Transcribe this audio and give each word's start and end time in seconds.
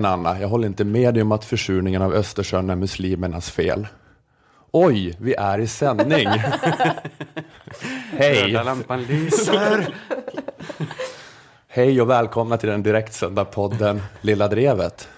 Nej, 0.00 0.10
Nanna, 0.10 0.40
jag 0.40 0.48
håller 0.48 0.66
inte 0.66 0.84
med 0.84 1.14
dig 1.14 1.22
om 1.22 1.32
att 1.32 1.44
försurningen 1.44 2.02
av 2.02 2.14
Östersjön 2.14 2.70
är 2.70 2.76
muslimernas 2.76 3.50
fel. 3.50 3.86
Oj, 4.70 5.16
vi 5.20 5.34
är 5.34 5.58
i 5.58 5.66
sändning. 5.66 6.28
Hej! 8.12 8.42
Röda 8.42 8.62
lampan 8.62 9.02
lyser. 9.02 9.94
Hej 11.68 12.00
och 12.00 12.10
välkomna 12.10 12.56
till 12.56 12.68
den 12.68 12.82
direktsända 12.82 13.44
podden 13.44 14.02
Lilla 14.20 14.48
Drevet. 14.48 15.08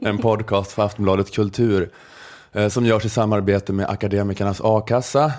En 0.00 0.18
podcast 0.18 0.72
för 0.72 0.82
Aftonbladet 0.82 1.34
Kultur 1.34 1.90
eh, 2.52 2.68
som 2.68 2.86
görs 2.86 3.04
i 3.04 3.08
samarbete 3.08 3.72
med 3.72 3.90
Akademikernas 3.90 4.60
A-kassa. 4.64 5.32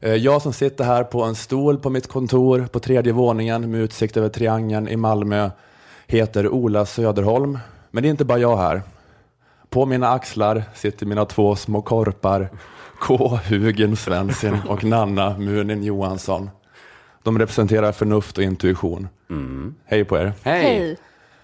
Eh, 0.00 0.14
jag 0.14 0.42
som 0.42 0.52
sitter 0.52 0.84
här 0.84 1.04
på 1.04 1.22
en 1.22 1.34
stol 1.34 1.78
på 1.78 1.90
mitt 1.90 2.08
kontor 2.08 2.66
på 2.72 2.80
tredje 2.80 3.12
våningen 3.12 3.70
med 3.70 3.80
utsikt 3.80 4.16
över 4.16 4.28
Triangeln 4.28 4.88
i 4.88 4.96
Malmö 4.96 5.50
heter 6.06 6.48
Ola 6.48 6.86
Söderholm. 6.86 7.58
Men 7.94 8.02
det 8.02 8.08
är 8.08 8.10
inte 8.10 8.24
bara 8.24 8.38
jag 8.38 8.56
här. 8.56 8.82
På 9.70 9.86
mina 9.86 10.08
axlar 10.08 10.62
sitter 10.74 11.06
mina 11.06 11.24
två 11.24 11.56
små 11.56 11.82
korpar 11.82 12.48
K. 13.00 13.38
Hugen 13.48 13.96
Svensson 13.96 14.58
och 14.68 14.84
Nanna 14.84 15.38
Munin 15.38 15.82
Johansson. 15.82 16.50
De 17.22 17.38
representerar 17.38 17.92
förnuft 17.92 18.38
och 18.38 18.44
intuition. 18.44 19.08
Hej 19.84 20.04
på 20.04 20.18
er. 20.18 20.32
Hej. 20.42 20.62
Hej, 20.62 20.96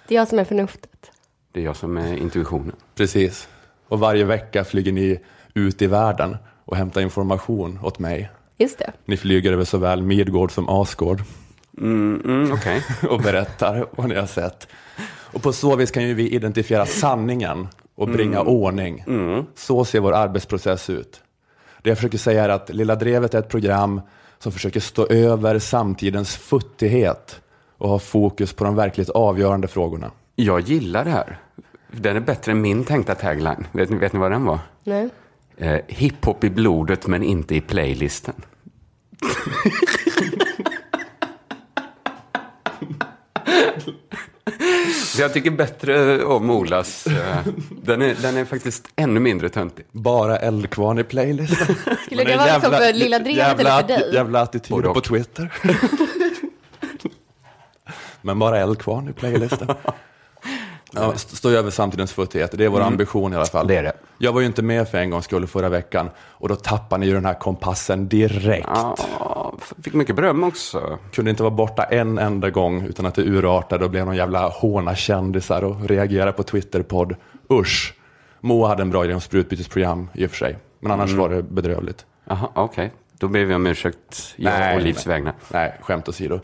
det 0.08 0.14
är 0.14 0.18
jag 0.18 0.28
som 0.28 0.38
är 0.38 0.44
förnuftet. 0.44 1.10
Det 1.52 1.60
är 1.60 1.64
jag 1.64 1.76
som 1.76 1.96
är 1.96 2.16
intuitionen. 2.16 2.76
Precis. 2.94 3.48
Och 3.88 4.00
varje 4.00 4.24
vecka 4.24 4.64
flyger 4.64 4.92
ni 4.92 5.20
ut 5.54 5.82
i 5.82 5.86
världen 5.86 6.36
och 6.64 6.76
hämtar 6.76 7.00
information 7.00 7.78
åt 7.82 7.98
mig. 7.98 8.30
Just 8.58 8.78
det. 8.78 8.92
Ni 9.04 9.16
flyger 9.16 9.52
över 9.52 9.64
såväl 9.64 10.02
Midgård 10.02 10.52
som 10.52 10.68
Asgård 10.68 11.22
Mm, 11.78 12.22
mm, 12.24 12.52
Okej. 12.52 12.84
och 13.10 13.20
berättar 13.20 13.86
vad 13.90 14.08
ni 14.08 14.14
har 14.14 14.26
sett. 14.26 14.68
Och 15.32 15.42
på 15.42 15.52
så 15.52 15.76
vis 15.76 15.90
kan 15.90 16.02
ju 16.02 16.14
vi 16.14 16.30
identifiera 16.30 16.86
sanningen 16.86 17.68
och 17.94 18.08
bringa 18.08 18.40
ordning. 18.40 19.04
Så 19.54 19.84
ser 19.84 20.00
vår 20.00 20.12
arbetsprocess 20.12 20.90
ut. 20.90 21.22
Det 21.82 21.90
jag 21.90 21.98
försöker 21.98 22.18
säga 22.18 22.44
är 22.44 22.48
att 22.48 22.68
Lilla 22.68 22.94
Drevet 22.94 23.34
är 23.34 23.38
ett 23.38 23.48
program 23.48 24.00
som 24.38 24.52
försöker 24.52 24.80
stå 24.80 25.06
över 25.06 25.58
samtidens 25.58 26.36
futtighet 26.36 27.40
och 27.78 27.88
ha 27.88 27.98
fokus 27.98 28.52
på 28.52 28.64
de 28.64 28.76
verkligt 28.76 29.10
avgörande 29.10 29.68
frågorna. 29.68 30.10
Jag 30.34 30.60
gillar 30.60 31.04
det 31.04 31.10
här. 31.10 31.38
Den 31.92 32.16
är 32.16 32.20
bättre 32.20 32.52
än 32.52 32.60
min 32.60 32.84
tänkta 32.84 33.14
tagline. 33.14 33.66
Vet 33.72 33.90
ni, 33.90 33.96
vet 33.96 34.12
ni 34.12 34.18
vad 34.18 34.30
den 34.30 34.44
var? 34.44 34.58
Nej. 34.84 35.08
Eh, 35.56 35.80
hiphop 35.88 36.44
i 36.44 36.50
blodet 36.50 37.06
men 37.06 37.22
inte 37.22 37.54
i 37.54 37.60
playlisten. 37.60 38.34
Så 45.04 45.22
jag 45.22 45.32
tycker 45.32 45.50
bättre 45.50 46.24
om 46.24 46.50
Olas. 46.50 47.06
Eh, 47.06 47.46
den, 47.82 48.02
är, 48.02 48.14
den 48.22 48.36
är 48.36 48.44
faktiskt 48.44 48.88
ännu 48.96 49.20
mindre 49.20 49.48
töntig. 49.48 49.84
Bara 49.92 50.38
eldkvarn 50.38 50.98
i 50.98 51.04
playlisten. 51.04 51.76
Skulle 52.06 52.24
det 52.24 52.36
vara 52.36 52.52
liksom 52.52 52.72
för 52.72 52.92
Lilla 52.92 53.18
Drevet 53.18 53.36
jävla, 53.36 53.80
eller 53.80 53.96
för 53.96 54.02
dig? 54.04 54.14
Jävla 54.14 54.40
och. 54.40 54.94
på 54.94 55.00
Twitter. 55.00 55.52
Men 58.22 58.38
bara 58.38 58.58
eldkvarn 58.58 59.08
i 59.08 59.12
playlisten. 59.12 59.68
Ja, 60.92 61.12
st- 61.14 61.36
stå 61.36 61.50
över 61.50 61.70
samtidens 61.70 62.12
futtighet, 62.12 62.50
det 62.54 62.64
är 62.64 62.68
vår 62.68 62.80
ambition 62.80 63.32
i 63.32 63.36
alla 63.36 63.44
fall. 63.44 63.66
Det 63.66 63.76
är 63.76 63.82
det. 63.82 63.92
Jag 64.18 64.32
var 64.32 64.40
ju 64.40 64.46
inte 64.46 64.62
med 64.62 64.88
för 64.88 64.98
en 64.98 65.10
gångs 65.10 65.24
skull 65.24 65.46
förra 65.46 65.68
veckan 65.68 66.10
och 66.18 66.48
då 66.48 66.56
tappade 66.56 67.00
ni 67.00 67.06
ju 67.06 67.12
den 67.12 67.24
här 67.24 67.34
kompassen 67.34 68.08
direkt. 68.08 68.68
Ja, 68.74 69.54
fick 69.82 69.94
mycket 69.94 70.16
beröm 70.16 70.44
också. 70.44 70.98
Kunde 71.12 71.30
inte 71.30 71.42
vara 71.42 71.50
borta 71.54 71.82
en 71.82 72.18
enda 72.18 72.50
gång 72.50 72.82
utan 72.86 73.06
att 73.06 73.14
det 73.14 73.22
urartade 73.22 73.84
och 73.84 73.90
blev 73.90 74.06
någon 74.06 74.16
jävla 74.16 74.48
håna 74.48 74.94
kändisar 74.94 75.64
och 75.64 75.88
reagera 75.88 76.32
på 76.32 76.42
Twitterpodd. 76.42 77.14
Usch. 77.52 77.94
Moa 78.40 78.68
hade 78.68 78.82
en 78.82 78.90
bra 78.90 79.04
idé 79.04 79.14
om 79.14 79.20
sprutbytesprogram 79.20 80.08
i 80.14 80.26
och 80.26 80.30
för 80.30 80.36
sig, 80.36 80.58
men 80.80 80.92
annars 80.92 81.10
var 81.12 81.28
det 81.28 81.42
bedrövligt. 81.42 82.06
Jaha, 82.28 82.48
okej. 82.54 82.92
Då 83.18 83.28
ber 83.28 83.44
vi 83.44 83.54
om 83.54 83.66
ursäkt, 83.66 84.34
jag 84.36 84.74
och 84.74 84.80
Livs 84.82 85.06
vägnar. 85.06 85.34
Nej, 85.52 85.74
skämt 85.82 86.08
åsido. 86.08 86.40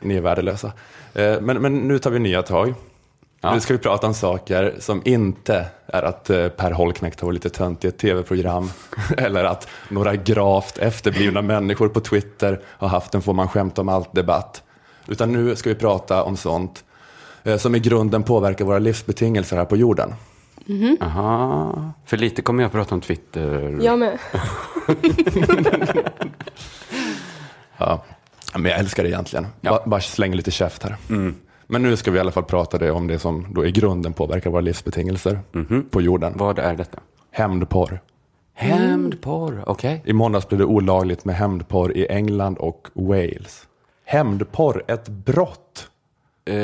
Ni 0.00 0.16
är 0.16 0.20
värdelösa. 0.20 0.72
Eh, 1.14 1.40
Men, 1.40 1.62
men 1.62 1.78
nu 1.78 1.98
tar 1.98 2.10
vi 2.10 2.18
nya 2.18 2.42
tag. 2.42 2.74
Ja. 3.44 3.54
Nu 3.54 3.60
ska 3.60 3.72
vi 3.72 3.78
prata 3.78 4.06
om 4.06 4.14
saker 4.14 4.74
som 4.78 5.02
inte 5.04 5.66
är 5.86 6.02
att 6.02 6.30
eh, 6.30 6.48
Per 6.48 6.70
Holknekt 6.70 7.20
har 7.20 7.26
varit 7.26 7.44
lite 7.44 7.50
tönt 7.56 7.84
i 7.84 7.88
ett 7.88 7.98
tv-program. 7.98 8.70
eller 9.18 9.44
att 9.44 9.68
några 9.88 10.16
gravt 10.16 10.78
efterblivna 10.78 11.42
människor 11.42 11.88
på 11.88 12.00
Twitter 12.00 12.60
har 12.66 12.88
haft 12.88 13.14
en 13.14 13.22
får 13.22 13.34
man 13.34 13.48
skämta 13.48 13.80
om 13.80 13.88
allt-debatt. 13.88 14.62
Utan 15.06 15.32
nu 15.32 15.56
ska 15.56 15.68
vi 15.68 15.74
prata 15.74 16.22
om 16.22 16.36
sånt 16.36 16.84
eh, 17.42 17.56
som 17.56 17.74
i 17.74 17.78
grunden 17.78 18.22
påverkar 18.22 18.64
våra 18.64 18.78
livsbetingelser 18.78 19.56
här 19.56 19.64
på 19.64 19.76
jorden. 19.76 20.14
Aha. 21.00 21.92
För 22.06 22.16
lite 22.16 22.42
kommer 22.42 22.62
jag 22.62 22.72
prata 22.72 22.94
om 22.94 23.00
Twitter. 23.00 23.78
Jag 23.82 23.98
med. 23.98 24.18
Ja, 27.76 28.04
men 28.52 28.70
jag 28.70 28.80
älskar 28.80 29.02
det 29.02 29.08
egentligen. 29.08 29.46
Ba, 29.60 29.78
bara 29.86 30.00
släng 30.00 30.34
lite 30.34 30.50
käft 30.50 30.82
här. 30.82 30.96
Men 31.66 31.82
nu 31.82 31.96
ska 31.96 32.10
vi 32.10 32.16
i 32.16 32.20
alla 32.20 32.30
fall 32.30 32.44
prata 32.44 32.78
det 32.78 32.90
om 32.90 33.06
det 33.06 33.18
som 33.18 33.46
då 33.54 33.66
i 33.66 33.72
grunden 33.72 34.12
påverkar 34.12 34.50
våra 34.50 34.60
livsbetingelser 34.60 35.40
på 35.90 36.02
jorden. 36.02 36.32
Vad 36.36 36.58
är 36.58 36.74
detta? 36.74 36.98
Hämndporr. 37.30 38.00
Hämndporr, 38.54 39.64
okej. 39.66 40.02
I 40.04 40.12
måndags 40.12 40.48
blev 40.48 40.58
det 40.58 40.64
olagligt 40.64 41.24
med 41.24 41.36
hämndporr 41.36 41.96
i 41.96 42.06
England 42.06 42.58
och 42.58 42.88
Wales. 42.92 43.66
Hämndporr, 44.04 44.84
ett 44.88 45.08
brott. 45.08 45.88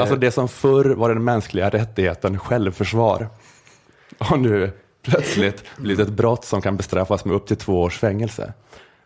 Alltså 0.01 0.17
det 0.17 0.31
som 0.31 0.49
förr 0.49 0.95
var 0.95 1.09
den 1.09 1.25
mänskliga 1.25 1.69
rättigheten 1.69 2.39
självförsvar. 2.39 3.29
Har 4.19 4.37
nu 4.37 4.71
plötsligt 5.03 5.65
blivit 5.77 6.09
ett 6.09 6.15
brott 6.15 6.45
som 6.45 6.63
kan 6.63 6.77
bestraffas 6.77 7.25
med 7.25 7.37
upp 7.37 7.47
till 7.47 7.57
två 7.57 7.83
års 7.83 7.99
fängelse. 7.99 8.53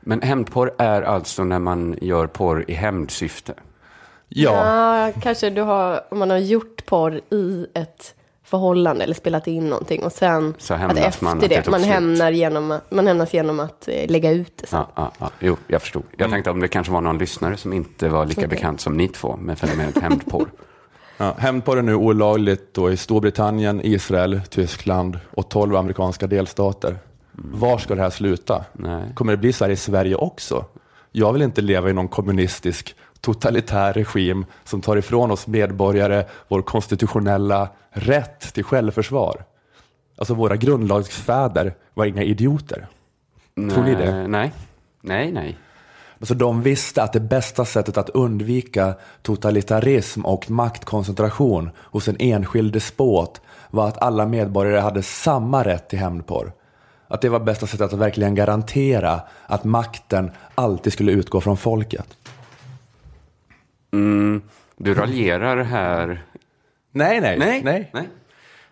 Men 0.00 0.22
hämndporr 0.22 0.75
är 0.78 1.03
alltså 1.03 1.44
när 1.44 1.59
man 1.59 1.99
gör 2.00 2.27
porr 2.27 2.65
i 2.69 2.75
hämndsyfte. 2.75 3.54
Ja, 4.28 5.06
Ja, 5.06 5.12
kanske 5.22 5.50
du 5.50 5.62
har, 5.62 6.00
om 6.10 6.18
man 6.18 6.30
har 6.30 6.38
gjort 6.38 6.86
porr 6.86 7.20
i 7.30 7.66
ett 7.74 8.14
förhållande 8.44 9.04
eller 9.04 9.14
spelat 9.14 9.46
in 9.46 9.68
någonting 9.68 10.02
och 10.02 10.12
sen 10.12 10.54
Så 10.58 10.74
att 10.74 10.96
efter 10.98 11.24
man 11.24 11.38
att 11.38 11.48
det 11.48 11.70
man, 11.70 11.82
hämnar 11.82 12.30
genom, 12.30 12.70
att- 12.70 12.90
man 12.90 13.06
hämnas 13.06 13.34
genom 13.34 13.60
att 13.60 13.88
eh, 13.88 14.10
lägga 14.10 14.30
ut 14.30 14.52
det 14.56 14.66
sen. 14.66 14.78
Ja, 14.78 14.90
ja, 14.94 15.12
ja. 15.20 15.30
Jo, 15.40 15.56
jag 15.66 15.82
förstod. 15.82 16.02
Jag 16.16 16.30
tänkte 16.30 16.50
om 16.50 16.60
det 16.60 16.68
kanske 16.68 16.92
var 16.92 17.00
någon 17.00 17.18
lyssnare 17.18 17.56
som 17.56 17.72
inte 17.72 18.08
var 18.08 18.26
lika 18.26 18.46
bekant 18.48 18.80
som 18.80 18.96
ni 18.96 19.08
två 19.08 19.36
med 19.36 19.58
fenomenet 19.58 19.98
hämndporr. 19.98 20.46
Ja, 21.16 21.34
hämndporr 21.38 21.76
är 21.76 21.82
nu 21.82 21.94
olagligt 21.94 22.74
då 22.74 22.91
i 22.92 22.96
Storbritannien, 22.96 23.80
Israel, 23.84 24.41
Tyskland 24.50 25.18
och 25.30 25.48
12 25.48 25.76
amerikanska 25.76 26.26
delstater. 26.26 26.96
Var 27.32 27.78
ska 27.78 27.94
det 27.94 28.02
här 28.02 28.10
sluta? 28.10 28.64
Nej. 28.72 29.02
Kommer 29.14 29.32
det 29.32 29.36
bli 29.36 29.52
så 29.52 29.64
här 29.64 29.70
i 29.70 29.76
Sverige 29.76 30.14
också? 30.14 30.64
Jag 31.12 31.32
vill 31.32 31.42
inte 31.42 31.60
leva 31.62 31.91
i 31.91 31.92
någon 31.92 32.08
kommunistisk 32.08 32.94
totalitär 33.24 33.92
regim 33.92 34.46
som 34.64 34.80
tar 34.80 34.96
ifrån 34.96 35.30
oss 35.30 35.46
medborgare 35.46 36.24
vår 36.48 36.62
konstitutionella 36.62 37.68
rätt 37.90 38.54
till 38.54 38.64
självförsvar. 38.64 39.44
Alltså 40.18 40.34
våra 40.34 40.56
grundlagsfäder 40.56 41.74
var 41.94 42.04
inga 42.04 42.22
idioter. 42.22 42.86
Tror 43.54 43.84
ni 43.84 43.94
det? 43.94 44.12
Nej, 44.12 44.28
Nej, 44.28 44.52
nej. 45.00 45.32
nej. 45.32 45.59
Alltså 46.21 46.34
de 46.34 46.62
visste 46.62 47.03
att 47.03 47.12
det 47.12 47.21
bästa 47.21 47.65
sättet 47.65 47.97
att 47.97 48.10
undvika 48.10 48.94
totalitarism 49.22 50.24
och 50.24 50.50
maktkoncentration 50.50 51.70
hos 51.77 52.09
en 52.09 52.16
enskild 52.18 52.72
despot 52.72 53.41
var 53.70 53.88
att 53.88 54.03
alla 54.03 54.27
medborgare 54.27 54.80
hade 54.80 55.03
samma 55.03 55.65
rätt 55.65 55.88
till 55.88 55.98
hämndporr. 55.98 56.53
Att 57.09 57.20
det 57.20 57.28
var 57.28 57.41
bästa 57.41 57.66
sättet 57.66 57.92
att 57.92 57.98
verkligen 57.98 58.34
garantera 58.34 59.20
att 59.47 59.65
makten 59.65 60.30
alltid 60.54 60.92
skulle 60.92 61.12
utgå 61.12 61.41
från 61.41 61.56
folket. 61.56 62.06
Du 64.76 64.94
raljerar 64.94 65.56
här. 65.62 66.24
Nej, 66.92 67.20
nej, 67.20 67.38
Nej, 67.38 67.62
nej. 67.64 67.91
nej. 67.92 68.08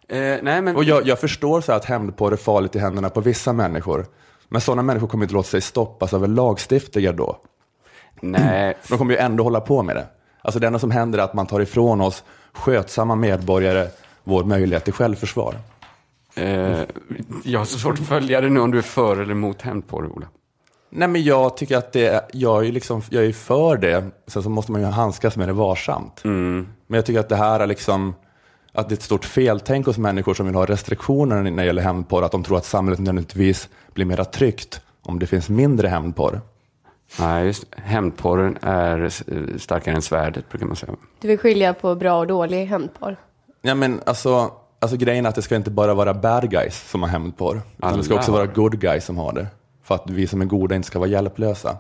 Eh, 0.09 0.39
nej, 0.43 0.63
men... 0.63 0.77
Och 0.77 0.85
jag, 0.85 1.07
jag 1.07 1.19
förstår 1.21 1.61
så 1.61 1.73
att 1.73 1.85
hämndporr 1.85 2.33
är 2.33 2.37
farligt 2.37 2.77
i 2.77 2.79
händerna 2.79 3.11
på 3.11 3.21
vissa 3.21 3.53
människor. 3.53 4.07
Men 4.49 4.61
sådana 4.61 4.83
människor 4.83 5.07
kommer 5.09 5.25
inte 5.25 5.35
låta 5.35 5.49
sig 5.49 5.61
stoppas 5.61 6.15
av 6.15 6.25
en 6.25 6.35
lagstiftare 6.35 7.13
då. 7.13 7.37
Nej, 8.21 8.77
De 8.89 8.99
kommer 8.99 9.13
ju 9.15 9.19
ändå 9.19 9.45
hålla 9.45 9.61
på 9.61 9.83
med 9.83 9.97
det. 9.97 10.07
Alltså 10.43 10.61
det 10.61 10.67
enda 10.67 10.79
som 10.79 10.91
händer 10.91 11.19
är 11.19 11.23
att 11.23 11.35
man 11.35 11.47
tar 11.47 11.61
ifrån 11.61 12.01
oss 12.01 12.25
skötsamma 12.53 13.15
medborgare 13.15 13.89
vår 14.25 14.45
möjlighet 14.45 14.85
till 14.85 14.93
självförsvar. 14.93 15.55
eh, 16.35 16.81
jag 17.45 17.61
har 17.61 17.65
så 17.65 17.79
svårt 17.79 18.01
att 18.01 18.07
följa 18.07 18.41
det 18.41 18.49
nu 18.49 18.61
om 18.61 18.71
du 18.71 18.79
är 18.79 18.83
för 18.83 19.17
eller 19.21 19.33
emot 19.33 19.63
hämndporr, 19.63 20.07
Ola. 20.07 20.27
Nej 20.95 21.09
men 21.09 21.23
jag 21.23 21.57
tycker 21.57 21.77
att 21.77 21.93
det, 21.93 22.07
är- 22.07 22.21
jag 22.33 22.67
är 22.67 22.73
liksom, 22.73 23.03
jag 23.11 23.25
är 23.25 23.33
för 23.33 23.77
det. 23.77 24.05
Sen 24.27 24.43
så 24.43 24.49
måste 24.49 24.73
man 24.73 24.81
ju 24.81 24.87
handskas 24.87 25.37
med 25.37 25.49
det 25.49 25.53
varsamt. 25.53 26.21
Men 26.25 26.67
jag 26.89 27.07
tycker 27.07 27.21
att 27.21 27.29
det 27.29 27.37
här 27.37 27.61
är 27.61 27.67
liksom, 27.67 28.15
att 28.73 28.89
det 28.89 28.93
är 28.93 28.97
ett 28.97 29.03
stort 29.03 29.25
feltänk 29.25 29.87
hos 29.87 29.99
människor 29.99 30.35
som 30.35 30.47
vill 30.47 30.55
ha 30.55 30.67
restriktioner 30.67 31.43
när 31.43 31.51
det 31.63 31.65
gäller 31.65 31.83
hämndporr. 31.83 32.23
Att 32.23 32.33
de 32.33 32.43
tror 32.45 32.57
att 32.57 32.65
samhället 32.65 32.99
nödvändigtvis 33.01 33.69
blir 33.95 34.05
mera 34.07 34.25
tryggt 34.25 34.81
om 35.03 35.19
det 35.19 35.27
finns 35.27 35.49
mindre 35.49 35.89
hämndporr. 35.89 36.41
Nej, 37.21 37.47
just 37.47 37.65
Hämndporren 37.77 38.59
är 38.63 39.09
starkare 39.59 39.95
än 39.95 40.03
svärdet, 40.03 40.49
brukar 40.49 40.67
man 40.67 40.77
säga. 40.77 40.93
Du 41.21 41.29
vill 41.29 41.39
skilja 41.39 41.75
på 41.75 41.95
bra 41.95 42.19
och 42.19 42.27
dålig 42.27 42.67
hämndporr. 42.67 43.17
Ja, 43.63 43.75
men 43.75 44.01
alltså, 44.07 44.51
alltså 44.79 44.97
grejen 44.97 45.25
är 45.25 45.29
att 45.29 45.35
det 45.35 45.43
ska 45.43 45.57
inte 45.57 45.71
bara 45.71 45.95
vara 45.95 46.15
bad 46.15 46.51
guys 46.51 46.91
som 46.91 47.03
har 47.03 47.09
hämndporr. 47.09 47.61
Utan 47.79 47.97
det 47.99 48.05
ska 48.05 48.15
också 48.15 48.33
vara 48.33 48.47
good 48.47 48.81
guys 48.81 49.05
som 49.05 49.17
har 49.19 49.33
det. 49.33 49.47
För 49.93 50.05
att 50.05 50.11
vi 50.11 50.27
som 50.27 50.41
är 50.41 50.45
goda 50.45 50.75
inte 50.75 50.87
ska 50.87 50.99
vara 50.99 51.09
hjälplösa. 51.09 51.77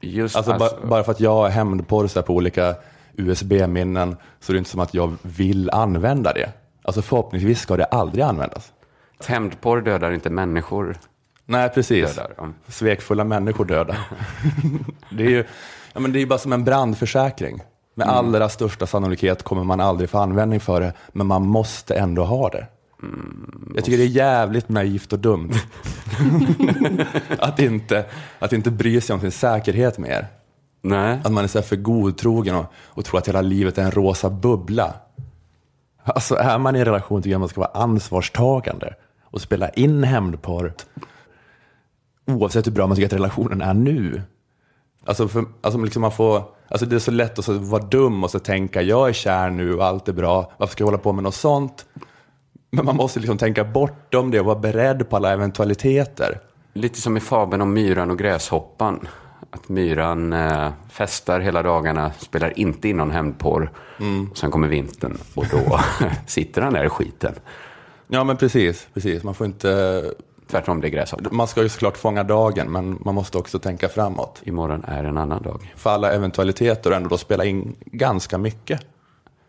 Just 0.00 0.36
Alltså, 0.36 0.52
alltså, 0.52 0.76
Bara, 0.76 0.88
bara 0.88 1.04
för 1.04 1.12
att 1.12 1.20
jag 1.20 1.34
har 1.34 1.48
hämndporr 1.48 2.22
på 2.22 2.34
olika 2.34 2.74
USB-minnen 3.16 4.16
så 4.40 4.52
är 4.52 4.54
det 4.54 4.58
inte 4.58 4.70
som 4.70 4.80
att 4.80 4.94
jag 4.94 5.16
vill 5.22 5.70
använda 5.70 6.32
det. 6.32 6.52
Alltså 6.82 7.02
förhoppningsvis 7.02 7.60
ska 7.60 7.76
det 7.76 7.84
aldrig 7.84 8.24
användas. 8.24 8.72
hämndporr 9.26 9.80
dödar 9.80 10.10
inte 10.10 10.30
människor. 10.30 10.96
Nej, 11.44 11.68
precis. 11.68 12.16
Dödar. 12.16 12.52
Svekfulla 12.68 13.24
människor 13.24 13.64
döda. 13.64 13.96
det 15.10 15.24
är 15.24 15.30
ju 15.30 15.44
ja, 15.92 16.00
men 16.00 16.12
det 16.12 16.22
är 16.22 16.26
bara 16.26 16.38
som 16.38 16.52
en 16.52 16.64
brandförsäkring. 16.64 17.62
Med 17.94 18.08
allra 18.08 18.48
största 18.48 18.86
sannolikhet 18.86 19.42
kommer 19.42 19.64
man 19.64 19.80
aldrig 19.80 20.10
få 20.10 20.18
användning 20.18 20.60
för 20.60 20.80
det, 20.80 20.92
men 21.12 21.26
man 21.26 21.46
måste 21.46 21.94
ändå 21.94 22.24
ha 22.24 22.48
det. 22.48 22.66
Jag 23.74 23.84
tycker 23.84 23.98
det 23.98 24.04
är 24.04 24.08
jävligt 24.08 24.68
naivt 24.68 25.12
och 25.12 25.18
dumt. 25.18 25.52
att, 27.38 27.58
inte, 27.58 28.04
att 28.38 28.52
inte 28.52 28.70
bry 28.70 29.00
sig 29.00 29.14
om 29.14 29.20
sin 29.20 29.30
säkerhet 29.30 29.98
mer. 29.98 30.26
Nej. 30.82 31.20
Att 31.24 31.32
man 31.32 31.44
är 31.44 31.48
så 31.48 31.62
för 31.62 31.76
godtrogen 31.76 32.54
och, 32.54 32.66
och 32.74 33.04
tror 33.04 33.18
att 33.18 33.28
hela 33.28 33.40
livet 33.40 33.78
är 33.78 33.82
en 33.82 33.90
rosa 33.90 34.30
bubbla. 34.30 34.94
Alltså 36.02 36.34
är 36.34 36.58
man 36.58 36.76
i 36.76 36.78
en 36.78 36.84
relation 36.84 37.22
tycker 37.22 37.30
jag 37.30 37.40
man 37.40 37.48
ska 37.48 37.60
vara 37.60 37.82
ansvarstagande 37.82 38.94
och 39.24 39.40
spela 39.40 39.68
in 39.68 40.04
hämndporr. 40.04 40.74
Oavsett 42.26 42.66
hur 42.66 42.72
bra 42.72 42.86
man 42.86 42.96
tycker 42.96 43.06
att 43.06 43.12
relationen 43.12 43.62
är 43.62 43.74
nu. 43.74 44.22
Alltså, 45.06 45.28
för, 45.28 45.44
alltså 45.60 45.80
liksom 45.80 46.02
man 46.02 46.12
får, 46.12 46.42
alltså 46.68 46.86
det 46.86 46.96
är 46.96 47.00
så 47.00 47.10
lätt 47.10 47.38
att 47.38 47.44
så 47.44 47.52
vara 47.52 47.82
dum 47.82 48.24
och 48.24 48.30
så 48.30 48.38
tänka 48.38 48.82
jag 48.82 49.08
är 49.08 49.12
kär 49.12 49.50
nu 49.50 49.74
och 49.74 49.84
allt 49.84 50.08
är 50.08 50.12
bra. 50.12 50.52
Varför 50.56 50.72
ska 50.72 50.82
jag 50.82 50.86
hålla 50.86 50.98
på 50.98 51.12
med 51.12 51.24
något 51.24 51.34
sånt? 51.34 51.86
Men 52.76 52.84
man 52.84 52.96
måste 52.96 53.20
liksom 53.20 53.38
tänka 53.38 53.64
bortom 53.64 54.30
det 54.30 54.40
och 54.40 54.46
vara 54.46 54.58
beredd 54.58 55.08
på 55.10 55.16
alla 55.16 55.32
eventualiteter. 55.32 56.40
Lite 56.72 57.00
som 57.00 57.16
i 57.16 57.20
fabeln 57.20 57.62
om 57.62 57.72
myran 57.72 58.10
och 58.10 58.18
gräshoppan. 58.18 59.08
Att 59.50 59.68
myran 59.68 60.32
eh, 60.32 60.68
festar 60.88 61.40
hela 61.40 61.62
dagarna, 61.62 62.12
spelar 62.18 62.58
inte 62.58 62.88
in 62.88 62.96
någon 62.96 63.10
hämndporr. 63.10 63.70
Mm. 64.00 64.30
Och 64.30 64.38
sen 64.38 64.50
kommer 64.50 64.68
vintern 64.68 65.18
och 65.34 65.46
då 65.50 65.80
sitter 66.26 66.62
han 66.62 66.72
där 66.72 66.84
i 66.84 66.88
skiten. 66.88 67.34
Ja 68.08 68.24
men 68.24 68.36
precis, 68.36 68.88
precis. 68.94 69.22
Man 69.22 69.34
får 69.34 69.46
inte 69.46 70.02
Tvärtom, 70.50 70.80
det 70.80 70.86
är 70.86 70.90
gräshoppan. 70.90 71.36
Man 71.36 71.48
ska 71.48 71.62
ju 71.62 71.68
såklart 71.68 71.96
fånga 71.96 72.24
dagen, 72.24 72.72
men 72.72 72.98
man 73.04 73.14
måste 73.14 73.38
också 73.38 73.58
tänka 73.58 73.88
framåt. 73.88 74.42
Imorgon 74.44 74.84
är 74.88 75.04
en 75.04 75.18
annan 75.18 75.42
dag. 75.42 75.72
För 75.76 75.90
alla 75.90 76.12
eventualiteter 76.12 76.90
och 76.90 76.96
ändå 76.96 77.08
då 77.08 77.18
spela 77.18 77.44
in 77.44 77.76
ganska 77.84 78.38
mycket. 78.38 78.80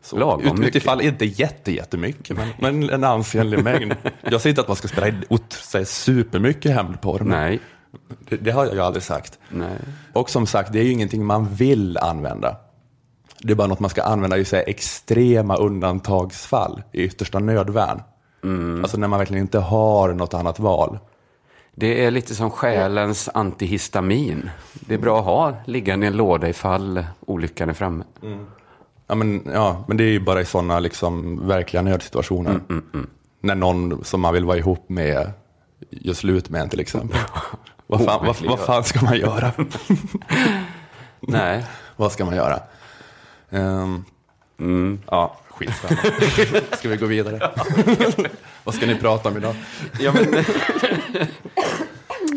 Så, 0.02 0.18
Lagom 0.18 0.62
ut. 0.62 0.68
Utifall 0.68 1.02
inte 1.02 1.26
jätte, 1.26 1.72
jättemycket, 1.72 2.38
men, 2.38 2.48
men 2.60 2.90
en 2.90 3.04
ansenlig 3.04 3.64
mängd. 3.64 3.96
Jag 4.22 4.42
säger 4.42 4.52
inte 4.52 4.62
att 4.62 4.68
man 4.68 4.78
ska 4.78 4.88
spela 4.88 5.18
så 5.50 5.78
här 5.78 5.86
supermycket 5.86 6.72
hämndporr, 6.72 7.22
Nej. 7.26 7.60
det, 8.30 8.36
det 8.36 8.52
har 8.52 8.66
jag 8.66 8.74
ju 8.74 8.82
aldrig 8.82 9.04
sagt. 9.04 9.40
Nej. 9.50 9.78
Och 10.14 10.30
som 10.30 10.48
sagt, 10.48 10.74
det 10.74 10.80
är 10.80 10.84
ju 10.84 10.92
ingenting 10.92 11.26
man 11.26 11.54
vill 11.54 11.98
använda. 11.98 12.58
Det 13.40 13.52
är 13.52 13.56
bara 13.56 13.68
något 13.68 13.80
man 13.80 13.90
ska 13.90 14.04
använda 14.04 14.38
i 14.38 14.46
så 14.46 14.56
extrema 14.56 15.56
undantagsfall, 15.56 16.84
i 16.92 17.04
yttersta 17.04 17.40
nödvärn. 17.40 18.02
Alltså 18.82 18.98
när 18.98 19.08
man 19.08 19.20
verkligen 19.20 19.44
inte 19.44 19.60
har 19.60 20.14
något 20.14 20.34
annat 20.34 20.60
val. 20.60 21.00
Det 21.76 22.06
är 22.06 22.12
lite 22.12 22.36
som 22.36 22.52
själens 22.52 23.30
antihistamin. 23.34 24.50
Det 24.74 24.94
är 24.94 24.98
bra 24.98 25.20
att 25.20 25.26
ha 25.26 25.54
liggande 25.66 26.06
i 26.06 26.08
en 26.08 26.18
låda 26.18 26.50
ifall 26.50 27.06
olyckan 27.20 27.70
är 27.70 27.74
framme. 27.74 28.04
Ja 29.07 29.15
men, 29.15 29.42
ja, 29.54 29.83
men 29.88 29.98
det 29.98 30.04
är 30.04 30.09
ju 30.09 30.19
bara 30.19 30.42
i 30.42 30.45
sådana 30.45 30.80
liksom, 30.80 31.48
verkliga 31.48 31.81
nödsituationer. 31.81 32.59
När 33.42 33.56
någon 33.56 34.04
som 34.04 34.21
man 34.21 34.33
vill 34.33 34.45
vara 34.45 34.57
ihop 34.57 34.89
med 34.89 35.31
gör 35.89 36.13
slut 36.13 36.50
med 36.50 36.62
en 36.62 36.69
till 36.69 36.80
exempel. 36.80 37.19
vad, 37.88 38.06
fan, 38.06 38.25
vad, 38.25 38.36
vad 38.42 38.59
fan 38.59 38.83
ska 38.83 39.06
man 39.06 39.18
göra? 39.18 39.51
Nej. 41.19 41.65
vad 41.95 42.12
ska 42.12 42.25
man 42.25 42.36
göra? 42.36 42.59
Ehm, 43.50 44.04
Ja, 45.12 45.38
skitsamma. 45.50 46.01
ska 46.77 46.89
vi 46.89 46.98
gå 46.98 47.06
vidare? 47.06 47.51
vad 48.63 48.75
ska 48.75 48.86
ni 48.86 48.95
prata 48.95 49.30
om 49.30 49.38
idag? 49.38 49.56
Ja, 50.00 50.13
men... 50.13 50.45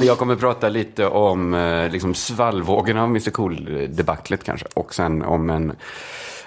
Jag 0.00 0.18
kommer 0.18 0.36
prata 0.36 0.68
lite 0.68 1.06
om 1.06 1.54
eh, 1.54 1.90
liksom 1.90 2.14
svallvågorna 2.14 3.02
av 3.02 3.08
Mr 3.08 3.30
Cool-debaclet 3.30 4.44
kanske. 4.44 4.66
Och 4.74 4.94
sen 4.94 5.22
om 5.22 5.50
en 5.50 5.72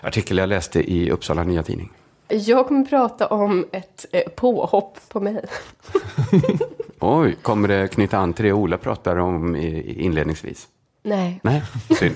artikel 0.01 0.37
jag 0.37 0.49
läste 0.49 0.91
i 0.91 1.11
Uppsala 1.11 1.43
Nya 1.43 1.63
Tidning. 1.63 1.91
Jag 2.27 2.67
kommer 2.67 2.85
prata 2.85 3.27
om 3.27 3.65
ett 3.71 4.05
eh, 4.11 4.21
påhopp 4.35 4.97
på 5.09 5.19
mig. 5.19 5.45
Oj, 6.99 7.35
kommer 7.41 7.67
det 7.67 7.87
knyta 7.87 8.17
an 8.17 8.33
till 8.33 8.45
det 8.45 8.53
Ola 8.53 8.77
pratade 8.77 9.21
om 9.21 9.55
inledningsvis? 9.55 10.67
Nej. 11.03 11.39
Nej, 11.43 11.63
synd. 11.99 12.15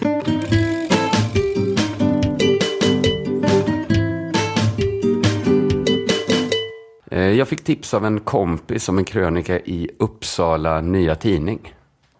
Jag 7.10 7.48
fick 7.48 7.64
tips 7.64 7.94
av 7.94 8.06
en 8.06 8.20
kompis 8.20 8.90
om 8.90 8.98
en 8.98 9.04
krönika 9.04 9.60
i 9.60 9.90
Uppsala 10.00 10.82
Nya 10.82 11.16
Tidning. 11.16 11.74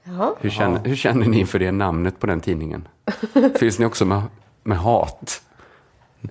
Jaha. 0.04 0.36
Hur 0.40 0.50
känner, 0.50 0.86
hur 0.86 0.96
känner 0.96 1.28
ni 1.28 1.46
för 1.46 1.60
det 1.60 1.72
namnet 1.72 2.20
på 2.20 2.28
den 2.28 2.42
tidningen? 2.42 2.88
Finns 3.60 3.80
ni 3.80 3.86
också 3.86 4.06
med, 4.06 4.22
med 4.64 4.78
hat? 4.78 5.42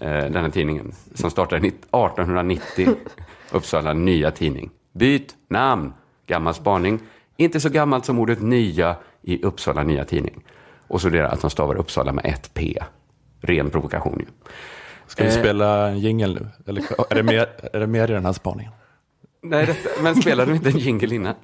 Eh, 0.01 0.09
den 0.09 0.37
här 0.37 0.51
tidningen 0.51 0.93
som 1.15 1.31
startade 1.31 1.69
1890. 1.69 2.95
Uppsala 3.51 3.93
Nya 3.93 4.31
Tidning. 4.31 4.71
Byt 4.93 5.35
namn. 5.49 5.93
Gammal 6.27 6.55
spaning. 6.55 7.01
Inte 7.37 7.61
så 7.61 7.69
gammalt 7.69 8.05
som 8.05 8.19
ordet 8.19 8.43
nya 8.43 8.97
i 9.23 9.43
Uppsala 9.43 9.83
Nya 9.83 10.05
Tidning. 10.05 10.45
Och 10.89 11.01
så 11.01 11.09
det 11.09 11.19
där 11.19 11.25
att 11.25 11.41
de 11.41 11.51
stavar 11.51 11.75
Uppsala 11.75 12.13
med 12.13 12.25
ett 12.25 12.55
P. 12.55 12.79
Ren 13.41 13.71
provokation 13.71 14.19
ju. 14.19 14.27
Ska 15.07 15.23
vi 15.25 15.29
Eh. 15.29 15.39
spela 15.39 15.89
en 15.89 15.99
jingle 15.99 16.27
nu? 16.29 16.47
Eller 16.67 16.83
är 17.11 17.15
det, 17.15 17.23
mer, 17.23 17.49
är 17.73 17.81
det 17.81 17.87
mer 17.87 18.11
i 18.11 18.15
den 18.15 18.25
här 18.27 18.33
spaningen? 18.33 18.73
Nej, 19.43 19.67
detta, 19.67 20.03
men 20.03 20.23
spelade 20.23 20.51
de 20.51 20.57
inte 20.57 20.69
en 20.69 20.79
jingle 20.79 21.15
innan? 21.15 21.35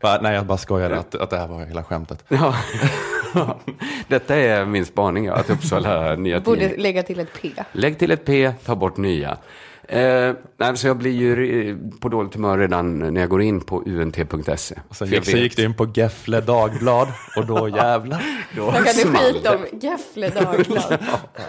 Va, 0.00 0.18
nej, 0.22 0.34
jag 0.34 0.46
bara 0.46 0.58
skojade 0.58 0.98
att, 0.98 1.14
att 1.14 1.30
det 1.30 1.36
här 1.38 1.46
var 1.48 1.64
hela 1.64 1.84
skämtet. 1.84 2.24
Ja. 2.28 2.54
Detta 4.08 4.36
är 4.36 4.64
min 4.64 4.86
spaning, 4.86 5.24
ja, 5.24 5.34
att 5.34 5.50
Uppsala 5.50 6.16
Nya 6.16 6.40
Tidning. 6.40 6.68
Borde 6.68 6.82
lägga 6.82 7.02
till 7.02 7.20
ett 7.20 7.28
P. 7.42 7.50
Lägg 7.72 7.98
till 7.98 8.10
ett 8.10 8.24
P, 8.24 8.52
ta 8.64 8.74
bort 8.74 8.96
nya. 8.96 9.36
Eh, 9.88 10.34
nej, 10.56 10.76
så 10.76 10.86
jag 10.86 10.96
blir 10.98 11.12
ju 11.12 11.78
på 12.00 12.08
dåligt 12.08 12.34
humör 12.34 12.58
redan 12.58 12.98
när 12.98 13.20
jag 13.20 13.30
går 13.30 13.42
in 13.42 13.60
på 13.60 13.82
unt.se. 13.86 14.54
Sen 14.56 14.74
För 14.90 15.06
jag 15.06 15.12
gick, 15.14 15.24
sen 15.24 15.34
vet- 15.34 15.42
gick 15.42 15.56
du 15.56 15.64
in 15.64 15.74
på 15.74 15.90
Gefle 15.94 16.40
Dagblad 16.40 17.08
och 17.36 17.46
då 17.46 17.68
jävlar. 17.76 18.22
då 18.56 18.72
skita 18.72 19.42
det. 19.42 19.56
om 19.56 19.78
Gefle 19.80 20.28
Dagblad? 20.28 20.98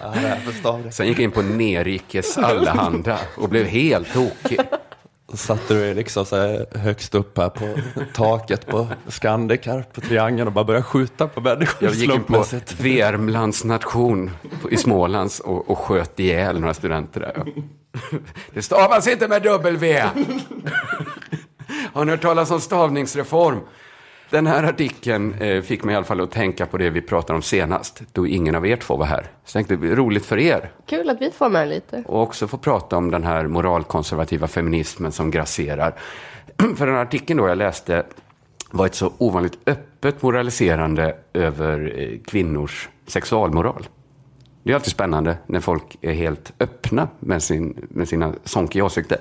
Ja, 0.02 0.14
det 0.22 0.40
förstår. 0.52 0.90
Sen 0.90 1.06
gick 1.06 1.18
jag 1.18 1.24
in 1.24 1.30
på 1.30 1.42
Nerikes 1.42 2.38
Allehanda 2.38 3.18
och 3.36 3.48
blev 3.48 3.64
helt 3.66 4.12
tokig. 4.12 4.60
Så 5.30 5.36
satte 5.36 5.74
du 5.74 5.94
liksom 5.94 6.24
så 6.24 6.36
här 6.36 6.66
högst 6.78 7.14
upp 7.14 7.38
här 7.38 7.48
på 7.48 7.68
taket 8.14 8.66
på 8.66 8.86
Scandic 9.08 9.60
här 9.66 9.84
på 9.92 10.00
Triangeln 10.00 10.46
och 10.48 10.52
bara 10.54 10.64
började 10.64 10.84
skjuta 10.84 11.28
på 11.28 11.40
människor 11.40 11.88
Jag 11.88 11.94
gick 11.94 12.14
in 12.14 12.24
på. 12.24 12.44
Värmlands 12.78 13.64
nation 13.64 14.30
i 14.70 14.76
Smålands 14.76 15.40
och, 15.40 15.70
och 15.70 15.78
sköt 15.78 16.20
ihjäl 16.20 16.60
några 16.60 16.74
studenter 16.74 17.20
där. 17.20 17.44
Det 18.54 18.62
stavas 18.62 19.08
inte 19.08 19.28
med 19.28 19.42
W. 19.42 20.02
Har 21.92 22.04
ni 22.04 22.10
hört 22.10 22.22
talas 22.22 22.50
om 22.50 22.60
stavningsreform? 22.60 23.60
Den 24.30 24.46
här 24.46 24.62
artikeln 24.62 25.34
eh, 25.34 25.62
fick 25.62 25.84
mig 25.84 25.92
i 25.92 25.96
alla 25.96 26.04
fall 26.04 26.20
att 26.20 26.30
tänka 26.30 26.66
på 26.66 26.78
det 26.78 26.90
vi 26.90 27.00
pratade 27.00 27.36
om 27.36 27.42
senast, 27.42 28.02
då 28.12 28.26
ingen 28.26 28.54
av 28.54 28.66
er 28.66 28.76
två 28.76 28.96
var 28.96 29.06
här. 29.06 29.26
Så 29.44 29.58
jag 29.58 29.68
tänkte, 29.68 29.86
roligt 29.86 30.26
för 30.26 30.38
er. 30.38 30.70
Kul 30.86 31.10
att 31.10 31.20
vi 31.20 31.30
får 31.30 31.48
med 31.48 31.68
lite. 31.68 32.02
Och 32.06 32.22
också 32.22 32.48
få 32.48 32.58
prata 32.58 32.96
om 32.96 33.10
den 33.10 33.24
här 33.24 33.46
moralkonservativa 33.46 34.46
feminismen 34.46 35.12
som 35.12 35.30
grasserar. 35.30 35.94
För 36.76 36.86
den 36.86 36.96
artikeln 36.96 37.38
då 37.38 37.48
jag 37.48 37.58
läste 37.58 38.04
var 38.70 38.86
ett 38.86 38.94
så 38.94 39.12
ovanligt 39.18 39.58
öppet 39.66 40.22
moraliserande 40.22 41.16
över 41.32 41.92
eh, 41.96 42.18
kvinnors 42.26 42.88
sexualmoral. 43.06 43.86
Det 44.66 44.72
är 44.72 44.74
alltid 44.74 44.92
spännande 44.92 45.36
när 45.46 45.60
folk 45.60 45.98
är 46.00 46.12
helt 46.12 46.52
öppna 46.60 47.08
med, 47.20 47.42
sin, 47.42 47.86
med 47.90 48.08
sina 48.08 48.32
sonkiga 48.44 48.84
åsikter. 48.84 49.18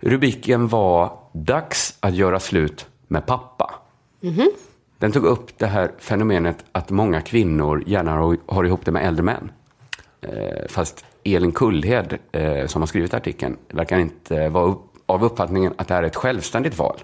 Rubriken 0.00 0.68
var 0.68 1.18
Dags 1.32 1.96
att 2.00 2.14
göra 2.14 2.40
slut 2.40 2.86
med 3.08 3.26
pappa. 3.26 3.74
Den 4.98 5.12
tog 5.12 5.24
upp 5.24 5.58
det 5.58 5.66
här 5.66 5.92
fenomenet 5.98 6.64
att 6.72 6.90
många 6.90 7.20
kvinnor 7.20 7.82
gärna 7.86 8.36
har, 8.46 8.64
ihop 8.64 8.84
det 8.84 8.92
med 8.92 9.06
äldre 9.06 9.22
män. 9.22 9.52
Eh, 10.20 10.68
fast 10.68 11.04
Elin 11.24 11.52
Kullhed, 11.52 12.18
eh, 12.32 12.66
som 12.66 12.82
har 12.82 12.86
skrivit 12.86 13.14
artikeln, 13.14 13.56
verkar 13.68 13.98
inte 13.98 14.48
vara 14.48 14.74
av 15.06 15.24
uppfattningen 15.24 15.74
att 15.76 15.88
det 15.88 15.94
här 15.94 16.02
är 16.02 16.06
ett 16.06 16.16
självständigt 16.16 16.78
val. 16.78 16.96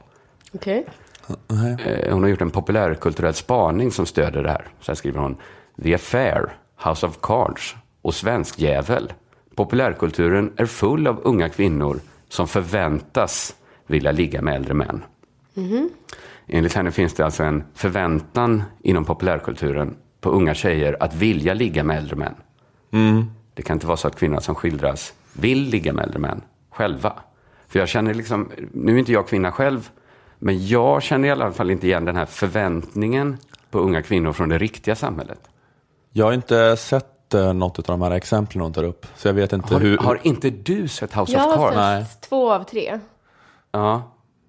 Okej. 0.53 0.87
Eh, 1.29 2.13
hon 2.13 2.23
har 2.23 2.31
gjort 2.31 2.41
en 2.41 2.51
populärkulturell 2.51 3.35
spaning 3.35 3.91
som 3.91 4.07
stöder 4.07 4.43
det 4.43 4.51
här. 4.51 4.69
Så 4.81 4.93
här 4.93 4.97
skriver 4.97 5.21
hon. 5.21 5.37
The 5.83 5.95
Affair, 5.95 6.53
House 6.85 7.07
of 7.07 7.19
Cards 7.21 7.77
och 8.03 8.15
Svensk 8.15 8.59
jävel 8.59 9.13
populärkulturen 9.55 10.53
är 10.57 10.67
full 10.67 11.07
av 11.07 11.21
unga 11.23 11.49
kvinnor 11.49 12.01
som 12.29 12.49
förväntas 12.49 13.57
vilja 13.87 14.13
ligga 14.13 14.43
med 14.43 14.55
äldre 14.55 14.75
män. 14.75 15.03
Enligt 16.47 16.75
henne 16.75 16.91
finns 16.91 17.15
det 17.15 17.25
alltså 17.25 17.43
en 17.43 17.65
förväntan 17.75 18.63
inom 18.83 19.05
populärkulturen 19.05 19.97
på 20.21 20.31
unga 20.31 20.55
tjejer 20.55 20.97
att 21.01 21.15
vilja 21.15 21.55
ligga 21.55 21.85
med 21.85 21.97
äldre 21.97 22.17
män. 22.17 22.35
Det 23.55 23.63
kan 23.63 23.77
inte 23.77 23.87
vara 23.87 23.97
så 23.97 24.09
att 24.09 24.17
kvinnor 24.17 24.41
som 24.41 24.55
skildras 24.55 25.15
vill 25.33 25.63
ligga 25.63 25.93
med 25.93 26.05
äldre 26.05 26.19
män 26.19 26.43
själva. 26.71 27.13
För 27.69 27.79
jag 27.79 27.89
känner 27.89 28.15
liksom, 28.15 28.51
nu 28.73 28.95
är 28.95 28.99
inte 28.99 29.13
jag 29.13 29.29
kvinna 29.29 29.53
själv, 29.53 29.91
men 30.39 30.67
jag 30.67 31.03
känner 31.03 31.29
i 31.29 31.31
alla 31.31 31.53
fall 31.53 31.71
inte 31.71 31.87
igen 31.87 32.05
den 32.05 32.17
här 32.17 32.27
förväntningen 32.27 33.37
på 33.71 33.79
unga 33.79 34.03
kvinnor 34.03 34.33
från 34.33 34.49
det 34.49 34.59
riktiga 34.59 34.95
samhället. 34.95 35.41
Jag 36.13 36.25
har 36.25 36.33
inte 36.33 36.77
sett 36.77 37.35
eh, 37.35 37.53
något 37.53 37.79
av 37.79 37.85
de 37.85 38.03
här 38.03 38.11
exemplen 38.11 38.63
hon 38.63 38.73
tar 38.73 38.85
upp. 38.85 39.07
Så 39.17 39.29
jag 39.29 39.35
vet 39.35 39.53
inte 39.53 39.75
Har, 39.75 39.81
hur... 39.81 39.99
har 39.99 40.19
inte 40.23 40.51
du 40.51 40.89
sett 40.89 41.13
House 41.15 41.33
Jag 41.33 41.49
of 41.49 41.57
har 41.57 41.67
Cards? 41.69 41.77
Nej. 41.77 42.05
sett 42.05 42.21
två 42.21 42.53
av 42.53 42.65
tre. 42.65 42.99
Ja. 43.73 44.03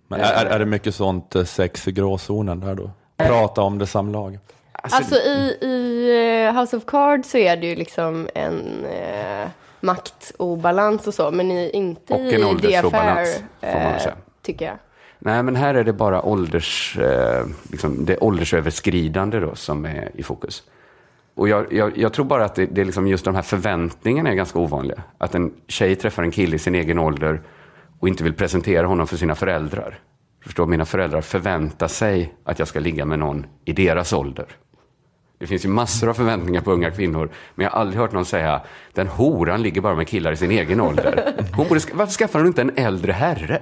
Men 0.07 0.19
är, 0.19 0.45
är 0.45 0.59
det 0.59 0.65
mycket 0.65 0.95
sånt 0.95 1.35
eh, 1.35 1.43
sex 1.43 1.87
i 1.87 1.91
gråzonen 1.91 2.59
där 2.59 2.75
då? 2.75 2.91
Prata 3.17 3.61
om 3.61 3.77
det 3.77 3.87
samlag. 3.87 4.39
Alltså 4.73 5.15
i, 5.15 5.57
i 5.61 6.45
eh, 6.47 6.59
House 6.59 6.77
of 6.77 6.85
Cards 6.85 7.29
så 7.31 7.37
är 7.37 7.57
det 7.57 7.67
ju 7.67 7.75
liksom 7.75 8.27
en 8.35 8.85
eh, 8.85 9.47
maktobalans 9.79 11.07
och 11.07 11.13
så, 11.13 11.31
men 11.31 11.51
i, 11.51 11.69
inte 11.69 12.13
Och 12.13 12.19
en 12.19 12.25
i 12.27 12.29
The 12.31 12.43
åldersobalans, 12.45 13.29
Affair, 13.61 13.73
får 13.73 13.79
man 13.79 13.93
eh, 13.93 13.99
säga. 13.99 14.15
tycker 14.41 14.65
jag. 14.65 14.75
Nej, 15.19 15.43
men 15.43 15.55
här 15.55 15.73
är 15.73 15.83
det 15.83 15.93
bara 15.93 16.21
ålders, 16.21 16.97
eh, 16.97 17.45
liksom 17.71 18.05
det 18.05 18.17
åldersöverskridande 18.17 19.39
då, 19.39 19.55
som 19.55 19.85
är 19.85 20.11
i 20.13 20.23
fokus. 20.23 20.63
Och 21.35 21.49
jag, 21.49 21.73
jag, 21.73 21.97
jag 21.97 22.13
tror 22.13 22.25
bara 22.25 22.45
att 22.45 22.55
det, 22.55 22.65
det 22.65 22.81
är 22.81 22.85
liksom 22.85 23.07
just 23.07 23.25
de 23.25 23.35
här 23.35 23.41
förväntningarna 23.41 24.29
är 24.29 24.35
ganska 24.35 24.59
ovanliga. 24.59 25.03
Att 25.17 25.35
en 25.35 25.53
tjej 25.67 25.95
träffar 25.95 26.23
en 26.23 26.31
kille 26.31 26.55
i 26.55 26.59
sin 26.59 26.75
egen 26.75 26.99
ålder 26.99 27.41
och 27.99 28.07
inte 28.07 28.23
vill 28.23 28.33
presentera 28.33 28.87
honom 28.87 29.07
för 29.07 29.17
sina 29.17 29.35
föräldrar. 29.35 29.99
Förstår, 30.43 30.65
mina 30.65 30.85
föräldrar 30.85 31.21
förväntar 31.21 31.87
sig 31.87 32.33
att 32.43 32.59
jag 32.59 32.67
ska 32.67 32.79
ligga 32.79 33.05
med 33.05 33.19
någon 33.19 33.45
i 33.65 33.73
deras 33.73 34.13
ålder. 34.13 34.45
Det 35.37 35.47
finns 35.47 35.65
ju 35.65 35.69
massor 35.69 36.09
av 36.09 36.13
förväntningar 36.13 36.61
på 36.61 36.71
unga 36.71 36.91
kvinnor, 36.91 37.29
men 37.55 37.63
jag 37.63 37.71
har 37.71 37.79
aldrig 37.79 37.99
hört 37.99 38.11
någon 38.11 38.25
säga 38.25 38.61
den 38.93 39.07
horan 39.07 39.61
ligger 39.61 39.81
bara 39.81 39.95
med 39.95 40.07
killar 40.07 40.31
i 40.31 40.37
sin 40.37 40.51
egen 40.51 40.81
ålder. 40.81 41.33
Hon 41.55 41.67
borde, 41.67 41.81
varför 41.93 42.13
skaffar 42.13 42.39
hon 42.39 42.47
inte 42.47 42.61
en 42.61 42.71
äldre 42.75 43.11
herre? 43.11 43.61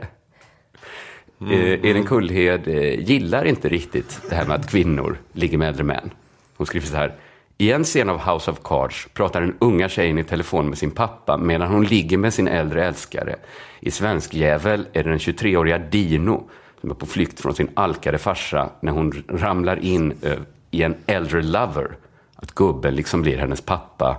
Eh, 1.42 1.90
Elin 1.90 2.06
Kullhed 2.06 2.68
eh, 2.68 3.00
gillar 3.00 3.46
inte 3.46 3.70
riktigt 3.70 4.22
det 4.30 4.36
här 4.36 4.46
med 4.46 4.56
att 4.56 4.70
kvinnor 4.70 5.18
ligger 5.34 5.58
med 5.58 5.68
äldre 5.68 5.84
män. 5.84 6.12
Hon 6.58 6.68
skriver 6.68 6.88
så 6.88 6.96
här. 6.96 7.16
I 7.62 7.72
en 7.72 7.84
scen 7.84 8.10
av 8.10 8.18
House 8.18 8.52
of 8.52 8.60
Cards 8.64 9.08
pratar 9.14 9.42
den 9.42 9.56
unga 9.60 9.90
tjejen 9.90 10.18
i 10.18 10.24
telefon 10.24 10.70
med 10.70 10.78
sin 10.78 10.92
pappa 10.92 11.38
medan 11.38 11.72
hon 11.72 11.84
ligger 11.84 12.18
med 12.18 12.34
sin 12.34 12.48
äldre 12.48 12.86
älskare. 12.86 13.36
I 13.80 13.92
Svensk 13.92 14.34
jävel 14.34 14.88
är 14.94 15.04
det 15.04 15.10
den 15.10 15.20
23-åriga 15.20 15.78
Dino 15.78 16.50
som 16.82 16.92
är 16.92 16.96
på 16.96 17.06
flykt 17.06 17.40
från 17.40 17.56
sin 17.56 17.70
alkade 17.74 18.18
farsa 18.18 18.70
när 18.80 18.92
hon 18.92 19.24
ramlar 19.30 19.80
in 19.80 20.14
eh, 20.22 20.40
i 20.72 20.84
en 20.84 20.96
äldre 21.06 21.42
lover. 21.42 21.98
Att 22.36 22.52
gubben 22.52 22.96
liksom 22.96 23.22
blir 23.22 23.38
hennes 23.38 23.62
pappa. 23.62 24.18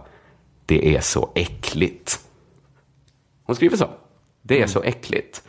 Det 0.66 0.96
är 0.96 1.00
så 1.00 1.32
äckligt. 1.34 2.20
Hon 3.44 3.56
skriver 3.56 3.76
så. 3.76 3.88
Det 4.42 4.62
är 4.62 4.66
så 4.66 4.82
äckligt. 4.82 5.42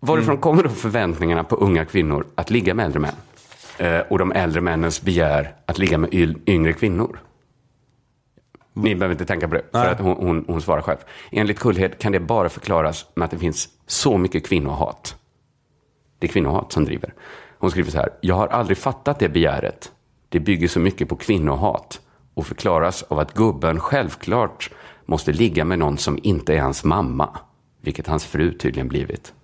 Varifrån 0.00 0.38
kommer 0.38 0.62
då 0.62 0.68
förväntningarna 0.68 1.44
på 1.44 1.56
unga 1.56 1.84
kvinnor 1.84 2.26
att 2.34 2.50
ligga 2.50 2.74
med 2.74 2.84
äldre 2.86 3.00
män? 3.00 3.14
Eh, 3.78 4.00
och 4.00 4.18
de 4.18 4.32
äldre 4.32 4.60
männens 4.60 5.02
begär 5.02 5.54
att 5.66 5.78
ligga 5.78 5.98
med 5.98 6.14
yngre 6.46 6.72
kvinnor? 6.72 7.20
Ni 8.72 8.94
behöver 8.94 9.14
inte 9.14 9.24
tänka 9.26 9.48
på 9.48 9.54
det, 9.54 9.62
för 9.72 9.78
Nej. 9.78 9.88
att 9.88 10.00
hon, 10.00 10.16
hon, 10.16 10.44
hon 10.48 10.62
svarar 10.62 10.82
själv. 10.82 10.98
Enligt 11.32 11.58
Kullhed 11.58 11.98
kan 11.98 12.12
det 12.12 12.20
bara 12.20 12.48
förklaras 12.48 13.06
med 13.14 13.24
att 13.24 13.30
det 13.30 13.38
finns 13.38 13.68
så 13.86 14.18
mycket 14.18 14.46
kvinnohat. 14.46 15.16
Det 16.18 16.26
är 16.26 16.28
kvinnohat 16.28 16.72
som 16.72 16.84
driver. 16.84 17.14
Hon 17.58 17.70
skriver 17.70 17.90
så 17.90 17.98
här. 17.98 18.08
Jag 18.20 18.34
har 18.34 18.46
aldrig 18.46 18.78
fattat 18.78 19.18
det 19.18 19.28
begäret. 19.28 19.92
Det 20.28 20.40
bygger 20.40 20.68
så 20.68 20.80
mycket 20.80 21.08
på 21.08 21.16
kvinnohat 21.16 22.00
och 22.34 22.46
förklaras 22.46 23.02
av 23.02 23.18
att 23.18 23.34
gubben 23.34 23.80
självklart 23.80 24.70
måste 25.06 25.32
ligga 25.32 25.64
med 25.64 25.78
någon 25.78 25.98
som 25.98 26.18
inte 26.22 26.54
är 26.54 26.60
hans 26.60 26.84
mamma. 26.84 27.38
Vilket 27.80 28.06
hans 28.06 28.24
fru 28.24 28.52
tydligen 28.52 28.88
blivit. 28.88 29.34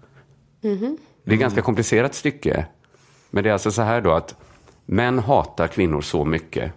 Det 1.24 1.30
är 1.30 1.34
ett 1.34 1.40
ganska 1.40 1.62
komplicerat 1.62 2.14
stycke. 2.14 2.66
Men 3.34 3.44
det 3.44 3.50
är 3.50 3.52
alltså 3.52 3.70
så 3.70 3.82
här 3.82 4.00
då 4.00 4.12
att 4.12 4.34
män 4.86 5.18
hatar 5.18 5.66
kvinnor 5.66 6.00
så 6.00 6.24
mycket 6.24 6.72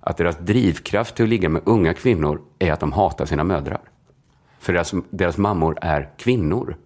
att 0.00 0.16
deras 0.16 0.38
drivkraft 0.38 1.14
till 1.16 1.22
att 1.22 1.28
ligga 1.28 1.48
med 1.48 1.62
unga 1.64 1.94
kvinnor 1.94 2.40
är 2.58 2.72
att 2.72 2.80
de 2.80 2.92
hatar 2.92 3.26
sina 3.26 3.44
mödrar. 3.44 3.80
För 4.58 4.72
deras, 4.72 4.94
deras 5.10 5.38
mammor 5.38 5.78
är 5.80 6.08
kvinnor. 6.16 6.76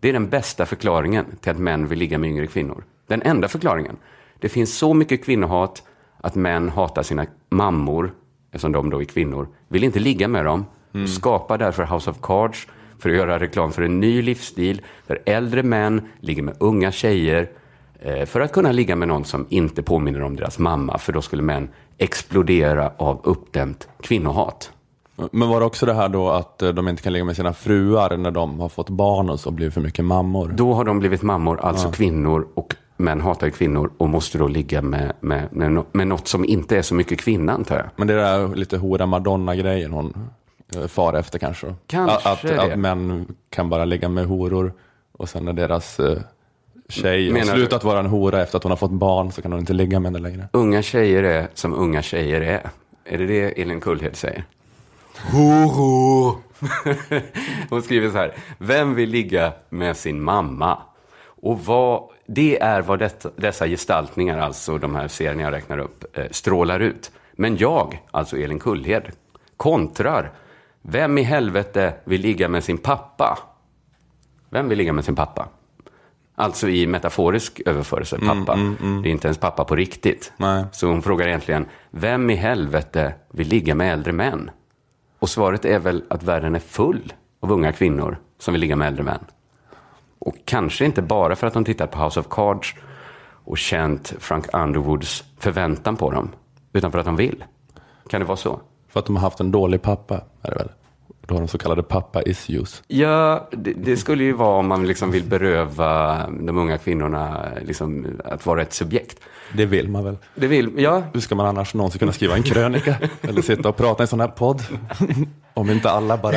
Det 0.00 0.08
är 0.08 0.12
den 0.12 0.28
bästa 0.28 0.66
förklaringen 0.66 1.24
till 1.40 1.50
att 1.50 1.58
män 1.58 1.86
vill 1.86 1.98
ligga 1.98 2.18
med 2.18 2.30
yngre 2.30 2.46
kvinnor. 2.46 2.84
Den 3.06 3.22
enda 3.22 3.48
förklaringen. 3.48 3.96
Det 4.38 4.48
finns 4.48 4.78
så 4.78 4.94
mycket 4.94 5.24
kvinnohat 5.24 5.82
att 6.16 6.34
män 6.34 6.68
hatar 6.68 7.02
sina 7.02 7.26
mammor, 7.48 8.14
eftersom 8.50 8.72
de 8.72 8.90
då 8.90 9.00
är 9.00 9.04
kvinnor, 9.04 9.48
vill 9.68 9.84
inte 9.84 10.00
ligga 10.00 10.28
med 10.28 10.44
dem, 10.44 10.64
skapar 11.06 11.58
därför 11.58 11.86
House 11.86 12.10
of 12.10 12.20
Cards 12.22 12.68
för 12.98 13.10
att 13.10 13.16
göra 13.16 13.38
reklam 13.38 13.72
för 13.72 13.82
en 13.82 14.00
ny 14.00 14.22
livsstil 14.22 14.82
där 15.06 15.18
äldre 15.26 15.62
män 15.62 16.08
ligger 16.20 16.42
med 16.42 16.56
unga 16.60 16.92
tjejer 16.92 17.48
för 18.26 18.40
att 18.40 18.52
kunna 18.52 18.72
ligga 18.72 18.96
med 18.96 19.08
någon 19.08 19.24
som 19.24 19.46
inte 19.48 19.82
påminner 19.82 20.22
om 20.22 20.36
deras 20.36 20.58
mamma, 20.58 20.98
för 20.98 21.12
då 21.12 21.22
skulle 21.22 21.42
män 21.42 21.68
explodera 21.98 22.92
av 22.96 23.20
uppdämt 23.24 23.88
kvinnohat. 24.00 24.70
Men 25.30 25.48
var 25.48 25.60
det 25.60 25.66
också 25.66 25.86
det 25.86 25.94
här 25.94 26.08
då 26.08 26.30
att 26.30 26.62
eh, 26.62 26.68
de 26.68 26.88
inte 26.88 27.02
kan 27.02 27.12
ligga 27.12 27.24
med 27.24 27.36
sina 27.36 27.52
fruar 27.52 28.16
när 28.16 28.30
de 28.30 28.60
har 28.60 28.68
fått 28.68 28.90
barn 28.90 29.30
och 29.30 29.40
så 29.40 29.50
blir 29.50 29.66
det 29.66 29.72
för 29.72 29.80
mycket 29.80 30.04
mammor? 30.04 30.52
Då 30.56 30.74
har 30.74 30.84
de 30.84 30.98
blivit 30.98 31.22
mammor, 31.22 31.60
alltså 31.60 31.90
kvinnor, 31.90 32.48
och 32.54 32.74
män 32.96 33.20
hatar 33.20 33.50
kvinnor 33.50 33.90
och 33.98 34.08
måste 34.08 34.38
då 34.38 34.48
ligga 34.48 34.82
med, 34.82 35.12
med, 35.20 35.48
med, 35.52 35.84
med 35.92 36.06
något 36.06 36.28
som 36.28 36.44
inte 36.44 36.76
är 36.76 36.82
så 36.82 36.94
mycket 36.94 37.20
kvinna, 37.20 37.52
antar 37.52 37.76
jag. 37.76 37.86
Men 37.96 38.06
det 38.06 38.14
är 38.14 38.38
där 38.38 38.56
lite 38.56 38.76
hora 38.76 39.06
madonna-grejen 39.06 39.92
hon 39.92 40.28
eh, 40.76 40.86
far 40.86 41.12
efter 41.12 41.38
kanske. 41.38 41.74
Kanske 41.86 42.16
att, 42.16 42.26
att, 42.26 42.42
det. 42.42 42.62
att 42.62 42.78
män 42.78 43.26
kan 43.50 43.68
bara 43.68 43.84
ligga 43.84 44.08
med 44.08 44.26
horor 44.26 44.72
och 45.12 45.28
sen 45.28 45.44
när 45.44 45.52
deras 45.52 46.00
eh, 46.00 46.18
tjej 46.94 47.26
har 47.26 47.32
Menar 47.32 47.52
du? 47.52 47.58
slutat 47.58 47.84
vara 47.84 47.98
en 47.98 48.06
hora 48.06 48.42
efter 48.42 48.56
att 48.56 48.62
hon 48.62 48.72
har 48.72 48.76
fått 48.76 48.90
barn 48.90 49.32
så 49.32 49.42
kan 49.42 49.52
hon 49.52 49.60
inte 49.60 49.72
ligga 49.72 50.00
med 50.00 50.12
henne 50.12 50.28
längre. 50.28 50.48
Unga 50.52 50.82
tjejer 50.82 51.22
är 51.22 51.48
som 51.54 51.74
unga 51.74 52.02
tjejer 52.02 52.40
är. 52.40 52.70
Är 53.04 53.18
det 53.18 53.26
det 53.26 53.62
Elin 53.62 53.80
Kullhed 53.80 54.16
säger? 54.16 54.44
Horo! 55.32 56.38
Hon 57.70 57.82
skriver 57.82 58.10
så 58.10 58.16
här. 58.16 58.34
Vem 58.58 58.94
vill 58.94 59.10
ligga 59.10 59.52
med 59.68 59.96
sin 59.96 60.22
mamma? 60.22 60.78
Och 61.26 61.64
vad, 61.64 62.02
det 62.26 62.60
är 62.60 62.82
vad 62.82 62.98
detta, 62.98 63.30
dessa 63.36 63.66
gestaltningar, 63.68 64.38
alltså 64.38 64.78
de 64.78 64.94
här 64.94 65.08
serierna 65.08 65.42
jag 65.42 65.52
räknar 65.52 65.78
upp, 65.78 66.18
eh, 66.18 66.24
strålar 66.30 66.80
ut. 66.80 67.12
Men 67.32 67.56
jag, 67.56 68.02
alltså 68.10 68.36
Elin 68.36 68.58
Kullhed, 68.58 69.02
kontrar. 69.56 70.32
Vem 70.82 71.18
i 71.18 71.22
helvete 71.22 71.94
vill 72.04 72.20
ligga 72.20 72.48
med 72.48 72.64
sin 72.64 72.78
pappa? 72.78 73.38
Vem 74.50 74.68
vill 74.68 74.78
ligga 74.78 74.92
med 74.92 75.04
sin 75.04 75.14
pappa? 75.16 75.48
Alltså 76.34 76.68
i 76.68 76.86
metaforisk 76.86 77.60
överförelse, 77.66 78.18
pappa. 78.18 78.56
Det 79.02 79.08
är 79.08 79.12
inte 79.12 79.28
ens 79.28 79.38
pappa 79.38 79.64
på 79.64 79.76
riktigt. 79.76 80.32
Nej. 80.36 80.64
Så 80.72 80.86
hon 80.86 81.02
frågar 81.02 81.28
egentligen, 81.28 81.66
vem 81.90 82.30
i 82.30 82.34
helvete 82.34 83.14
vill 83.30 83.48
ligga 83.48 83.74
med 83.74 83.92
äldre 83.92 84.12
män? 84.12 84.50
Och 85.18 85.28
svaret 85.28 85.64
är 85.64 85.78
väl 85.78 86.04
att 86.10 86.22
världen 86.22 86.54
är 86.54 86.60
full 86.60 87.12
av 87.40 87.52
unga 87.52 87.72
kvinnor 87.72 88.18
som 88.38 88.54
vill 88.54 88.60
ligga 88.60 88.76
med 88.76 88.88
äldre 88.88 89.02
män. 89.02 89.24
Och 90.18 90.36
kanske 90.44 90.84
inte 90.84 91.02
bara 91.02 91.36
för 91.36 91.46
att 91.46 91.54
de 91.54 91.64
tittat 91.64 91.90
på 91.90 92.04
House 92.04 92.20
of 92.20 92.26
Cards 92.30 92.74
och 93.44 93.58
känt 93.58 94.14
Frank 94.18 94.54
Underwoods 94.54 95.24
förväntan 95.38 95.96
på 95.96 96.10
dem, 96.10 96.30
utan 96.72 96.92
för 96.92 96.98
att 96.98 97.04
de 97.04 97.16
vill. 97.16 97.44
Kan 98.08 98.20
det 98.20 98.26
vara 98.26 98.36
så? 98.36 98.60
För 98.88 99.00
att 99.00 99.06
de 99.06 99.16
har 99.16 99.22
haft 99.22 99.40
en 99.40 99.50
dålig 99.50 99.82
pappa, 99.82 100.20
är 100.42 100.50
det 100.50 100.56
väl? 100.56 100.70
Då 101.26 101.34
har 101.34 101.40
de 101.40 101.48
så 101.48 101.58
kallade 101.58 101.82
pappa-issues. 101.82 102.82
Ja, 102.86 103.48
det, 103.52 103.72
det 103.72 103.96
skulle 103.96 104.24
ju 104.24 104.32
vara 104.32 104.58
om 104.58 104.66
man 104.66 104.86
liksom 104.86 105.10
vill 105.10 105.24
beröva 105.24 106.16
de 106.30 106.58
unga 106.58 106.78
kvinnorna 106.78 107.48
liksom, 107.66 108.06
att 108.24 108.46
vara 108.46 108.62
ett 108.62 108.72
subjekt. 108.72 109.20
Det 109.52 109.66
vill 109.66 109.88
man 109.88 110.04
väl? 110.04 110.16
Det 110.34 110.46
vill, 110.46 110.70
ja, 110.76 111.02
Hur 111.12 111.20
ska 111.20 111.34
man 111.34 111.46
annars 111.46 111.74
någonsin 111.74 111.98
kunna 111.98 112.12
skriva 112.12 112.34
en 112.34 112.42
krönika? 112.42 112.96
Eller 113.22 113.42
sitta 113.42 113.68
och 113.68 113.76
prata 113.76 114.02
i 114.02 114.04
en 114.04 114.08
sån 114.08 114.20
här 114.20 114.28
podd? 114.28 114.62
Om 115.54 115.70
inte 115.70 115.90
alla 115.90 116.16
bara 116.16 116.36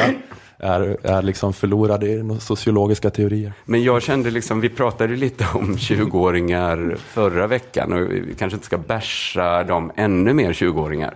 är, 0.59 0.97
är 1.03 1.21
liksom 1.21 1.53
förlorade 1.53 2.07
i 2.07 2.37
sociologiska 2.39 3.09
teorier. 3.09 3.53
Men 3.65 3.83
jag 3.83 4.01
kände 4.01 4.31
liksom, 4.31 4.61
vi 4.61 4.69
pratade 4.69 5.15
lite 5.15 5.45
om 5.53 5.75
20-åringar 5.75 6.97
förra 6.99 7.47
veckan 7.47 7.93
och 7.93 8.11
vi 8.11 8.35
kanske 8.39 8.55
inte 8.55 8.65
ska 8.65 8.77
bärsa 8.77 9.63
dem 9.63 9.91
ännu 9.95 10.33
mer 10.33 10.53
20-åringar. 10.53 11.13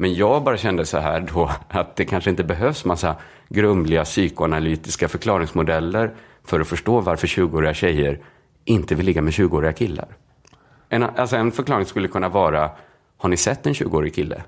Men 0.00 0.14
jag 0.14 0.42
bara 0.44 0.56
kände 0.56 0.86
så 0.86 0.98
här 0.98 1.20
då 1.34 1.50
att 1.68 1.96
det 1.96 2.04
kanske 2.04 2.30
inte 2.30 2.44
behövs 2.44 2.84
massa 2.84 3.16
grumliga 3.48 4.04
psykoanalytiska 4.04 5.08
förklaringsmodeller 5.08 6.14
för 6.44 6.60
att 6.60 6.68
förstå 6.68 7.00
varför 7.00 7.26
20-åriga 7.26 7.74
tjejer 7.74 8.18
inte 8.64 8.94
vill 8.94 9.06
ligga 9.06 9.22
med 9.22 9.32
20-åriga 9.32 9.72
killar. 9.72 10.08
En, 10.88 11.02
alltså 11.02 11.36
en 11.36 11.52
förklaring 11.52 11.86
skulle 11.86 12.08
kunna 12.08 12.28
vara, 12.28 12.70
har 13.16 13.28
ni 13.28 13.36
sett 13.36 13.66
en 13.66 13.72
20-årig 13.72 14.14
kille? 14.14 14.42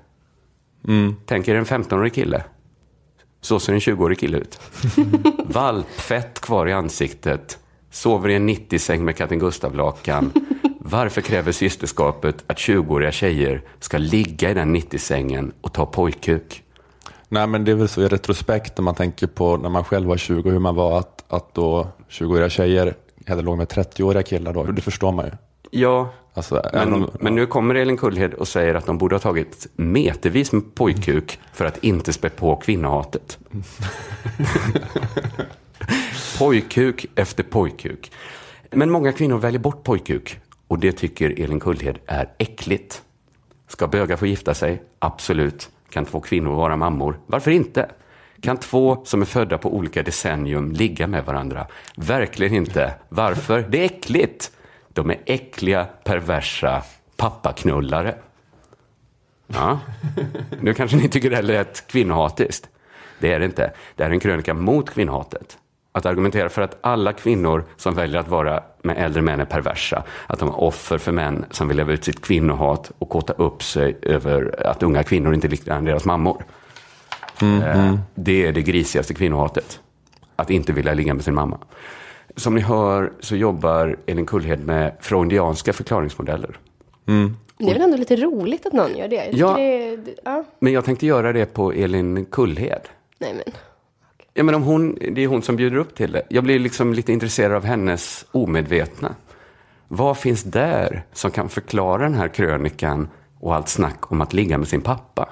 Tänk 1.25 1.47
er 1.47 1.55
en 1.55 1.65
15-årig 1.65 2.13
kille 2.13 2.43
Så 3.41 3.59
ser 3.59 3.73
en 3.73 3.79
20-årig 3.79 4.19
kille 4.19 4.37
ut. 4.37 4.59
Valpfett 5.45 6.41
kvar 6.41 6.67
i 6.67 6.73
ansiktet. 6.73 7.59
Sover 7.89 8.29
i 8.29 8.35
en 8.35 8.49
90-säng 8.49 9.05
med 9.05 9.17
katten 9.17 9.39
Gustav-lakan. 9.39 10.31
Varför 10.85 11.21
kräver 11.21 11.51
systerskapet 11.51 12.43
att 12.47 12.57
20-åriga 12.57 13.11
tjejer 13.11 13.61
ska 13.79 13.97
ligga 13.97 14.51
i 14.51 14.53
den 14.53 14.75
90-sängen 14.75 15.51
och 15.61 15.73
ta 15.73 15.85
pojkkuk? 15.85 16.63
Nej, 17.29 17.47
men 17.47 17.65
det 17.65 17.71
är 17.71 17.75
väl 17.75 17.87
så 17.89 18.01
i 18.01 18.07
retrospekt 18.07 18.77
när 18.77 18.83
man 18.83 18.95
tänker 18.95 19.27
på 19.27 19.57
när 19.57 19.69
man 19.69 19.83
själv 19.83 20.07
var 20.07 20.17
20 20.17 20.49
hur 20.49 20.59
man 20.59 20.75
var 20.75 20.99
att, 20.99 21.23
att 21.27 21.53
då 21.53 21.87
20-åriga 22.09 22.49
tjejer 22.49 22.93
hellre 23.25 23.43
låg 23.43 23.57
med 23.57 23.67
30-åriga 23.67 24.23
killar 24.23 24.53
då. 24.53 24.63
Det 24.63 24.81
förstår 24.81 25.11
man 25.11 25.25
ju. 25.25 25.31
Ja, 25.71 26.13
Alltså, 26.35 26.69
men, 26.73 26.93
om- 26.93 27.09
men 27.19 27.35
nu 27.35 27.45
kommer 27.45 27.75
Elin 27.75 27.97
Kullhed 27.97 28.33
och 28.33 28.47
säger 28.47 28.75
att 28.75 28.85
de 28.85 28.97
borde 28.97 29.15
ha 29.15 29.19
tagit 29.19 29.67
metervis 29.75 30.51
med 30.51 30.75
pojkkuk 30.75 31.39
för 31.53 31.65
att 31.65 31.83
inte 31.83 32.13
spä 32.13 32.29
på 32.29 32.55
kvinnohatet. 32.55 33.37
pojkkuk 36.39 37.05
efter 37.15 37.43
pojkkuk. 37.43 38.11
Men 38.71 38.91
många 38.91 39.11
kvinnor 39.11 39.37
väljer 39.37 39.59
bort 39.59 39.83
pojkkuk 39.83 40.39
och 40.73 40.79
det 40.79 40.91
tycker 40.91 41.41
Elin 41.41 41.59
Kullhed 41.59 41.99
är 42.05 42.29
äckligt. 42.37 43.01
Ska 43.67 43.87
bögar 43.87 44.17
få 44.17 44.25
gifta 44.25 44.53
sig? 44.53 44.83
Absolut. 44.99 45.69
Kan 45.89 46.05
två 46.05 46.21
kvinnor 46.21 46.55
vara 46.55 46.75
mammor? 46.75 47.19
Varför 47.25 47.51
inte? 47.51 47.91
Kan 48.41 48.57
två 48.57 49.05
som 49.05 49.21
är 49.21 49.25
födda 49.25 49.57
på 49.57 49.75
olika 49.75 50.03
decennium 50.03 50.71
ligga 50.71 51.07
med 51.07 51.25
varandra? 51.25 51.67
Verkligen 51.95 52.53
inte. 52.53 52.93
Varför? 53.09 53.65
Det 53.69 53.79
är 53.79 53.85
äckligt. 53.85 54.51
De 54.89 55.09
är 55.09 55.21
äckliga, 55.25 55.85
perversa 56.03 56.83
pappaknullare. 57.17 58.15
Ja, 59.47 59.79
nu 60.61 60.73
kanske 60.73 60.97
ni 60.97 61.09
tycker 61.09 61.29
det 61.29 61.41
lät 61.41 61.87
kvinnohatiskt. 61.87 62.69
Det 63.19 63.33
är 63.33 63.39
det 63.39 63.45
inte. 63.45 63.73
Det 63.95 64.03
här 64.03 64.09
är 64.09 64.13
en 64.13 64.19
krönika 64.19 64.53
mot 64.53 64.89
kvinnohatet. 64.89 65.57
Att 65.95 66.05
argumentera 66.05 66.49
för 66.49 66.61
att 66.61 66.77
alla 66.81 67.13
kvinnor 67.13 67.63
som 67.77 67.95
väljer 67.95 68.19
att 68.19 68.27
vara 68.27 68.63
med 68.81 68.97
äldre 68.97 69.21
män 69.21 69.39
är 69.39 69.45
perversa. 69.45 70.03
Att 70.27 70.39
de 70.39 70.49
är 70.49 70.59
offer 70.61 70.97
för 70.97 71.11
män 71.11 71.45
som 71.51 71.67
vill 71.67 71.77
leva 71.77 71.91
ut 71.93 72.03
sitt 72.03 72.21
kvinnohat 72.21 72.91
och 72.99 73.09
kåta 73.09 73.33
upp 73.33 73.63
sig 73.63 73.97
över 74.01 74.67
att 74.67 74.83
unga 74.83 75.03
kvinnor 75.03 75.33
inte 75.33 75.47
liknar 75.47 75.81
deras 75.81 76.05
mammor. 76.05 76.45
Eh, 77.41 77.95
Det 78.15 78.45
är 78.47 78.51
det 78.51 78.61
grisigaste 78.61 79.13
kvinnohatet. 79.13 79.79
Att 80.35 80.49
inte 80.49 80.73
vilja 80.73 80.93
ligga 80.93 81.13
med 81.13 81.23
sin 81.23 81.35
mamma. 81.35 81.57
Som 82.35 82.55
ni 82.55 82.61
hör 82.61 83.11
så 83.19 83.35
jobbar 83.35 83.95
Elin 84.05 84.25
Kullhed 84.25 84.65
med 84.65 84.91
freudianska 85.01 85.73
förklaringsmodeller. 85.73 86.57
Det 87.57 87.69
är 87.69 87.73
väl 87.73 87.81
ändå 87.81 87.97
lite 87.97 88.15
roligt 88.15 88.65
att 88.65 88.73
någon 88.73 88.97
gör 88.97 89.07
det? 89.07 89.29
Ja. 89.31 89.53
Det, 89.55 89.61
är- 89.61 89.97
det, 89.97 90.15
ja. 90.25 90.43
Men 90.59 90.73
jag 90.73 90.85
tänkte 90.85 91.05
göra 91.05 91.33
det 91.33 91.45
på 91.45 91.71
Elin 91.71 92.25
Kullhed. 92.25 92.81
Nej 93.19 93.33
men. 93.33 93.53
Ja, 94.33 94.43
men 94.43 94.55
om 94.55 94.63
hon, 94.63 94.97
det 95.11 95.23
är 95.23 95.27
hon 95.27 95.41
som 95.41 95.55
bjuder 95.55 95.77
upp 95.77 95.95
till 95.95 96.11
det. 96.11 96.23
Jag 96.29 96.43
blir 96.43 96.59
liksom 96.59 96.93
lite 96.93 97.13
intresserad 97.13 97.55
av 97.55 97.65
hennes 97.65 98.25
omedvetna. 98.31 99.15
Vad 99.87 100.17
finns 100.17 100.43
där 100.43 101.05
som 101.13 101.31
kan 101.31 101.49
förklara 101.49 102.03
den 102.03 102.13
här 102.13 102.27
krönikan 102.27 103.09
och 103.39 103.55
allt 103.55 103.69
snack 103.69 104.11
om 104.11 104.21
att 104.21 104.33
ligga 104.33 104.57
med 104.57 104.67
sin 104.67 104.81
pappa? 104.81 105.29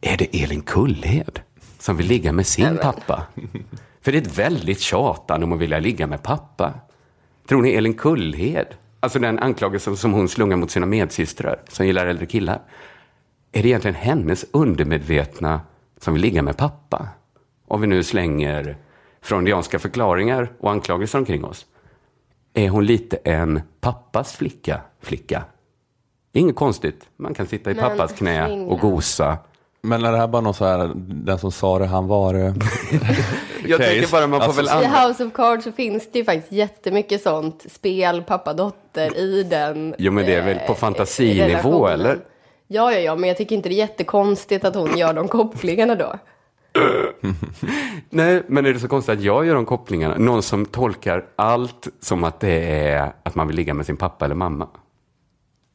Är 0.00 0.16
det 0.16 0.42
Elin 0.42 0.62
Kullhed 0.62 1.40
som 1.78 1.96
vill 1.96 2.06
ligga 2.06 2.32
med 2.32 2.46
sin 2.46 2.78
pappa? 2.82 3.22
För 4.00 4.12
det 4.12 4.18
är 4.18 4.22
ett 4.22 4.38
väldigt 4.38 4.80
tjatande 4.80 5.44
om 5.44 5.52
att 5.52 5.58
vilja 5.58 5.78
ligga 5.78 6.06
med 6.06 6.22
pappa. 6.22 6.74
Tror 7.48 7.62
ni 7.62 7.70
Elin 7.70 7.94
Kullhed, 7.94 8.66
alltså 9.00 9.18
den 9.18 9.38
anklagelsen 9.38 9.96
som 9.96 10.12
hon 10.12 10.28
slungar 10.28 10.56
mot 10.56 10.70
sina 10.70 10.86
medsystrar 10.86 11.60
som 11.68 11.86
gillar 11.86 12.06
äldre 12.06 12.26
killar, 12.26 12.60
är 13.52 13.62
det 13.62 13.68
egentligen 13.68 13.94
hennes 13.94 14.44
undermedvetna 14.52 15.60
som 15.98 16.14
vill 16.14 16.22
ligga 16.22 16.42
med 16.42 16.56
pappa? 16.56 17.08
Om 17.70 17.80
vi 17.80 17.86
nu 17.86 18.02
slänger 18.02 18.76
freudianska 19.22 19.78
förklaringar 19.78 20.52
och 20.60 20.70
anklagelser 20.70 21.18
omkring 21.18 21.44
oss. 21.44 21.66
Är 22.54 22.68
hon 22.68 22.86
lite 22.86 23.16
en 23.24 23.60
pappas 23.80 24.32
flicka? 24.36 24.80
flicka? 25.02 25.44
Inget 26.32 26.56
konstigt. 26.56 27.04
Man 27.16 27.34
kan 27.34 27.46
sitta 27.46 27.70
i 27.70 27.74
Men, 27.74 27.84
pappas 27.84 28.12
knä 28.12 28.50
och 28.66 28.78
gosa. 28.78 29.38
Men 29.82 30.04
är 30.04 30.12
det 30.12 30.18
här 30.18 30.26
bara 30.28 30.42
någon 30.42 30.54
så 30.54 30.64
här, 30.64 30.92
den 30.96 31.38
som 31.38 31.52
sa 31.52 31.78
det, 31.78 31.86
han 31.86 32.06
var 32.06 32.34
det? 32.34 32.40
Jag 33.66 33.78
Case. 33.80 33.90
tänker 33.90 34.12
bara 34.12 34.26
man 34.26 34.40
får 34.40 34.46
Alltså, 34.46 34.62
väl 34.62 34.66
I 34.66 34.86
använda... 34.86 35.08
House 35.08 35.24
of 35.24 35.32
Cards 35.32 35.64
så 35.64 35.72
finns 35.72 36.12
det 36.12 36.18
ju 36.18 36.24
faktiskt 36.24 36.52
jättemycket 36.52 37.22
sånt 37.22 37.66
spel, 37.70 38.22
pappa-dotter 38.22 39.16
i 39.16 39.42
den 39.42 39.94
Jo, 39.98 40.12
men 40.12 40.26
det 40.26 40.34
är 40.34 40.44
väl 40.44 40.58
på 40.58 40.72
eh, 40.72 40.78
fantasinivå, 40.78 41.86
eller? 41.88 42.18
Ja, 42.66 42.92
ja, 42.92 42.98
ja, 42.98 43.16
men 43.16 43.28
jag 43.28 43.36
tycker 43.36 43.56
inte 43.56 43.68
det 43.68 43.74
är 43.74 43.76
jättekonstigt 43.76 44.64
att 44.64 44.74
hon 44.74 44.98
gör 44.98 45.12
de 45.12 45.28
kopplingarna 45.28 45.94
då. 45.94 46.14
Nej, 48.10 48.42
men 48.48 48.66
är 48.66 48.72
det 48.72 48.80
så 48.80 48.88
konstigt 48.88 49.18
att 49.18 49.24
jag 49.24 49.46
gör 49.46 49.54
de 49.54 49.66
kopplingarna? 49.66 50.14
Någon 50.18 50.42
som 50.42 50.66
tolkar 50.66 51.24
allt 51.36 51.88
som 52.00 52.24
att 52.24 52.40
det 52.40 52.88
är 52.88 53.12
att 53.22 53.34
man 53.34 53.46
vill 53.46 53.56
ligga 53.56 53.74
med 53.74 53.86
sin 53.86 53.96
pappa 53.96 54.24
eller 54.24 54.34
mamma. 54.34 54.68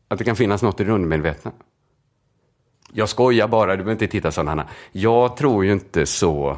Att 0.07 0.17
det 0.17 0.23
kan 0.25 0.35
finnas 0.35 0.61
något 0.61 0.79
i 0.79 0.83
det 0.83 0.91
undermedvetna. 0.91 1.51
Jag 2.93 3.09
skojar 3.09 3.47
bara, 3.47 3.71
du 3.71 3.77
behöver 3.77 3.91
inte 3.91 4.07
titta 4.07 4.31
så 4.31 4.43
Hanna. 4.43 4.67
Jag 4.91 5.37
tror 5.37 5.65
ju 5.65 5.71
inte 5.71 6.05
så 6.05 6.57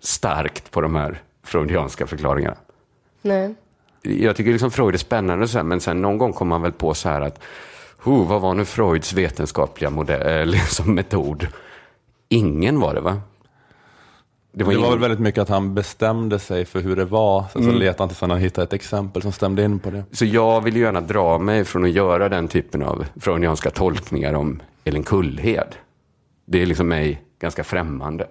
starkt 0.00 0.70
på 0.70 0.80
de 0.80 0.94
här 0.94 1.22
freudianska 1.44 2.06
förklaringarna. 2.06 2.56
Nej. 3.22 3.54
Jag 4.02 4.36
tycker 4.36 4.52
liksom 4.52 4.70
Freud 4.70 4.94
är 4.94 4.98
spännande, 4.98 5.48
så 5.48 5.58
här, 5.58 5.64
men 5.64 5.80
sen 5.80 6.02
någon 6.02 6.18
gång 6.18 6.32
kommer 6.32 6.50
man 6.50 6.62
väl 6.62 6.72
på 6.72 6.94
så 6.94 7.08
här 7.08 7.20
att 7.20 7.40
oh, 8.04 8.28
vad 8.28 8.40
var 8.40 8.54
nu 8.54 8.64
Freuds 8.64 9.12
vetenskapliga 9.12 9.90
modell, 9.90 10.48
liksom 10.50 10.94
metod? 10.94 11.46
Ingen 12.28 12.80
var 12.80 12.94
det 12.94 13.00
va? 13.00 13.20
Det 14.58 14.64
var 14.64 14.72
ingen- 14.72 14.90
väl 14.90 14.98
väldigt 14.98 15.18
mycket 15.20 15.42
att 15.42 15.48
han 15.48 15.74
bestämde 15.74 16.38
sig 16.38 16.64
för 16.64 16.80
hur 16.80 16.96
det 16.96 17.04
var. 17.04 17.44
Sen 17.52 17.64
så 17.64 17.70
letade 17.70 17.98
han 18.02 18.08
tills 18.08 18.20
han 18.20 18.30
hittade 18.38 18.64
ett 18.64 18.72
exempel 18.72 19.22
som 19.22 19.32
stämde 19.32 19.62
in 19.64 19.78
på 19.78 19.90
det. 19.90 20.04
Så 20.12 20.24
jag 20.24 20.60
vill 20.60 20.76
ju 20.76 20.82
gärna 20.82 21.00
dra 21.00 21.38
mig 21.38 21.64
från 21.64 21.84
att 21.84 21.90
göra 21.90 22.28
den 22.28 22.48
typen 22.48 22.82
av 22.82 23.04
freudianska 23.20 23.70
tolkningar 23.70 24.34
om 24.34 24.60
Elin 24.84 25.02
Kullhed. 25.02 25.74
Det 26.46 26.62
är 26.62 26.66
liksom 26.66 26.88
mig 26.88 27.22
ganska 27.40 27.64
främmande. 27.64 28.26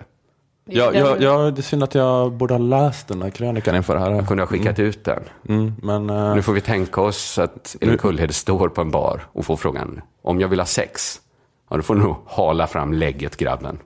Ja, 0.69 0.91
ja, 0.93 1.15
ja, 1.19 1.51
det 1.51 1.59
är 1.59 1.63
synd 1.63 1.83
att 1.83 1.95
jag 1.95 2.33
borde 2.33 2.53
ha 2.53 2.59
läst 2.59 3.07
den 3.07 3.21
här 3.21 3.29
krönikan 3.29 3.75
inför 3.75 3.93
det 3.93 3.99
här. 3.99 4.25
Kunde 4.25 4.43
ha 4.43 4.47
skickat 4.47 4.79
ut 4.79 5.03
den. 5.05 5.23
Mm, 5.49 5.73
men 5.83 6.09
eh, 6.09 6.35
Nu 6.35 6.41
får 6.41 6.53
vi 6.53 6.61
tänka 6.61 7.01
oss 7.01 7.39
att 7.39 7.75
Elin 7.81 7.97
Kullhed 7.97 8.35
står 8.35 8.69
på 8.69 8.81
en 8.81 8.91
bar 8.91 9.21
och 9.33 9.45
får 9.45 9.55
frågan 9.57 10.01
om 10.21 10.39
jag 10.41 10.47
vill 10.47 10.59
ha 10.59 10.65
sex. 10.65 11.21
Ja, 11.69 11.75
då 11.77 11.81
får 11.83 11.95
du 11.95 12.01
nog 12.01 12.15
hala 12.25 12.67
fram 12.67 12.93
lägget 12.93 13.37
grabben. 13.37 13.77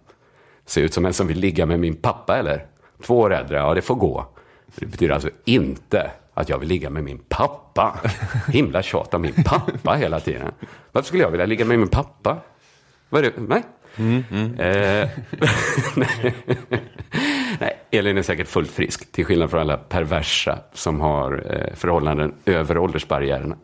Ser 0.65 0.81
ut 0.81 0.93
som 0.93 1.05
en 1.05 1.13
som 1.13 1.27
vill 1.27 1.39
ligga 1.39 1.65
med 1.65 1.79
min 1.79 1.95
pappa 1.95 2.37
eller? 2.37 2.65
Två 3.03 3.19
år 3.19 3.33
äldre, 3.33 3.57
ja 3.57 3.73
det 3.73 3.81
får 3.81 3.95
gå. 3.95 4.25
Det 4.75 4.85
betyder 4.85 5.13
alltså 5.13 5.29
inte 5.45 6.11
att 6.33 6.49
jag 6.49 6.57
vill 6.57 6.69
ligga 6.69 6.89
med 6.89 7.03
min 7.03 7.17
pappa. 7.29 7.99
Himla 8.47 8.81
tjat 8.81 9.13
om 9.13 9.21
min 9.21 9.43
pappa 9.45 9.93
hela 9.93 10.19
tiden. 10.19 10.51
Varför 10.91 11.07
skulle 11.07 11.23
jag 11.23 11.31
vilja 11.31 11.45
ligga 11.45 11.65
med 11.65 11.79
min 11.79 11.87
pappa? 11.87 12.37
Vad 13.09 13.25
är 13.25 13.31
det? 13.31 13.41
Nej. 13.47 13.63
Eh, 14.59 15.09
Nej, 17.59 17.79
Elin 17.91 18.17
är 18.17 18.21
säkert 18.21 18.47
fullt 18.47 18.71
frisk, 18.71 19.11
till 19.11 19.25
skillnad 19.25 19.49
från 19.49 19.59
alla 19.59 19.77
perversa 19.77 20.57
som 20.73 21.01
har 21.01 21.43
eh, 21.49 21.75
förhållanden 21.75 22.33
över 22.45 22.77
åldersbarriärerna. 22.77 23.55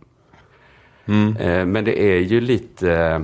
Eh, 1.40 1.66
men 1.66 1.86
det 1.86 2.02
är 2.02 2.20
ju 2.20 2.42
lite 2.42 2.94
eh, 2.94 3.20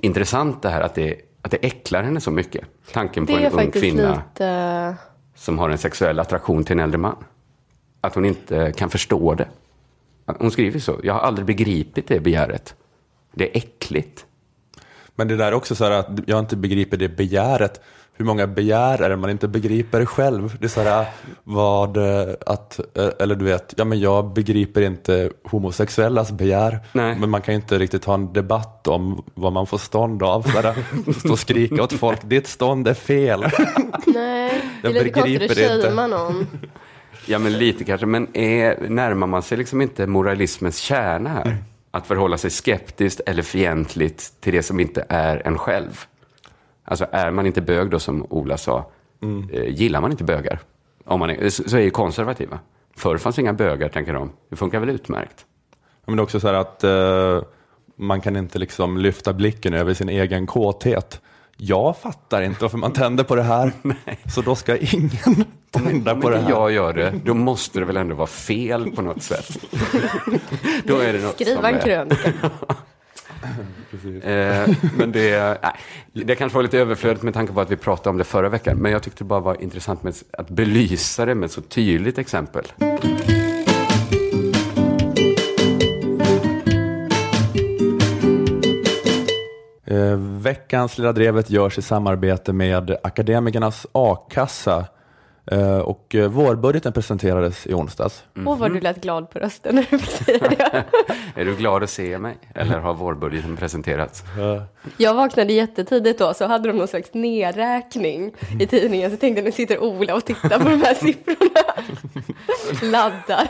intressant 0.00 0.62
det 0.62 0.68
här 0.68 0.80
att 0.80 0.94
det, 0.94 1.16
att 1.42 1.50
det 1.50 1.56
äcklar 1.56 2.02
henne 2.02 2.20
så 2.20 2.30
mycket. 2.30 2.64
Tanken 2.92 3.26
på 3.26 3.32
en 3.32 3.52
ung 3.52 3.70
kvinna 3.70 4.22
lite... 4.32 4.96
som 5.34 5.58
har 5.58 5.70
en 5.70 5.78
sexuell 5.78 6.18
attraktion 6.18 6.64
till 6.64 6.72
en 6.72 6.80
äldre 6.84 6.98
man. 6.98 7.24
Att 8.00 8.14
hon 8.14 8.24
inte 8.24 8.72
kan 8.72 8.90
förstå 8.90 9.34
det. 9.34 9.48
Hon 10.38 10.50
skriver 10.50 10.80
så, 10.80 11.00
jag 11.02 11.14
har 11.14 11.20
aldrig 11.20 11.46
begripit 11.46 12.08
det 12.08 12.20
begäret. 12.20 12.74
Det 13.32 13.50
är 13.50 13.56
äckligt. 13.56 14.26
Men 15.14 15.28
det 15.28 15.36
där 15.36 15.46
är 15.46 15.54
också 15.54 15.74
så 15.74 15.84
här 15.84 15.90
att 15.90 16.08
jag 16.26 16.38
inte 16.38 16.56
begriper 16.56 16.96
det 16.96 17.08
begäret. 17.08 17.80
Hur 18.20 18.24
många 18.24 18.46
begär 18.46 19.02
är 19.02 19.10
det 19.10 19.16
man 19.16 19.30
inte 19.30 19.48
begriper 19.48 20.04
själv? 20.04 20.56
Det 20.60 20.66
är 20.66 20.68
så 20.68 20.80
här 20.80 21.06
vad 21.44 21.96
eh, 21.96 22.34
att, 22.46 22.80
eh, 22.98 23.08
eller 23.18 23.34
du 23.34 23.44
vet, 23.44 23.74
ja 23.76 23.84
men 23.84 24.00
jag 24.00 24.32
begriper 24.32 24.82
inte 24.82 25.30
homosexuellas 25.44 26.32
begär. 26.32 26.78
Nej. 26.92 27.16
Men 27.20 27.30
man 27.30 27.42
kan 27.42 27.54
ju 27.54 27.60
inte 27.60 27.78
riktigt 27.78 28.04
ha 28.04 28.14
en 28.14 28.32
debatt 28.32 28.88
om 28.88 29.24
vad 29.34 29.52
man 29.52 29.66
får 29.66 29.78
stånd 29.78 30.22
av. 30.22 30.42
Så 30.42 30.48
här, 30.48 30.74
stå 31.18 31.32
och 31.32 31.38
skrika 31.38 31.82
åt 31.82 31.92
folk, 31.92 32.20
ditt 32.22 32.46
stånd 32.46 32.88
är 32.88 32.94
fel. 32.94 33.40
Nej, 34.06 34.62
det 34.82 34.88
är 34.88 34.92
Jag 34.92 35.04
lite 35.04 35.10
konstigt 35.10 35.38
begriper 35.38 35.44
att 35.50 35.56
det 35.56 35.74
inte. 35.74 35.88
shamea 35.88 36.06
någon. 36.06 36.46
Ja, 37.26 37.38
men 37.38 37.58
lite 37.58 37.84
kanske. 37.84 38.06
Men 38.06 38.36
är, 38.36 38.88
närmar 38.88 39.26
man 39.26 39.42
sig 39.42 39.58
liksom 39.58 39.80
inte 39.80 40.06
moralismens 40.06 40.78
kärna 40.78 41.28
här? 41.28 41.56
Att 41.90 42.06
förhålla 42.06 42.38
sig 42.38 42.50
skeptiskt 42.50 43.20
eller 43.26 43.42
fientligt 43.42 44.40
till 44.40 44.52
det 44.52 44.62
som 44.62 44.80
inte 44.80 45.06
är 45.08 45.46
en 45.46 45.58
själv. 45.58 46.06
Alltså 46.84 47.06
är 47.12 47.30
man 47.30 47.46
inte 47.46 47.60
bög 47.60 47.90
då, 47.90 47.98
som 47.98 48.26
Ola 48.30 48.56
sa, 48.56 48.90
eh, 49.52 49.64
gillar 49.68 50.00
man 50.00 50.10
inte 50.10 50.24
bögar, 50.24 50.60
om 51.04 51.20
man 51.20 51.30
är, 51.30 51.48
så 51.48 51.68
så 51.68 51.76
är 51.76 51.80
ju 51.80 51.90
konservativa. 51.90 52.58
Förr 52.96 53.18
fanns 53.18 53.38
inga 53.38 53.52
bögar, 53.52 53.88
tänker 53.88 54.14
de. 54.14 54.32
Det 54.50 54.56
funkar 54.56 54.80
väl 54.80 54.90
utmärkt. 54.90 55.46
Men 56.06 56.16
det 56.16 56.20
är 56.20 56.22
också 56.22 56.40
så 56.40 56.46
här 56.46 56.54
att 56.54 56.84
eh, 56.84 57.42
man 57.96 58.20
kan 58.20 58.36
inte 58.36 58.58
liksom 58.58 58.98
lyfta 58.98 59.32
blicken 59.32 59.74
över 59.74 59.94
sin 59.94 60.08
egen 60.08 60.46
kåthet. 60.46 61.20
jag 61.56 61.96
fattar 61.96 62.42
inte 62.42 62.62
varför 62.62 62.78
man 62.78 62.92
tänder 62.92 63.24
på 63.24 63.36
det 63.36 63.42
här. 63.42 63.72
Så 64.34 64.42
då 64.42 64.54
ska 64.54 64.76
ingen 64.76 65.44
tända 65.70 66.12
Om 66.12 66.20
på 66.20 66.30
det 66.30 66.38
här. 66.38 66.50
jag 66.50 66.72
gör 66.72 66.92
det, 66.92 67.14
då 67.24 67.34
måste 67.34 67.78
det 67.78 67.84
väl 67.84 67.96
ändå 67.96 68.14
vara 68.14 68.26
fel 68.26 68.90
på 68.90 69.02
något 69.02 69.22
sätt. 69.22 69.56
då 70.84 70.98
är 70.98 71.12
det 71.12 71.22
något 71.22 71.34
Skriva 71.34 71.56
som 71.56 71.64
en 71.64 71.74
är... 71.74 72.06
krönika. 73.96 74.30
Eh, 74.30 74.68
men 74.98 75.12
det, 75.12 75.58
nej, 75.62 75.72
det 76.12 76.34
kanske 76.34 76.56
var 76.56 76.62
lite 76.62 76.78
överflödigt 76.78 77.22
med 77.22 77.34
tanke 77.34 77.52
på 77.52 77.60
att 77.60 77.70
vi 77.70 77.76
pratade 77.76 78.10
om 78.10 78.18
det 78.18 78.24
förra 78.24 78.48
veckan. 78.48 78.76
Men 78.76 78.92
jag 78.92 79.02
tyckte 79.02 79.24
det 79.24 79.28
bara 79.28 79.40
var 79.40 79.62
intressant 79.62 80.02
med 80.02 80.14
att 80.32 80.50
belysa 80.50 81.26
det 81.26 81.34
med 81.34 81.46
ett 81.46 81.52
så 81.52 81.60
tydligt 81.60 82.18
exempel. 82.18 82.64
Eh, 89.90 90.16
veckans 90.16 90.98
Lilla 90.98 91.12
Drevet 91.12 91.50
görs 91.50 91.78
i 91.78 91.82
samarbete 91.82 92.52
med 92.52 92.96
Akademikernas 93.02 93.86
A-kassa. 93.92 94.86
Eh, 95.46 95.78
och 95.78 96.14
eh, 96.14 96.28
vårbudgeten 96.28 96.92
presenterades 96.92 97.66
i 97.66 97.74
onsdags. 97.74 98.24
Åh, 98.46 98.58
vad 98.58 98.72
du 98.72 98.80
lät 98.80 99.02
glad 99.02 99.30
på 99.30 99.38
rösten 99.38 99.74
när 99.74 99.86
du 99.90 99.98
det. 100.26 100.84
Är 101.40 101.44
du 101.44 101.56
glad 101.56 101.82
att 101.82 101.90
se 101.90 102.18
mig? 102.18 102.38
Eller 102.54 102.78
har 102.78 102.94
vårbudgeten 102.94 103.56
presenterats? 103.56 104.22
Jag 104.96 105.14
vaknade 105.14 105.52
jättetidigt 105.52 106.18
då, 106.18 106.34
så 106.34 106.46
hade 106.46 106.68
de 106.68 106.78
någon 106.78 106.88
slags 106.88 107.14
nedräkning 107.14 108.32
i 108.60 108.66
tidningen. 108.66 109.10
Så 109.10 109.12
jag 109.12 109.20
tänkte, 109.20 109.42
nu 109.42 109.52
sitter 109.52 109.82
Ola 109.82 110.14
och 110.14 110.24
tittar 110.24 110.58
på 110.58 110.68
de 110.68 110.82
här 110.82 110.94
siffrorna. 110.94 111.60
Laddar. 112.92 113.48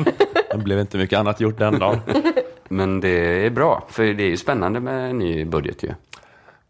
Det 0.50 0.58
blev 0.58 0.80
inte 0.80 0.96
mycket 0.96 1.18
annat 1.18 1.40
gjort 1.40 1.58
den 1.58 1.78
dagen. 1.78 1.98
Men 2.68 3.00
det 3.00 3.46
är 3.46 3.50
bra, 3.50 3.86
för 3.88 4.02
det 4.02 4.22
är 4.22 4.28
ju 4.28 4.36
spännande 4.36 4.80
med 4.80 5.10
en 5.10 5.18
ny 5.18 5.44
budget 5.44 5.82
ju. 5.82 5.88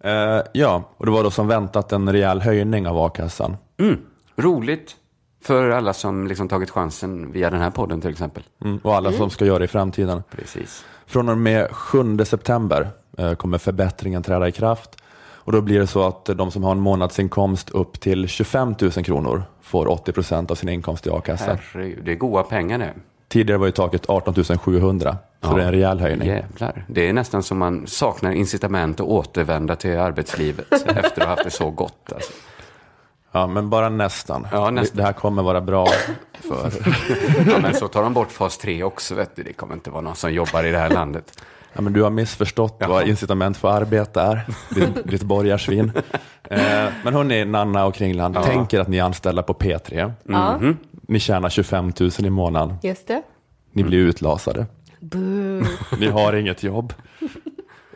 Eh, 0.05 0.43
ja, 0.53 0.83
och 0.97 1.07
det 1.07 1.13
var 1.13 1.23
då 1.23 1.31
som 1.31 1.49
väntat 1.49 1.93
en 1.93 2.13
rejäl 2.13 2.41
höjning 2.41 2.87
av 2.87 2.99
a-kassan. 2.99 3.57
Mm. 3.79 3.99
Roligt 4.37 4.97
för 5.43 5.71
alla 5.71 5.93
som 5.93 6.27
liksom 6.27 6.49
tagit 6.49 6.71
chansen 6.71 7.33
via 7.33 7.51
den 7.51 7.61
här 7.61 7.71
podden 7.71 8.01
till 8.01 8.11
exempel. 8.11 8.43
Mm, 8.65 8.79
och 8.79 8.95
alla 8.95 9.13
som 9.13 9.31
ska 9.31 9.45
göra 9.45 9.59
det 9.59 9.65
i 9.65 9.69
framtiden. 9.69 10.23
Precis. 10.31 10.85
Från 11.07 11.29
och 11.29 11.39
med 11.39 11.71
7 11.71 12.19
september 12.25 12.89
eh, 13.19 13.35
kommer 13.35 13.59
förbättringen 13.59 14.23
träda 14.23 14.49
i 14.49 14.53
kraft. 14.53 14.97
Och 15.43 15.53
då 15.53 15.61
blir 15.61 15.81
det 15.81 15.87
så 15.87 16.07
att 16.07 16.25
de 16.25 16.51
som 16.51 16.65
har 16.65 16.73
en 16.73 16.81
månadsinkomst 16.81 17.71
upp 17.71 18.01
till 18.01 18.29
25 18.29 18.75
000 18.81 18.91
kronor 18.91 19.43
får 19.63 19.89
80 19.91 20.13
procent 20.13 20.51
av 20.51 20.55
sin 20.55 20.69
inkomst 20.69 21.07
i 21.07 21.11
a-kassa. 21.11 21.59
Herregud, 21.73 22.05
det 22.05 22.13
är 22.13 22.17
goda 22.17 22.43
pengar 22.43 22.79
det. 22.79 22.95
Tidigare 23.29 23.59
var 23.59 23.67
ju 23.67 23.73
taket 23.73 24.11
18 24.11 24.35
700, 24.59 25.17
så 25.43 25.49
Ja. 25.51 25.55
det 25.57 25.63
är 25.63 25.67
en 25.67 25.73
rejäl 25.73 26.01
höjning. 26.01 26.29
Jävlar. 26.29 26.85
Det 26.89 27.09
är 27.09 27.13
nästan 27.13 27.43
som 27.43 27.59
man 27.59 27.87
saknar 27.87 28.33
incitament 28.33 29.01
att 29.01 29.07
återvända 29.07 29.77
till 29.77 29.99
arbetslivet 29.99 30.73
efter 30.87 30.97
att 30.97 31.19
ha 31.19 31.27
haft 31.27 31.45
det 31.45 31.51
så 31.51 31.71
gott. 31.71 32.13
Alltså. 32.15 32.33
Ja, 33.33 33.47
men 33.47 33.71
bara 33.71 33.89
nästan. 33.89 34.47
Ja, 34.53 34.71
nästan. 34.71 34.97
Det, 34.97 35.03
här 35.03 35.13
kommer 35.13 35.43
vara 35.43 35.61
bra 35.61 35.87
för... 36.41 36.71
Ja, 37.51 37.59
men 37.63 37.75
så 37.75 37.89
tar 37.89 38.03
de 38.03 38.15
bort 38.15 38.31
fas 38.33 38.59
3 38.59 38.83
också. 38.83 39.15
Vet 39.15 39.37
du. 39.37 39.43
Det 39.43 39.53
kommer 39.53 39.75
inte 39.75 39.91
vara 39.91 40.01
någon 40.01 40.17
som 40.17 40.33
jobbar 40.33 40.65
i 40.65 40.71
det 40.71 40.79
här 40.79 40.91
landet. 40.91 41.45
Ja, 41.73 41.81
men 41.81 41.93
du 41.93 42.03
har 42.03 42.11
missförstått 42.11 42.83
vad 42.89 43.09
incitament 43.09 43.57
för 43.57 43.69
arbete 43.69 44.21
är, 44.21 44.47
ditt, 44.75 45.05
ditt 45.11 45.23
borgarsvin. 45.23 45.93
Eh, 46.51 46.61
men 47.05 47.15
hörni, 47.15 47.45
Nanna 47.45 47.85
och 47.87 47.95
Kringland, 47.95 48.39
tänk 48.45 48.73
er 48.75 48.81
att 48.81 48.89
ni 48.89 48.99
är 48.99 49.03
anställda 49.03 49.43
på 49.43 49.55
P3. 49.55 50.13
Ja, 50.25 50.61
Ni 51.09 51.19
tjänar 51.21 51.49
25 51.49 51.93
000 52.01 52.11
i 52.19 52.31
månaden. 52.31 52.77
just 52.83 53.09
det. 53.09 53.23
Ni 53.73 53.85
blir 53.85 53.99
utlasade. 53.99 54.67
Boo. 55.01 55.65
Ni 55.99 56.07
har 56.07 56.33
inget 56.33 56.63
jobb. 56.63 56.93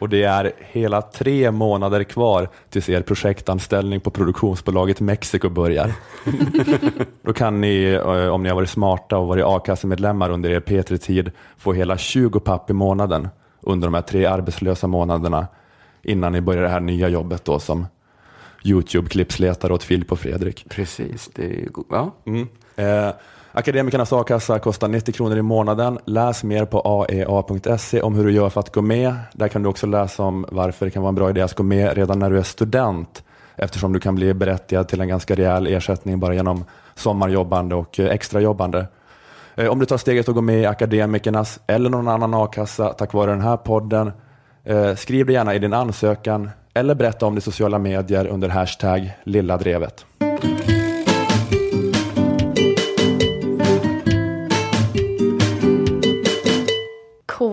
Och 0.04 0.10
det 0.10 0.22
är 0.22 0.52
hela 0.58 1.02
tre 1.02 1.50
månader 1.50 2.04
kvar 2.04 2.48
tills 2.70 2.88
er 2.88 3.02
projektanställning 3.02 4.00
på 4.00 4.10
produktionsbolaget 4.10 5.00
Mexiko 5.00 5.48
börjar. 5.48 5.92
Då 7.22 7.32
kan 7.32 7.60
ni, 7.60 7.84
eh, 7.84 8.28
om 8.28 8.42
ni 8.42 8.48
har 8.48 8.56
varit 8.56 8.70
smarta 8.70 9.18
och 9.18 9.28
varit 9.28 9.44
a-kassemedlemmar 9.44 10.30
under 10.30 10.50
er 10.50 10.60
P3-tid, 10.60 11.30
få 11.56 11.72
hela 11.72 11.98
20 11.98 12.40
papp 12.40 12.70
i 12.70 12.72
månaden 12.72 13.28
under 13.60 13.86
de 13.86 13.94
här 13.94 14.02
tre 14.02 14.24
arbetslösa 14.24 14.86
månaderna 14.86 15.46
innan 16.02 16.32
ni 16.32 16.40
börjar 16.40 16.62
det 16.62 16.68
här 16.68 16.80
nya 16.80 17.08
jobbet 17.08 17.44
då 17.44 17.58
som 17.58 17.86
YouTube-klippsletare 18.64 19.72
åt 19.72 19.82
Filip 19.82 20.12
och 20.12 20.18
Fredrik. 20.18 20.66
Precis. 20.68 21.30
Det 21.34 21.44
är 21.44 21.68
ja. 21.90 22.14
Mm. 22.26 22.48
Eh, 22.76 23.14
Akademikernas 23.56 24.12
a-kassa 24.12 24.58
kostar 24.58 24.88
90 24.88 25.12
kronor 25.12 25.36
i 25.36 25.42
månaden. 25.42 25.98
Läs 26.04 26.44
mer 26.44 26.64
på 26.64 26.80
aea.se 26.80 28.02
om 28.02 28.14
hur 28.14 28.24
du 28.24 28.32
gör 28.32 28.48
för 28.48 28.60
att 28.60 28.72
gå 28.72 28.82
med. 28.82 29.14
Där 29.32 29.48
kan 29.48 29.62
du 29.62 29.68
också 29.68 29.86
läsa 29.86 30.22
om 30.22 30.46
varför 30.48 30.86
det 30.86 30.90
kan 30.90 31.02
vara 31.02 31.08
en 31.08 31.14
bra 31.14 31.30
idé 31.30 31.40
att 31.40 31.54
gå 31.54 31.62
med 31.62 31.96
redan 31.96 32.18
när 32.18 32.30
du 32.30 32.38
är 32.38 32.42
student 32.42 33.22
eftersom 33.56 33.92
du 33.92 34.00
kan 34.00 34.14
bli 34.14 34.34
berättigad 34.34 34.88
till 34.88 35.00
en 35.00 35.08
ganska 35.08 35.34
rejäl 35.34 35.66
ersättning 35.66 36.20
bara 36.20 36.34
genom 36.34 36.64
sommarjobbande 36.94 37.74
och 37.74 38.00
eh, 38.00 38.10
extrajobbande. 38.10 38.86
Eh, 39.54 39.68
om 39.68 39.78
du 39.78 39.86
tar 39.86 39.96
steget 39.96 40.28
att 40.28 40.34
gå 40.34 40.40
med 40.40 40.60
i 40.60 40.66
Akademikernas 40.66 41.60
eller 41.66 41.90
någon 41.90 42.08
annan 42.08 42.34
a-kassa 42.34 42.88
tack 42.88 43.12
vare 43.12 43.30
den 43.30 43.40
här 43.40 43.56
podden, 43.56 44.12
eh, 44.64 44.94
skriv 44.94 45.26
det 45.26 45.32
gärna 45.32 45.54
i 45.54 45.58
din 45.58 45.72
ansökan 45.72 46.50
eller 46.74 46.94
berätta 46.94 47.26
om 47.26 47.34
det 47.34 47.38
i 47.38 47.42
sociala 47.42 47.78
medier 47.78 48.26
under 48.26 48.48
hashtag 48.48 49.10
lilladrevet. 49.24 50.06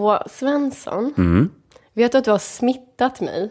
K. 0.02 0.18
Svensson. 0.30 1.14
Mm. 1.18 1.50
Vet 1.94 2.12
du 2.12 2.18
att 2.18 2.26
du 2.26 2.32
har 2.32 2.38
smittat 2.40 3.22
mig? 3.22 3.50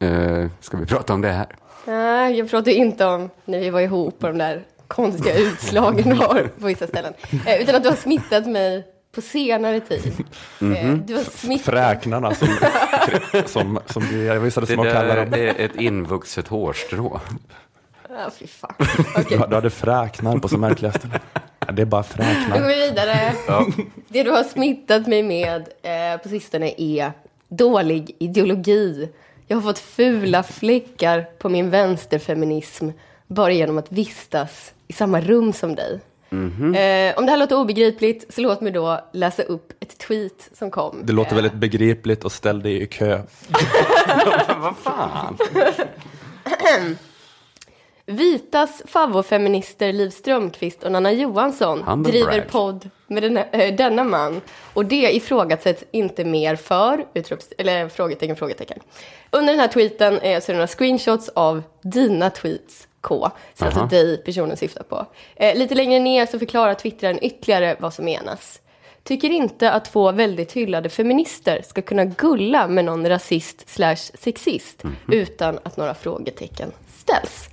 Eh, 0.00 0.46
ska 0.60 0.76
vi 0.76 0.86
prata 0.86 1.14
om 1.14 1.20
det 1.20 1.28
här? 1.30 1.46
Nej, 1.84 2.38
jag 2.38 2.50
pratar 2.50 2.70
inte 2.70 3.04
om 3.06 3.30
när 3.44 3.60
vi 3.60 3.70
var 3.70 3.80
ihop 3.80 4.24
och 4.24 4.28
de 4.28 4.38
där 4.38 4.62
konstiga 4.88 5.34
utslagen 5.38 6.08
du 6.10 6.16
har 6.16 6.50
på 6.60 6.66
vissa 6.66 6.86
ställen. 6.86 7.14
Eh, 7.46 7.62
utan 7.62 7.74
att 7.74 7.82
du 7.82 7.88
har 7.88 7.96
smittat 7.96 8.46
mig 8.46 8.86
på 9.14 9.20
senare 9.20 9.80
tid. 9.80 10.12
Eh, 10.60 10.92
du 10.94 11.14
har 11.14 11.22
smittat... 11.22 11.64
Fräknarna 11.64 12.34
som, 12.34 12.48
som, 13.46 13.78
som 13.86 14.24
jag 14.26 14.40
visade 14.40 14.66
Det 14.66 14.74
som 14.74 14.86
att 14.86 14.92
kalla 14.92 15.14
där 15.14 15.24
dem. 15.26 15.34
är 15.40 15.60
ett 15.60 15.76
invuxet 15.76 16.48
hårstrå. 16.48 17.20
Ja, 18.08 18.30
fy 18.38 18.46
fan. 18.46 18.74
Du, 18.78 19.20
Okej, 19.20 19.40
du 19.48 19.54
hade 19.54 19.70
fräknar 19.70 20.38
på 20.38 20.48
som 20.48 20.60
märkliga 20.60 20.92
ställen. 20.92 21.20
Ja, 21.66 21.72
det 21.72 21.82
är 21.82 21.86
bara 21.86 22.02
nu 22.02 22.16
går 22.16 22.24
fräknar. 22.24 22.68
vi 22.68 22.74
vidare. 22.74 23.34
Det 24.08 24.22
du 24.22 24.30
har 24.30 24.44
smittat 24.44 25.06
mig 25.06 25.22
med 25.22 25.68
eh, 25.82 26.20
på 26.22 26.28
sistone 26.28 26.74
är 26.76 27.12
dålig 27.48 28.16
ideologi. 28.18 29.08
Jag 29.46 29.56
har 29.56 29.62
fått 29.62 29.78
fula 29.78 30.42
fläckar 30.42 31.26
på 31.38 31.48
min 31.48 31.70
vänsterfeminism 31.70 32.88
bara 33.26 33.52
genom 33.52 33.78
att 33.78 33.92
vistas 33.92 34.72
i 34.88 34.92
samma 34.92 35.20
rum 35.20 35.52
som 35.52 35.74
dig. 35.74 36.00
Eh, 36.30 37.18
om 37.18 37.26
det 37.26 37.30
här 37.30 37.36
låter 37.36 37.56
obegripligt 37.56 38.34
så 38.34 38.40
låt 38.40 38.60
mig 38.60 38.72
då 38.72 39.00
läsa 39.12 39.42
upp 39.42 39.72
ett 39.80 39.98
tweet 39.98 40.50
som 40.58 40.70
kom. 40.70 41.00
Det 41.04 41.12
låter 41.12 41.34
väldigt 41.34 41.54
begripligt 41.54 42.24
och 42.24 42.32
ställ 42.32 42.62
dig 42.62 42.82
i 42.82 42.86
kö. 42.86 43.22
Vad 44.58 44.76
fan? 44.76 45.38
Vitas 48.06 48.82
favvofeminister 48.86 49.92
Liv 49.92 50.10
Strömquist 50.10 50.82
och 50.82 50.92
Nanna 50.92 51.12
Johansson 51.12 51.82
Humble 51.82 52.10
driver 52.12 52.32
brag. 52.32 52.48
podd 52.48 52.90
med 53.06 53.22
denna, 53.22 53.44
äh, 53.44 53.74
denna 53.74 54.04
man. 54.04 54.40
Och 54.74 54.84
det 54.86 55.14
ifrågasätts 55.16 55.84
inte 55.90 56.24
mer 56.24 56.56
för, 56.56 57.06
utrops, 57.14 57.48
eller 57.58 57.88
frågetecken, 57.88 58.36
frågetecken. 58.36 58.78
Under 59.30 59.52
den 59.52 59.60
här 59.60 59.68
tweeten 59.68 60.18
eh, 60.18 60.40
så 60.40 60.52
är 60.52 60.54
det 60.54 60.58
några 60.58 60.66
screenshots 60.66 61.28
av 61.28 61.62
dina 61.82 62.30
tweets, 62.30 62.88
K. 63.00 63.30
Så 63.54 63.64
alltså 63.64 63.80
Aha. 63.80 63.88
dig 63.88 64.16
personen 64.24 64.56
syftar 64.56 64.82
på. 64.82 65.06
Eh, 65.36 65.56
lite 65.58 65.74
längre 65.74 65.98
ner 66.00 66.26
så 66.26 66.38
förklarar 66.38 66.74
twittraren 66.74 67.18
ytterligare 67.24 67.76
vad 67.78 67.94
som 67.94 68.04
menas. 68.04 68.60
Tycker 69.02 69.30
inte 69.30 69.70
att 69.72 69.84
två 69.84 70.12
väldigt 70.12 70.52
hyllade 70.52 70.88
feminister 70.88 71.62
ska 71.66 71.82
kunna 71.82 72.04
gulla 72.04 72.68
med 72.68 72.84
någon 72.84 73.08
rasist 73.08 73.68
slash 73.68 73.96
sexist 74.14 74.84
Mhm. 74.84 74.94
utan 75.08 75.58
att 75.62 75.76
några 75.76 75.94
frågetecken 75.94 76.72
ställs. 76.98 77.48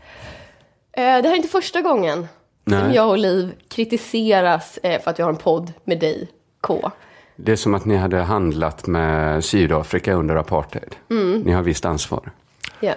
Eh, 0.93 1.01
Det 1.01 1.03
här 1.03 1.32
är 1.32 1.36
inte 1.36 1.47
första 1.47 1.82
gången 1.82 2.27
som 2.69 2.77
Nej. 2.77 2.95
jag 2.95 3.10
och 3.10 3.17
Liv 3.17 3.53
kritiseras 3.67 4.79
eh, 4.84 5.01
för 5.01 5.12
att 5.12 5.19
vi 5.19 5.23
har 5.23 5.29
en 5.29 5.36
podd 5.38 5.73
med 5.84 5.99
dig, 5.99 6.27
K. 6.62 6.91
Det 7.36 7.51
är 7.51 7.56
som 7.56 7.73
att 7.73 7.86
ni 7.86 7.95
hade 7.95 8.17
handlat 8.21 8.88
med 8.88 9.43
Sydafrika 9.45 10.13
under 10.13 10.36
apartheid. 10.36 10.95
Ni 11.45 11.51
har 11.51 11.62
visst 11.63 11.86
ansvar. 11.86 12.32
Ja. 12.79 12.93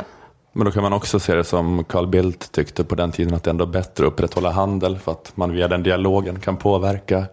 Men 0.52 0.64
då 0.64 0.72
kan 0.72 0.82
man 0.82 0.92
också 0.92 1.20
se 1.20 1.34
det 1.34 1.44
som 1.44 1.84
Carl 1.84 2.06
Bildt 2.06 2.52
tyckte 2.52 2.84
på 2.84 2.94
den 2.94 3.12
tiden 3.12 3.34
att 3.34 3.44
det 3.44 3.50
ändå 3.50 3.64
är 3.64 3.68
bättre 3.68 4.06
att 4.06 4.12
upprätthålla 4.12 4.50
handel 4.50 4.98
för 4.98 5.12
att 5.12 5.32
man 5.36 5.52
via 5.52 5.68
den 5.68 5.82
dialogen 5.82 6.40
kan 6.40 6.56
påverka 6.56 7.24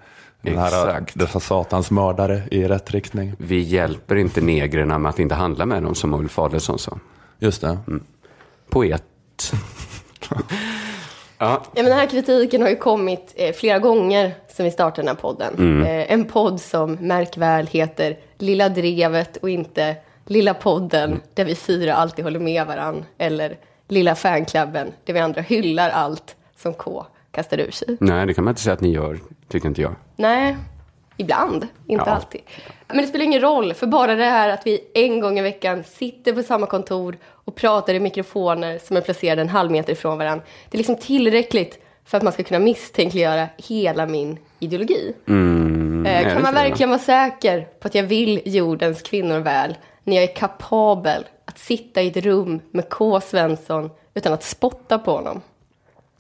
den 0.41 0.58
här, 0.58 1.04
dessa 1.13 1.39
satans 1.39 1.91
mördare 1.91 2.43
i 2.52 2.67
rätt 2.67 2.91
riktning. 2.91 3.34
Vi 3.38 3.60
hjälper 3.60 4.15
inte 4.15 4.41
negrerna 4.41 4.97
med 4.97 5.10
att 5.10 5.19
inte 5.19 5.36
handla 5.36 5.65
med 5.65 5.84
dem, 5.84 5.95
som 5.95 6.13
Ulf 6.13 6.39
Adelsohn 6.39 6.80
sa. 6.80 6.97
Just 7.39 7.62
det. 7.62 7.78
Poet. 8.69 9.04
Ja, 10.34 10.43
Ja, 11.38 11.62
men 11.76 11.86
den 11.86 11.93
här 11.93 12.06
kritiken 12.06 12.62
har 12.62 12.69
ju 12.69 12.76
kommit 12.76 13.34
eh, 13.36 13.54
flera 13.54 13.80
gånger 13.80 14.34
sedan 14.48 14.63
vi 14.63 14.72
startade 14.72 15.02
den 15.02 15.15
här 15.15 15.22
podden. 15.22 15.84
Eh, 15.84 16.12
en 16.12 16.26
podd 16.26 16.62
som 16.62 16.93
märk 16.93 17.38
väl 17.38 17.67
heter 17.67 18.17
Lilla 18.38 18.69
Drevet 18.69 19.38
och 19.38 19.50
inte 19.50 19.96
Lilla 20.26 20.54
podden 20.54 21.22
där 21.34 21.46
vi 21.46 21.56
fyra 21.56 21.93
alltid 21.96 22.26
håller 22.26 22.39
med 22.39 22.67
varann. 22.67 23.06
Eller 23.17 23.58
lilla 23.88 24.15
fanklubben 24.15 24.91
där 25.06 25.13
vi 25.13 25.19
andra 25.19 25.41
hyllar 25.41 25.89
allt 25.89 26.36
som 26.58 26.74
K 26.74 27.06
kastar 27.32 27.60
ur 27.60 27.72
sig. 27.72 27.98
Nej, 28.00 28.26
det 28.26 28.34
kan 28.34 28.43
man 28.43 28.52
inte 28.52 28.62
säga 28.62 28.74
att 28.74 28.82
ni 28.82 28.91
gör, 28.91 29.19
tycker 29.48 29.67
inte 29.67 29.82
jag. 29.82 29.96
Nej, 30.15 30.58
ibland. 31.17 31.67
Inte 31.88 32.04
Ja. 32.08 32.12
alltid. 32.15 32.41
Men 32.88 32.97
det 32.97 33.08
spelar 33.08 33.26
ingen 33.26 33.41
roll, 33.41 33.73
för 33.73 33.88
bara 33.88 34.15
det 34.15 34.23
här 34.26 34.49
att 34.49 34.67
vi 34.67 34.80
en 34.93 35.19
gång 35.19 35.39
i 35.39 35.41
veckan 35.41 35.84
sitter 35.84 36.34
på 36.34 36.43
samma 36.43 36.65
kontor 36.65 37.17
och 37.26 37.56
pratar 37.56 37.93
i 37.93 37.99
mikrofoner 37.99 38.78
som 38.80 38.97
är 38.97 39.02
placerade 39.02 39.41
en 39.41 39.49
halv 39.49 39.71
meter 39.71 39.93
ifrån 39.93 40.17
varandra. 40.17 40.45
Det 40.69 40.76
är 40.76 40.78
liksom 40.78 40.95
tillräckligt 40.97 41.80
för 42.06 42.17
att 42.17 42.23
man 42.23 42.34
ska 42.34 42.43
kunna 42.43 42.60
misstänkliggöra 42.60 43.47
hela 43.58 44.06
min 44.06 44.38
ideologi. 44.60 45.13
Mm, 45.28 45.84
Eh, 46.06 46.34
kan 46.34 46.41
man 46.41 46.54
verkligen 46.54 46.89
vara 46.89 46.99
säker 46.99 47.67
på 47.80 47.88
att 47.88 47.95
jag 47.95 48.04
vill 48.04 48.41
jordens 48.45 49.02
kvinnor 49.02 49.39
väl 49.39 49.76
när 50.04 50.15
jag 50.15 50.23
är 50.23 50.36
kapabel 50.36 51.26
att 51.45 51.58
sitta 51.60 52.02
i 52.02 52.08
ett 52.08 52.17
rum 52.17 52.60
med 52.71 52.89
K. 52.89 53.21
Svensson 53.21 53.89
utan 54.13 54.34
att 54.34 54.43
spotta 54.43 54.99
på 54.99 55.12
honom? 55.12 55.41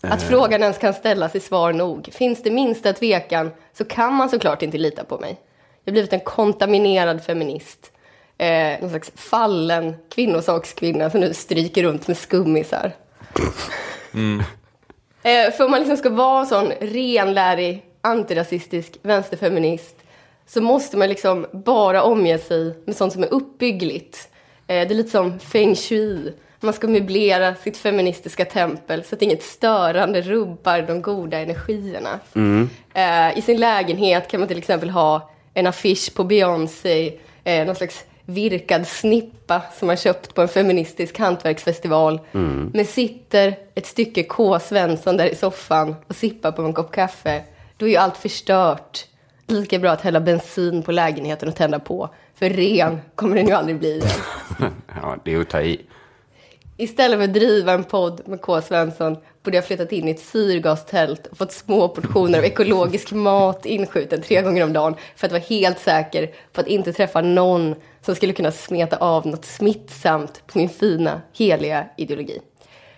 Att 0.07 0.21
Eh. 0.23 0.27
frågan 0.29 0.61
ens 0.63 0.77
kan 0.77 0.93
ställas 0.93 1.35
i 1.35 1.39
svar 1.39 1.73
nog. 1.73 2.09
Finns 2.13 2.43
det 2.43 2.51
minsta 2.51 2.93
tvekan 2.93 3.51
så 3.73 3.85
kan 3.85 4.13
man 4.13 4.29
såklart 4.29 4.61
inte 4.61 4.77
lita 4.77 5.03
på 5.03 5.17
mig. 5.17 5.39
Jag 5.83 5.91
har 5.91 5.93
blivit 5.93 6.13
en 6.13 6.19
kontaminerad 6.19 7.23
feminist. 7.23 7.91
Eh, 8.37 8.79
någon 8.81 8.89
slags 8.89 9.11
fallen 9.15 9.95
kvinnosakskvinna 10.15 11.09
som 11.09 11.19
nu 11.19 11.33
stryker 11.33 11.83
runt 11.83 12.07
med 12.07 12.17
skummisar. 12.17 12.91
Eh, 15.23 15.51
för 15.51 15.63
om 15.65 15.71
man 15.71 15.79
liksom 15.79 15.97
ska 15.97 16.09
vara 16.09 16.39
en 16.39 16.45
sån 16.47 16.71
renlärig, 16.81 17.85
antirasistisk 18.01 18.97
vänsterfeminist 19.01 19.95
så 20.47 20.61
måste 20.61 20.97
man 20.97 21.09
liksom 21.09 21.45
bara 21.51 22.03
omge 22.03 22.37
sig 22.39 22.75
med 22.85 22.95
sånt 22.95 23.13
som 23.13 23.23
är 23.23 23.33
uppbyggligt. 23.33 24.29
Eh, 24.67 24.87
det 24.87 24.93
är 24.93 24.95
lite 24.95 25.09
som 25.09 25.39
feng 25.39 25.75
shui. 25.75 26.33
Man 26.63 26.73
ska 26.73 26.87
möblera 26.87 27.55
sitt 27.55 27.77
feministiska 27.77 28.45
tempel 28.45 29.03
så 29.03 29.15
att 29.15 29.21
inget 29.21 29.43
störande 29.43 30.21
rubbar 30.21 30.81
de 30.81 31.01
goda 31.01 31.39
energierna. 31.39 32.19
Eh, 32.93 33.37
I 33.37 33.41
sin 33.41 33.59
lägenhet 33.59 34.27
kan 34.27 34.39
man 34.39 34.47
till 34.47 34.57
exempel 34.57 34.89
ha 34.89 35.31
en 35.53 35.67
affisch 35.67 36.13
på 36.15 36.23
Beyoncé, 36.23 37.13
eh, 37.43 37.65
någon 37.65 37.75
slags 37.75 38.03
virkad 38.25 38.87
snippa 38.87 39.61
som 39.79 39.87
man 39.87 39.97
köpt 39.97 40.35
på 40.35 40.41
en 40.41 40.47
feministisk 40.47 41.19
hantverksfestival. 41.19 42.19
Men 42.73 42.85
sitter 42.85 43.55
ett 43.75 43.85
stycke 43.85 44.23
K. 44.23 44.59
Svensson 44.59 45.17
där 45.17 45.25
i 45.25 45.35
soffan 45.35 45.95
och 46.07 46.15
sippar 46.15 46.51
på 46.51 46.61
en 46.61 46.73
kopp 46.73 46.91
kaffe, 46.91 47.43
då 47.77 47.85
är 47.85 47.89
ju 47.89 47.95
allt 47.97 48.17
förstört. 48.17 49.05
Lika 49.47 49.79
bra 49.79 49.91
att 49.91 50.01
hälla 50.01 50.19
bensin 50.19 50.83
på 50.83 50.91
lägenheten 50.91 51.49
och 51.49 51.55
tända 51.55 51.79
på. 51.79 52.09
För 52.35 52.49
ren 52.49 53.01
kommer 53.15 53.35
den 53.35 53.47
ju 53.47 53.53
aldrig 53.53 53.79
bli. 53.79 54.03
Ja, 55.01 55.17
det 55.23 55.33
är 55.33 55.41
att 55.41 55.49
ta 55.49 55.61
i. 55.61 55.81
Istället 56.77 57.19
för 57.19 57.23
att 57.23 57.33
driva 57.33 57.73
en 57.73 57.83
podd 57.83 58.21
med 58.25 58.41
K. 58.41 58.61
Svensson 58.61 59.17
borde 59.43 59.57
jag 59.57 59.65
flyttat 59.65 59.91
in 59.91 60.07
i 60.07 60.11
ett 60.11 60.19
syrgastält 60.19 61.27
och 61.27 61.37
fått 61.37 61.51
små 61.51 61.87
portioner 61.87 62.37
av 62.39 62.45
ekologisk 62.45 63.11
mat 63.11 63.65
inskjuten 63.65 64.21
tre 64.21 64.41
gånger 64.41 64.63
om 64.63 64.73
dagen 64.73 64.95
för 65.15 65.25
att 65.27 65.31
vara 65.31 65.41
helt 65.49 65.79
säker 65.79 66.31
på 66.53 66.61
att 66.61 66.67
inte 66.67 66.93
träffa 66.93 67.21
någon 67.21 67.75
som 68.01 68.15
skulle 68.15 68.33
kunna 68.33 68.51
smeta 68.51 68.97
av 68.97 69.27
något 69.27 69.45
smittsamt 69.45 70.43
på 70.47 70.57
min 70.57 70.69
fina, 70.69 71.21
heliga 71.37 71.85
ideologi. 71.97 72.39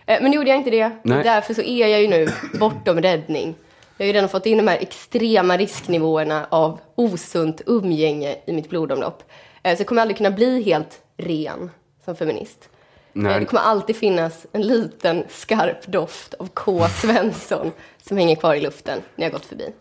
Eh, 0.05 0.21
Men 0.21 0.31
nu 0.31 0.37
gjorde 0.37 0.49
jag 0.49 0.57
inte 0.57 0.69
det. 0.69 0.91
Nej. 1.03 1.23
Därför 1.23 1.53
så 1.53 1.61
är 1.61 1.87
jag 1.87 2.01
ju 2.01 2.07
nu 2.07 2.27
bortom 2.59 3.01
räddning. 3.01 3.55
Jag 3.97 4.05
har 4.05 4.07
ju 4.07 4.13
redan 4.13 4.29
fått 4.29 4.45
in 4.45 4.57
de 4.57 4.67
här 4.67 4.77
extrema 4.77 5.57
risknivåerna 5.57 6.47
av 6.49 6.79
osunt 6.95 7.61
umgänge 7.65 8.35
i 8.45 8.53
mitt 8.53 8.69
blodomlopp. 8.69 9.23
Eh, 9.63 9.75
Så 9.75 9.81
jag 9.81 9.87
kommer 9.87 10.01
aldrig 10.01 10.17
kunna 10.17 10.31
bli 10.31 10.61
helt 10.63 11.01
ren 11.17 11.71
som 12.05 12.15
feminist. 12.15 12.69
Nej. 13.17 13.39
Det 13.39 13.45
kommer 13.45 13.63
alltid 13.63 13.95
finnas 13.95 14.45
en 14.51 14.61
liten 14.61 15.23
skarp 15.29 15.87
doft 15.87 16.33
av 16.33 16.47
K. 16.53 16.87
Svensson 16.87 17.71
som 18.03 18.17
hänger 18.17 18.35
kvar 18.35 18.55
i 18.55 18.61
luften 18.61 19.01
när 19.15 19.25
jag 19.25 19.33
gått 19.33 19.45
förbi. 19.45 19.73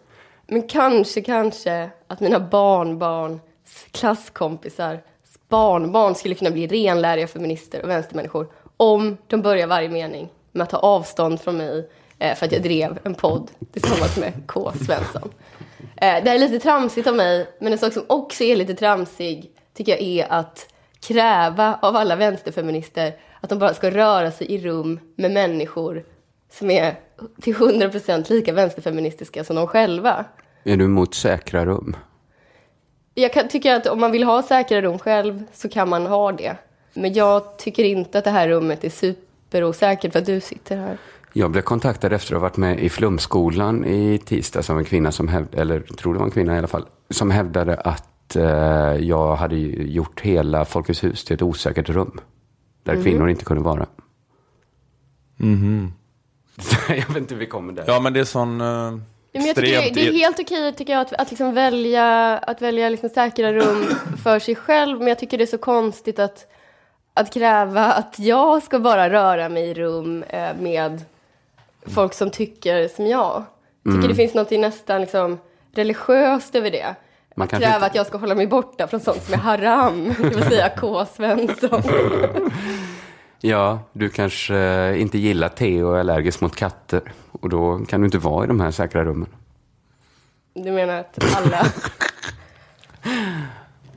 Men 0.47 0.63
kanske, 0.63 1.21
kanske 1.21 1.91
att 2.07 2.21
mina 2.21 2.41
barnbarns 2.41 3.41
klasskompisar 3.91 5.01
barnbarn 5.49 6.15
skulle 6.15 6.35
kunna 6.35 6.51
bli 6.51 6.67
renläriga 6.67 7.27
feminister 7.27 7.83
och 7.83 7.89
vänstermänniskor 7.89 8.47
om 8.77 9.17
de 9.27 9.43
börjar 9.43 9.67
varje 9.67 9.89
mening 9.89 10.29
med 10.53 10.63
att 10.63 10.71
ta 10.71 10.77
avstånd 10.77 11.41
från 11.41 11.57
mig 11.57 11.91
eh, 12.19 12.37
för 12.37 12.47
att 12.47 12.53
jag 12.53 12.63
drev 12.63 12.99
en 13.05 13.15
podd 13.15 13.51
tillsammans 13.73 14.17
med 14.17 14.33
K. 14.47 14.73
Svensson. 14.87 15.31
Eh, 15.81 16.25
det 16.25 16.31
här 16.31 16.35
är 16.35 16.39
lite 16.39 16.59
tramsigt 16.59 17.07
av 17.07 17.17
mig, 17.17 17.47
men 17.61 17.73
en 17.73 17.79
sak 17.79 17.93
som 17.93 18.05
också 18.07 18.45
är 18.45 18.57
lite 18.57 18.75
tramsig 18.75 19.51
tycker 19.75 19.93
jag 19.93 20.03
är 20.03 20.33
att 20.33 20.74
kräva 21.05 21.79
av 21.83 21.97
alla 21.97 22.17
vänsterfeminister 22.17 23.17
att 23.41 23.51
de 23.51 23.59
bara 23.59 23.75
ska 23.75 23.91
röra 23.91 24.31
sig 24.31 24.47
i 24.47 24.59
rum 24.59 25.01
med 25.17 25.31
människor 25.31 26.05
som 26.53 26.71
är 26.71 26.95
till 27.41 27.55
100% 27.55 28.31
lika 28.31 28.53
vänsterfeministiska 28.53 29.45
som 29.45 29.57
de 29.57 29.67
själva. 29.67 30.25
Är 30.65 30.77
du 30.77 30.85
emot 30.85 31.15
säkra 31.15 31.67
rum? 31.67 31.97
Jag 33.15 33.33
kan, 33.33 33.49
tycker 33.49 33.75
att 33.75 33.87
om 33.87 34.01
man 34.01 34.13
vill 34.13 34.25
ha 34.25 34.43
säkra 34.43 34.83
rum 34.83 34.99
själv 34.99 35.45
så 35.53 35.69
kan 35.69 35.89
man 35.89 36.07
ha 36.07 36.33
det. 36.33 36.57
Men 36.95 37.13
jag 37.13 37.59
tycker 37.59 37.85
inte 37.85 38.19
att 38.19 38.25
det 38.25 38.31
här 38.31 38.49
rummet 38.49 38.85
är 38.85 38.91
superosäkert 38.91 40.13
för 40.13 40.19
att 40.19 40.27
du 40.27 40.41
sitter 40.41 40.77
här. 40.77 40.99
Jag 41.33 41.51
blev 41.51 41.63
kontaktad 41.63 42.13
efter 42.13 42.35
att 42.35 42.41
ha 42.41 42.49
varit 42.49 42.57
med 42.57 42.81
i 42.81 42.89
Flumskolan 42.89 43.85
i 43.85 44.19
tisdags 44.19 44.71
av 44.71 44.79
en 44.79 44.85
kvinna 44.85 45.13
som 45.13 45.29
hävdade, 45.29 45.63
eller 45.63 45.81
tror 45.81 46.13
det 46.13 46.19
var 46.19 46.27
en 46.27 46.33
kvinna 46.33 46.55
i 46.55 46.59
alla 46.59 46.67
fall, 46.67 46.87
som 47.11 47.31
hävdade 47.31 47.75
att 47.77 48.14
eh, 48.37 48.97
jag 49.01 49.37
hade 49.37 49.57
ju 49.57 49.93
gjort 49.93 50.21
hela 50.21 50.65
Folkets 50.65 51.05
hus 51.05 51.25
till 51.25 51.35
ett 51.35 51.43
osäkert 51.43 51.89
rum. 51.89 52.21
Där 52.83 53.03
kvinnor 53.03 53.29
inte 53.29 53.45
kunde 53.45 53.63
vara. 53.63 53.87
jag 56.89 57.09
vet 57.09 57.17
inte 57.17 57.35
hur 57.35 57.41
vi 57.41 57.47
kommer 57.47 57.73
där. 57.73 57.85
Ja, 57.87 58.01
men 58.01 58.13
det 58.13 58.21
är 58.21 58.25
sån 58.25 58.61
uh, 58.61 58.99
Ja, 59.37 59.41
Men 59.41 59.47
jag 59.47 59.57
tycker 59.57 59.83
det, 59.83 59.91
det 59.91 60.09
är 60.09 60.13
helt 60.13 60.41
okej 60.41 60.73
tycker 60.73 60.93
jag, 60.93 61.01
att, 61.01 61.13
att 61.13 61.31
liksom 61.31 61.55
välja, 61.55 62.39
att 62.39 62.63
välja 62.63 62.89
liksom 62.89 63.09
säkra 63.09 63.53
rum 63.53 63.85
för 64.23 64.39
sig 64.39 64.55
själv. 64.55 64.99
Men 64.99 65.09
jag 65.09 65.19
tycker 65.19 65.39
det 65.39 65.45
är 65.45 65.47
så 65.47 65.59
konstigt 65.59 66.19
att, 66.19 66.47
att 67.15 67.33
kräva 67.33 67.93
att 67.93 68.19
jag 68.19 68.63
ska 68.63 68.79
bara 68.79 69.11
röra 69.11 69.49
mig 69.49 69.65
i 69.71 69.75
rum 69.75 70.23
eh, 70.23 70.57
med 70.61 71.05
folk 71.87 72.15
som 72.15 72.31
tycker 72.31 72.89
som 72.89 73.07
jag. 73.07 73.45
Jag 73.83 73.95
tycker 73.95 74.09
det 74.09 74.15
finns 74.15 74.35
något 74.35 74.51
nästan 74.51 75.01
liksom 75.01 75.39
religiöst 75.73 76.55
över 76.55 76.71
det. 76.71 76.95
Man 77.35 77.49
kanske 77.49 77.65
kräva 77.67 77.77
inte- 77.77 77.87
att 77.87 77.95
jag 77.95 78.07
ska 78.07 78.19
hålla 78.19 78.35
mig 78.35 78.47
borta 78.47 78.87
från 78.87 79.01
sånt 79.01 79.23
som 79.23 79.35
är 79.35 79.39
haram, 79.39 80.15
det 80.19 80.29
vill 80.29 80.43
säga 80.45 80.69
K. 80.77 81.05
Svensson. 81.07 81.83
Ja, 83.41 83.79
du 83.93 84.09
kanske 84.09 84.97
inte 84.99 85.19
gillar 85.19 85.49
te 85.49 85.83
och 85.83 85.97
är 85.97 86.01
allergisk 86.01 86.41
mot 86.41 86.57
katter. 86.57 87.13
Och 87.33 87.49
då 87.49 87.79
kan 87.89 88.01
du 88.01 88.05
inte 88.05 88.19
vara 88.19 88.45
i 88.45 88.49
de 88.49 88.61
här 88.61 88.71
säkra 88.71 89.05
rummen. 89.05 89.29
Du 90.55 90.71
menar 90.73 90.99
att 90.99 91.37
alla... 91.37 91.67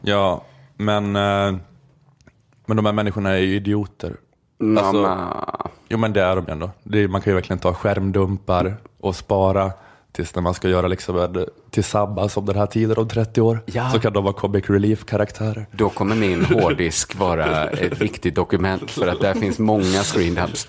Ja, 0.01 0.43
men, 0.75 1.15
eh, 1.15 1.55
men 2.65 2.77
de 2.77 2.85
här 2.85 2.93
människorna 2.93 3.29
är 3.29 3.37
ju 3.37 3.55
idioter. 3.55 4.15
Alltså-. 4.77 5.27
Jo 5.89 5.97
men 5.97 6.13
det 6.13 6.21
är 6.21 6.35
de 6.35 6.47
ändå. 6.51 6.69
Det 6.83 6.99
är, 7.03 7.07
man 7.07 7.21
kan 7.21 7.31
ju 7.31 7.35
verkligen 7.35 7.59
ta 7.59 7.73
skärmdumpar 7.73 8.77
och 8.99 9.15
spara 9.15 9.71
tills 10.17 10.35
när 10.35 10.41
man 10.41 10.53
ska 10.53 10.69
göra 10.69 10.87
liksom 10.87 11.19
en, 11.19 11.45
till 11.69 11.83
Sabba 11.83 12.29
som 12.29 12.45
den 12.45 12.55
här 12.55 12.65
tiden 12.65 12.97
om 12.97 13.09
30 13.09 13.41
år. 13.41 13.59
Ja. 13.65 13.89
Så 13.89 13.99
kan 13.99 14.13
de 14.13 14.23
vara 14.23 14.33
comic 14.33 14.69
relief-karaktärer. 14.69 15.65
Då 15.71 15.89
kommer 15.89 16.15
min 16.15 16.45
hårddisk 16.45 17.15
vara 17.15 17.69
ett 17.69 18.01
viktigt 18.01 18.35
dokument 18.35 18.91
för 18.91 19.07
att 19.07 19.21
där 19.21 19.33
finns 19.33 19.59
många 19.59 20.03
screendumps. 20.03 20.67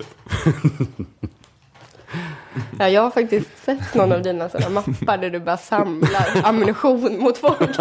Ja, 2.78 2.88
jag 2.88 3.02
har 3.02 3.10
faktiskt 3.10 3.64
sett 3.64 3.94
någon 3.94 4.12
av 4.12 4.22
dina 4.22 4.48
sådana 4.48 4.70
mappar 4.70 5.18
där 5.18 5.30
du 5.30 5.40
bara 5.40 5.56
samlar 5.56 6.26
ammunition 6.44 7.18
mot 7.18 7.38
folk. 7.38 7.78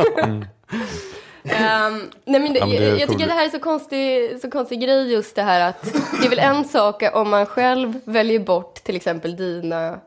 Ehm, 1.44 2.02
nej 2.26 2.42
men 2.42 2.54
det, 2.54 2.60
Ja, 2.60 2.66
men 2.66 2.76
det 2.76 2.88
jag, 2.88 3.00
jag 3.00 3.10
tycker 3.10 3.28
det 3.28 3.34
här 3.34 3.46
är 3.46 3.50
så 3.50 3.60
konstig, 3.60 4.40
så 4.42 4.52
konstig 4.52 4.82
grej 4.82 5.12
just 5.12 5.36
det 5.36 5.42
här 5.42 5.70
att 5.70 5.84
det 6.22 6.26
är 6.26 6.30
väl 6.30 6.40
en 6.40 6.66
sak 6.66 7.04
om 7.14 7.30
man 7.30 7.46
själv 7.46 8.00
väljer 8.04 8.40
bort 8.40 8.76
till 8.76 8.96
exempel 8.96 9.36
dina 9.36 10.00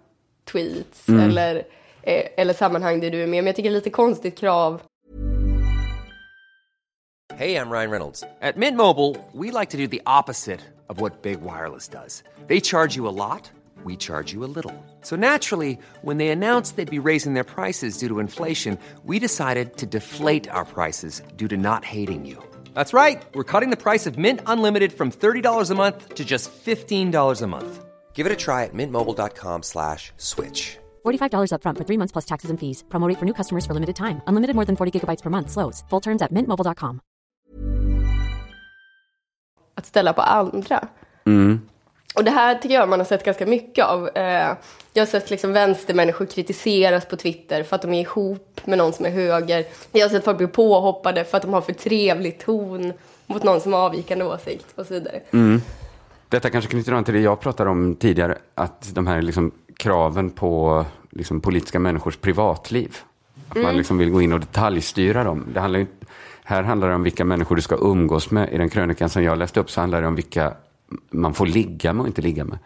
tweets 0.52 1.08
eller, 1.08 1.56
eh, 2.02 2.24
eller 2.36 2.54
sammanhang 2.54 3.00
där 3.00 3.10
du 3.10 3.22
är 3.22 3.26
med. 3.26 3.38
Men 3.38 3.46
jag 3.46 3.56
tycker 3.56 3.70
det 3.70 3.74
är 3.74 3.76
lite 3.76 3.90
konstigt 3.90 4.38
krav 4.38 4.80
Hey, 7.40 7.54
I'm 7.56 7.70
Ryan 7.70 7.90
Reynolds. 7.90 8.22
At 8.42 8.58
Mint 8.58 8.76
Mobile, 8.76 9.16
we 9.32 9.50
like 9.50 9.70
to 9.70 9.78
do 9.78 9.86
the 9.86 10.02
opposite 10.04 10.60
of 10.90 11.00
what 11.00 11.22
Big 11.22 11.40
Wireless 11.40 11.88
does. 11.88 12.22
They 12.48 12.60
charge 12.60 12.96
you 12.96 13.08
a 13.08 13.16
lot, 13.16 13.50
we 13.82 13.96
charge 13.96 14.30
you 14.34 14.44
a 14.44 14.50
little. 14.56 14.74
So 15.00 15.16
naturally, 15.16 15.78
when 16.02 16.18
they 16.18 16.28
announced 16.28 16.76
they'd 16.76 16.90
be 16.90 17.08
raising 17.08 17.32
their 17.32 17.44
prices 17.44 17.96
due 17.96 18.08
to 18.08 18.18
inflation, 18.18 18.78
we 19.06 19.18
decided 19.18 19.76
to 19.78 19.86
deflate 19.86 20.50
our 20.50 20.66
prices 20.66 21.22
due 21.36 21.48
to 21.48 21.56
not 21.56 21.82
hating 21.84 22.26
you. 22.26 22.36
That's 22.74 22.92
right. 22.92 23.22
We're 23.34 23.50
cutting 23.52 23.70
the 23.70 23.84
price 23.84 24.06
of 24.06 24.18
Mint 24.18 24.40
Unlimited 24.46 24.92
from 24.92 25.10
$30 25.10 25.70
a 25.70 25.74
month 25.74 26.16
to 26.16 26.24
just 26.24 26.50
$15 26.52 27.42
a 27.42 27.46
month. 27.46 27.84
Give 28.12 28.26
it 28.26 28.32
a 28.32 28.36
try 28.36 28.64
at 28.64 28.74
mintmobile.com 28.74 29.62
slash 29.62 30.12
switch. 30.18 30.76
$45 31.06 31.52
upfront 31.54 31.78
for 31.78 31.84
three 31.84 31.96
months 31.96 32.12
plus 32.12 32.26
taxes 32.26 32.50
and 32.50 32.60
fees. 32.60 32.84
Promo 32.90 33.08
rate 33.08 33.18
for 33.18 33.24
new 33.24 33.34
customers 33.34 33.64
for 33.64 33.72
limited 33.72 33.96
time. 33.96 34.20
Unlimited 34.26 34.56
more 34.56 34.66
than 34.66 34.76
40 34.76 35.00
gigabytes 35.00 35.22
per 35.22 35.30
month. 35.30 35.50
Slows. 35.50 35.82
Full 35.88 36.00
terms 36.00 36.20
at 36.22 36.30
mintmobile.com. 36.34 37.00
att 39.80 39.86
ställa 39.86 40.12
på 40.12 40.22
andra. 40.22 40.88
Och 42.14 42.24
det 42.24 42.30
här 42.30 42.54
tycker 42.54 42.74
jag 42.74 42.88
man 42.88 43.00
har 43.00 43.04
sett 43.06 43.24
ganska 43.24 43.46
mycket 43.46 43.84
av. 43.84 44.08
Eh, 44.14 44.56
jag 44.92 45.02
har 45.02 45.06
sett 45.06 45.30
liksom 45.30 45.52
vänstermänniskor 45.52 46.26
kritiseras 46.26 47.06
på 47.06 47.16
Twitter 47.16 47.62
för 47.62 47.76
att 47.76 47.82
de 47.82 47.94
är 47.94 48.00
ihop 48.00 48.60
med 48.64 48.78
någon 48.78 48.92
som 48.92 49.06
är 49.06 49.10
höger. 49.10 49.64
Jag 49.92 50.00
har 50.00 50.08
sett 50.08 50.24
folk 50.24 50.38
bli 50.38 50.46
påhoppade 50.46 51.24
för 51.24 51.36
att 51.36 51.42
de 51.42 51.52
har 51.52 51.60
för 51.60 51.72
trevlig 51.72 52.38
ton 52.38 52.92
mot 53.26 53.42
någon 53.42 53.60
som 53.60 53.72
har 53.72 53.80
avvikande 53.80 54.24
åsikt 54.24 54.66
och 54.74 54.86
så 54.86 54.94
vidare. 54.94 55.20
Detta 56.30 56.50
kanske 56.50 56.70
knyter 56.70 56.92
an 56.92 57.04
till 57.04 57.14
det 57.14 57.20
jag 57.20 57.40
pratade 57.40 57.70
om 57.70 57.94
tidigare, 57.96 58.38
att 58.54 58.90
de 58.94 59.06
här 59.06 59.22
liksom 59.22 59.50
kraven 59.76 60.30
på 60.30 60.84
liksom 61.10 61.40
politiska 61.40 61.78
människors 61.78 62.16
privatliv. 62.16 62.96
Att 63.48 63.62
man 63.62 63.76
liksom 63.76 63.98
vill 63.98 64.10
gå 64.10 64.22
in 64.22 64.32
och 64.32 64.40
detaljstyra 64.40 65.24
dem. 65.24 65.44
Det 65.54 65.60
handlar 65.60 65.78
ju, 65.80 65.86
här 66.44 66.62
handlar 66.62 66.88
det 66.88 66.94
om 66.94 67.02
vilka 67.02 67.24
människor 67.24 67.56
du 67.56 67.62
ska 67.62 67.76
umgås 67.76 68.30
med. 68.30 68.52
I 68.52 68.58
den 68.58 68.68
krönikan 68.68 69.08
som 69.08 69.22
jag 69.22 69.38
läste 69.38 69.60
upp 69.60 69.70
så 69.70 69.80
handlar 69.80 70.00
det 70.02 70.06
om 70.08 70.14
vilka 70.14 70.52
man 71.10 71.34
får 71.34 71.46
ligga 71.46 71.92
med 71.92 72.00
och 72.00 72.06
inte 72.06 72.22
ligga 72.22 72.44
med. 72.44 72.58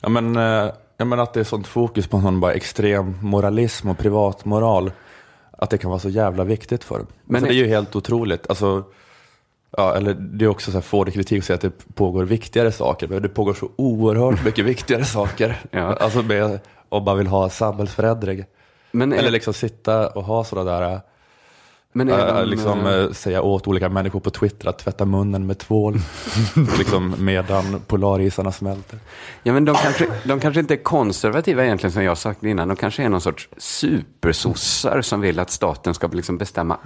Ja, 0.00 0.08
men, 0.08 0.36
eh, 0.36 0.70
jag 0.96 1.06
menar 1.06 1.22
att 1.22 1.32
det 1.34 1.40
är 1.40 1.44
sånt 1.44 1.66
fokus 1.66 2.06
på 2.06 2.20
någon 2.20 2.40
bara 2.40 2.52
extrem 2.52 3.14
moralism 3.22 3.88
och 3.88 3.98
privatmoral. 3.98 4.92
Att 5.50 5.70
det 5.70 5.78
kan 5.78 5.90
vara 5.90 6.00
så 6.00 6.08
jävla 6.08 6.44
viktigt 6.44 6.84
för 6.84 6.98
dem. 6.98 7.06
Men 7.24 7.32
Men 7.32 7.42
det 7.42 7.48
är 7.48 7.50
är- 7.50 7.64
ju 7.64 7.66
helt 7.66 7.96
otroligt. 7.96 8.46
Alltså, 8.48 8.84
ja, 9.76 9.94
eller 9.94 10.14
det 10.14 10.44
är 10.44 10.48
också 10.48 10.70
så 10.70 10.76
här, 10.76 10.82
får 10.82 11.04
det 11.04 11.10
kritik 11.10 11.38
att 11.38 11.44
säga 11.44 11.54
att 11.54 11.60
det 11.60 11.94
pågår 11.94 12.24
viktigare 12.24 12.72
saker. 12.72 13.08
Men 13.08 13.22
det 13.22 13.28
pågår 13.28 13.54
så 13.54 13.70
oerhört 13.76 14.44
mycket 14.44 14.64
viktigare 14.74 15.04
saker. 15.04 15.56
Ja. 15.70 15.94
Alltså 15.94 16.22
med, 16.22 16.60
om 16.88 17.04
man 17.04 17.18
vill 17.18 17.26
ha 17.26 17.48
samhällsförändring. 17.48 18.44
Men 18.92 19.12
är, 19.12 19.16
Eller 19.16 19.30
liksom 19.30 19.54
sitta 19.54 20.08
och 20.08 20.24
ha 20.24 20.44
sådana 20.44 20.80
där, 20.80 21.00
men 21.96 22.08
är 22.08 22.28
äh, 22.28 22.34
de, 22.34 22.48
liksom, 22.48 22.86
eh, 22.86 22.92
äh, 22.92 23.10
säga 23.10 23.42
åt 23.42 23.66
olika 23.66 23.88
människor 23.88 24.20
på 24.20 24.30
Twitter 24.30 24.68
att 24.68 24.78
tvätta 24.78 25.04
munnen 25.04 25.46
med 25.46 25.58
tvål. 25.58 25.98
liksom 26.78 27.14
medan 27.18 27.80
polarisarna 27.86 28.52
smälter. 28.52 28.98
Ja, 29.42 29.52
men 29.52 29.64
de 29.64 29.76
kanske, 29.76 30.08
de 30.24 30.40
kanske 30.40 30.60
inte 30.60 30.74
är 30.74 30.82
konservativa 30.82 31.64
egentligen 31.64 31.92
som 31.92 32.02
jag 32.02 32.18
sagt 32.18 32.42
innan. 32.42 32.68
De 32.68 32.76
kanske 32.76 33.02
är 33.02 33.08
någon 33.08 33.20
sorts 33.20 33.48
supersossar 33.56 35.02
som 35.02 35.20
vill 35.20 35.38
att 35.38 35.50
staten 35.50 35.94
ska 35.94 36.06
liksom 36.06 36.38
bestämma. 36.38 36.78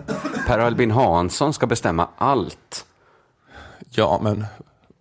Per 0.47 0.59
Albin 0.59 0.91
Hansson 0.91 1.53
ska 1.53 1.67
bestämma 1.67 2.09
allt. 2.19 2.85
Ja, 3.91 4.21
men 4.23 4.45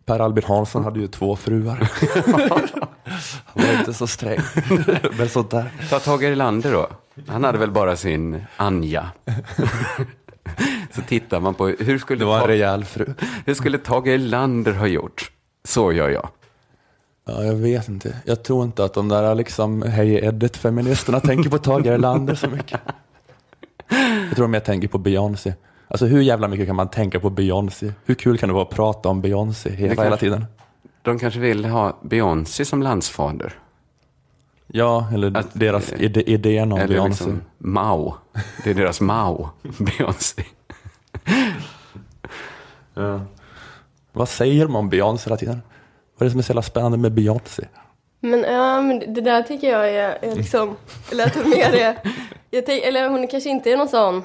Per 0.05 0.19
Albin 0.19 0.43
Hansson 0.43 0.83
hade 0.83 0.99
ju 0.99 1.07
två 1.07 1.35
fruar. 1.35 1.77
Han 3.45 3.65
var 3.67 3.79
inte 3.79 3.93
så 3.93 4.07
sträng. 4.07 4.39
Men 5.17 5.29
sånt 5.29 5.51
där. 5.51 5.71
Ta 5.89 5.99
Tage 5.99 6.23
Erlander 6.23 6.71
då. 6.73 6.87
Han 7.27 7.43
hade 7.43 7.57
väl 7.57 7.71
bara 7.71 7.95
sin 7.95 8.43
Anja. 8.57 9.09
Så 10.91 11.01
tittar 11.01 11.39
man 11.39 11.53
på 11.53 11.67
hur 11.67 11.97
skulle, 11.99 12.19
Det 12.19 12.25
var 12.25 12.41
en 12.41 12.47
rejäl 12.47 12.85
fru. 12.85 13.05
hur 13.45 13.53
skulle 13.53 13.77
Tage 13.77 14.07
Erlander 14.07 14.73
ha 14.73 14.87
gjort? 14.87 15.31
Så 15.63 15.91
gör 15.93 16.09
jag. 16.09 16.29
Ja, 17.27 17.43
jag 17.43 17.55
vet 17.55 17.87
inte. 17.89 18.15
Jag 18.25 18.43
tror 18.43 18.63
inte 18.63 18.83
att 18.83 18.93
de 18.93 19.07
där 19.09 19.35
liksom 19.35 19.81
Hej 19.81 20.25
Edit-feministerna 20.25 21.19
tänker 21.19 21.49
på 21.49 21.57
Tage 21.57 21.85
Erlander 21.87 22.35
så 22.35 22.47
mycket. 22.49 22.79
Jag 24.27 24.35
tror 24.35 24.43
de 24.43 24.51
mer 24.51 24.59
tänker 24.59 24.87
på 24.87 24.97
Beyoncé. 24.97 25.53
Alltså 25.87 26.05
hur 26.05 26.21
jävla 26.21 26.47
mycket 26.47 26.67
kan 26.67 26.75
man 26.75 26.87
tänka 26.89 27.19
på 27.19 27.29
Beyoncé? 27.29 27.91
Hur 28.05 28.15
kul 28.15 28.37
kan 28.37 28.49
det 28.49 28.53
vara 28.55 28.63
att 28.63 28.69
prata 28.69 29.09
om 29.09 29.21
Beyoncé 29.21 29.69
hela, 29.69 29.87
kanske- 29.87 30.03
hela 30.03 30.17
tiden? 30.17 30.45
De 31.01 31.19
kanske 31.19 31.39
vill 31.39 31.65
ha 31.65 31.97
Beyoncé 32.03 32.65
som 32.65 32.81
landsfader. 32.83 33.53
Ja, 34.73 35.07
eller 35.13 35.37
Att- 35.37 35.47
deras 35.53 35.93
ide, 35.93 36.29
idén 36.29 36.71
om 36.71 36.79
Beyoncé. 36.87 37.09
liksom 37.09 37.41
Mao. 37.57 38.15
Det 38.63 38.69
är 38.69 38.73
deras 38.73 39.01
Mao, 39.01 39.49
Beyoncé. 39.79 40.43
Vad 44.11 44.29
säger 44.29 44.65
de 44.65 44.75
om 44.75 44.89
Beyoncé 44.89 45.29
hela 45.29 45.37
tiden? 45.37 45.61
Vad 46.17 46.21
är 46.21 46.25
det 46.25 46.31
som 46.31 46.39
är 46.39 46.43
så 46.43 46.49
jävla 46.51 46.61
spännande 46.61 46.97
med 46.97 47.11
Beyoncé? 47.11 47.63
Men, 48.19 48.39
ja, 48.43 48.81
men 48.81 49.13
det 49.13 49.21
där 49.21 49.41
tycker 49.43 49.69
jag 49.69 49.89
är, 49.89 50.17
är 50.21 50.35
liksom, 50.35 50.75
eller 51.11 51.25
att 51.25 51.35
hon 51.35 51.49
mer 51.49 51.73
är, 51.75 51.95
jag 52.49 52.65
tänk, 52.65 52.83
eller 52.83 53.09
hon 53.09 53.27
kanske 53.27 53.49
inte 53.49 53.71
är 53.71 53.77
någon 53.77 53.87
sån, 53.87 54.23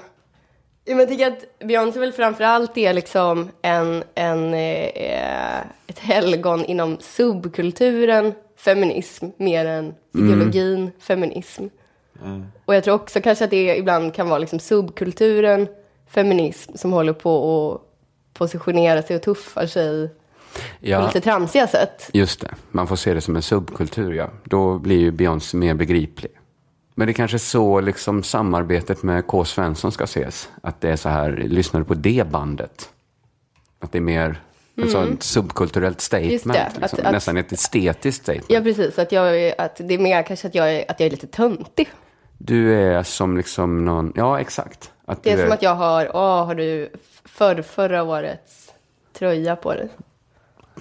Ja, 0.87 0.95
jag 0.97 1.09
tycker 1.09 1.27
att 1.27 1.59
Beyoncé 1.69 2.01
väl 2.01 2.13
framförallt 2.13 2.77
är 2.79 2.93
liksom 2.93 3.51
en, 3.63 4.05
en, 4.15 4.55
eh, 4.55 5.59
ett 5.87 5.99
helgon 5.99 6.65
inom 6.65 6.97
subkulturen 7.01 8.35
feminism 8.65 9.27
mer 9.37 9.67
än 9.67 9.95
ideologin 10.15 10.91
feminism. 10.99 11.65
Och 12.65 12.75
jag 12.75 12.85
tror 12.85 12.95
också 12.95 13.21
kanske 13.21 13.45
att 13.45 13.51
det 13.51 13.77
ibland 13.77 14.15
kan 14.15 14.29
vara 14.29 14.39
liksom 14.39 14.59
subkulturen 14.59 15.69
feminism 16.09 16.73
som 16.77 16.93
håller 16.93 17.13
på 17.13 17.33
att 17.75 17.81
positionera 18.39 19.03
sig 19.03 19.17
och 19.17 19.23
tuffar 19.23 19.67
sig 19.67 20.09
på 20.09 20.15
Ja, 20.81 21.07
lite 21.07 21.21
tramsiga 21.21 21.67
sätt. 21.67 22.11
just 22.13 22.41
det. 22.41 22.55
Man 22.71 22.87
får 22.87 22.97
se 22.97 23.15
det 23.15 23.21
som 23.21 23.37
en 23.37 23.43
subkultur, 23.43 24.13
ja. 24.13 24.31
Då 24.45 24.79
blir 24.79 24.99
ju 24.99 25.11
Beyoncé 25.11 25.57
mer 25.57 25.75
begriplig. 25.75 26.33
Men 26.95 27.07
det 27.07 27.11
är 27.11 27.15
kanske 27.15 27.39
så 27.39 27.81
liksom 27.81 28.23
samarbetet 28.23 29.03
med 29.03 29.27
K. 29.27 29.45
Svensson 29.45 29.93
ska 29.93 30.05
ses. 30.05 30.49
Att 30.63 30.81
det 30.81 30.91
är 30.91 30.97
så 30.97 31.09
här, 31.09 31.31
lyssnar 31.49 31.81
du 31.81 31.87
på 31.87 31.95
det 31.95 32.27
bandet? 32.31 32.91
Att 33.81 33.93
det 33.93 33.99
är 33.99 34.03
mer 34.03 34.41
ett 34.77 34.91
sånt 34.91 35.23
subkulturellt 35.23 36.01
statement. 36.01 36.31
Det, 36.45 36.51
liksom. 36.55 36.83
att- 36.83 36.99
att- 36.99 37.13
Nästan 37.13 37.37
ett 37.37 37.53
estetiskt 37.53 38.23
statement. 38.23 38.47
Ja, 38.51 38.61
precis. 38.61 38.99
Att, 38.99 39.13
jag, 39.13 39.41
är- 39.41 39.61
att 39.61 39.77
det 39.77 39.95
är 39.95 39.99
mer 39.99 40.23
kanske 40.23 40.49
att 40.49 40.55
jag 40.55 40.75
är, 40.75 40.91
att 40.91 41.01
jag 41.01 41.07
är 41.07 41.11
lite 41.11 41.27
töntig. 41.27 41.89
Du 42.39 42.75
är 42.75 43.03
som 43.03 43.37
liksom 43.37 43.85
någon, 43.85 44.13
ja 44.17 44.41
exakt. 44.41 44.91
Att 45.05 45.23
Det 45.23 45.31
är 45.31 45.37
du 45.37 45.43
som 45.43 45.53
att 45.53 45.63
jag 45.63 45.75
har, 45.75 46.11
åh, 46.17 46.47
har 46.47 46.55
du 46.55 46.91
för, 47.25 47.63
förra 47.63 48.03
årets 48.03 48.73
tröja 49.13 49.57
på 49.57 49.73
dig? 49.75 49.89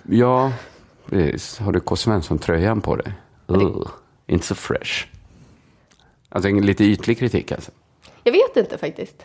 Ja, 0.09 0.51
precis. 1.09 1.57
Har 1.59 1.71
du 1.71 1.79
K. 1.79 1.95
Svensson-tröjan 1.95 2.81
på 2.81 2.95
dig? 2.95 3.13
Ugh, 3.47 3.87
inte 4.27 4.45
så 4.45 4.55
fresh. 4.55 5.05
Alltså 6.29 6.49
en 6.49 6.65
lite 6.65 6.83
ytlig 6.83 7.19
kritik 7.19 7.51
alltså. 7.51 7.71
Jag 8.23 8.31
vet 8.31 8.57
inte 8.57 8.77
faktiskt. 8.77 9.23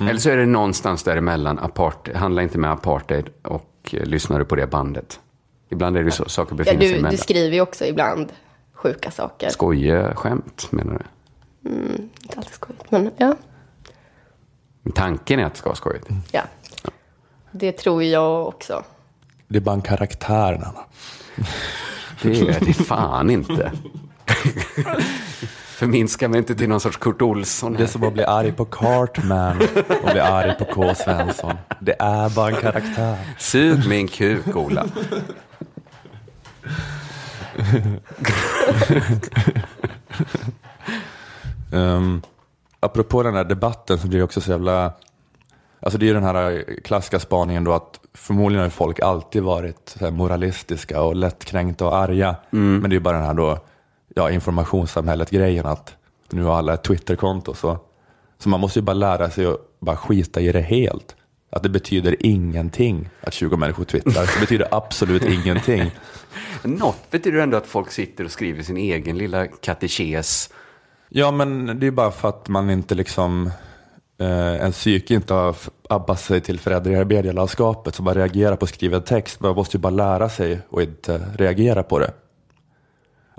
Eller 0.00 0.16
så 0.18 0.30
är 0.30 0.36
det 0.36 0.46
någonstans 0.46 1.02
däremellan. 1.02 1.58
Apart, 1.58 2.14
handla 2.14 2.42
inte 2.42 2.58
med 2.58 2.70
apartheid 2.70 3.28
och 3.42 3.90
eh, 3.92 4.04
lyssnar 4.04 4.38
du 4.38 4.44
på 4.44 4.56
det 4.56 4.66
bandet. 4.66 5.20
Ibland 5.70 5.96
är 5.96 6.04
det 6.04 6.10
så, 6.10 6.24
saker 6.28 6.52
Ja, 6.52 6.56
befinner 6.56 6.78
sig 6.80 6.88
du, 6.88 6.94
emellan. 6.94 7.10
du 7.10 7.16
skriver 7.16 7.54
ju 7.54 7.60
också 7.60 7.84
ibland 7.86 8.32
sjuka 8.74 9.10
saker. 9.10 9.48
Skojeskämt 9.50 10.72
menar 10.72 10.98
du? 10.98 11.04
Inte 12.22 12.36
alltid 12.36 12.52
skojigt, 12.54 12.90
men 12.90 13.10
ja. 13.16 13.36
Men 14.82 14.92
Tanken 14.92 15.40
är 15.40 15.44
att 15.44 15.52
det 15.52 15.58
ska 15.58 15.68
vara 15.68 15.76
skojigt. 15.76 16.06
ja. 16.32 16.42
Det 17.52 17.72
tror 17.72 18.02
jag 18.02 18.48
också. 18.48 18.84
Det 19.48 19.56
är 19.58 19.60
bara 19.62 19.74
en 19.74 19.82
karaktär, 19.82 20.52
Nanna. 20.52 20.84
Det 22.22 22.40
är 22.40 22.60
det 22.64 22.72
fan 22.74 23.30
inte. 23.30 23.72
Förminska 25.80 26.28
mig 26.28 26.38
inte 26.38 26.54
till 26.54 26.68
någon 26.68 26.80
sorts 26.80 26.96
Kurt 26.96 27.22
Olsson. 27.22 27.72
Det 27.72 27.78
är 27.78 27.80
Här. 27.80 27.86
som 27.86 28.04
att 28.04 28.12
bli 28.12 28.24
arg 28.24 28.52
på 28.52 28.64
Cartman 28.64 29.56
och 30.02 30.10
bli 30.10 30.20
arg 30.20 30.58
på 30.58 30.64
K. 30.64 30.94
Svensson. 30.94 31.52
Det 31.80 31.96
är 31.98 32.34
bara 32.36 32.48
en 32.48 32.56
karaktär. 32.60 33.18
Sug 33.38 33.88
min 33.88 34.08
kuk, 34.08 34.56
Ola. 34.56 34.86
Um, 41.72 42.22
apropå 42.80 43.22
den 43.22 43.34
här 43.34 43.44
debatten 43.44 43.98
så 43.98 44.08
blir 44.08 44.18
det 44.18 44.24
också 44.24 44.40
så 44.40 44.50
jävla... 44.50 44.92
Alltså 45.80 45.98
det 45.98 46.04
är 46.04 46.08
ju 46.08 46.14
den 46.14 46.24
här 46.24 46.64
klassiska 46.84 47.20
spaningen 47.20 47.64
då 47.64 47.72
att 47.72 48.00
förmodligen 48.14 48.62
har 48.62 48.70
folk 48.70 49.00
alltid 49.00 49.42
varit 49.42 49.96
här 50.00 50.10
moralistiska 50.10 51.02
och 51.02 51.16
lättkränkta 51.16 51.86
och 51.86 51.96
arga. 51.96 52.36
Men 52.50 52.82
det 52.82 52.88
är 52.88 52.90
ju 52.92 53.00
bara 53.00 53.16
den 53.16 53.26
här 53.26 53.34
då, 53.34 53.58
ja, 54.14 54.30
informationssamhället-grejen 54.30 55.66
att 55.66 55.96
nu 56.30 56.42
har 56.42 56.54
alla 56.54 56.74
ett 56.74 56.82
Twitterkonto. 56.82 57.54
Så, 57.54 57.78
så 58.38 58.48
man 58.48 58.60
måste 58.60 58.78
ju 58.78 58.82
bara 58.82 58.92
lära 58.92 59.30
sig 59.30 59.46
att 59.46 59.80
bara 59.80 59.96
skita 59.96 60.40
i 60.40 60.52
det 60.52 60.60
helt. 60.60 61.16
Att 61.52 61.62
det 61.62 61.68
betyder 61.68 62.16
ingenting 62.20 63.08
att 63.20 63.34
20 63.34 63.56
människor 63.56 63.84
twittrar. 63.84 64.22
Det 64.34 64.40
betyder 64.40 64.68
absolut 64.70 65.24
ingenting. 65.24 65.90
Något 66.62 67.10
betyder 67.10 67.38
ändå 67.38 67.56
att 67.56 67.66
folk 67.66 67.90
sitter 67.90 68.24
och 68.24 68.30
skriver 68.30 68.62
sin 68.62 68.76
egen 68.76 69.18
lilla 69.18 69.46
katekes. 69.46 70.50
Ja, 71.08 71.30
men 71.30 71.80
det 71.80 71.86
är 71.86 71.90
bara 71.90 72.10
för 72.10 72.28
att 72.28 72.48
man 72.48 72.70
inte 72.70 72.94
liksom, 72.94 73.50
eh, 74.18 74.64
en 74.64 74.72
psyke 74.72 75.14
inte 75.14 75.34
har 75.34 75.56
abbat 75.88 76.20
sig 76.20 76.40
till 76.40 76.58
förändringar 76.58 77.02
i 77.02 77.04
medielandskapet 77.04 77.94
som 77.94 78.04
bara 78.04 78.14
reagerar 78.14 78.56
på 78.56 78.66
skriven 78.66 79.02
text. 79.02 79.40
Man 79.40 79.54
måste 79.54 79.76
ju 79.76 79.80
bara 79.80 79.90
lära 79.90 80.28
sig 80.28 80.60
och 80.68 80.82
inte 80.82 81.22
reagera 81.38 81.82
på 81.82 81.98
det. 81.98 82.12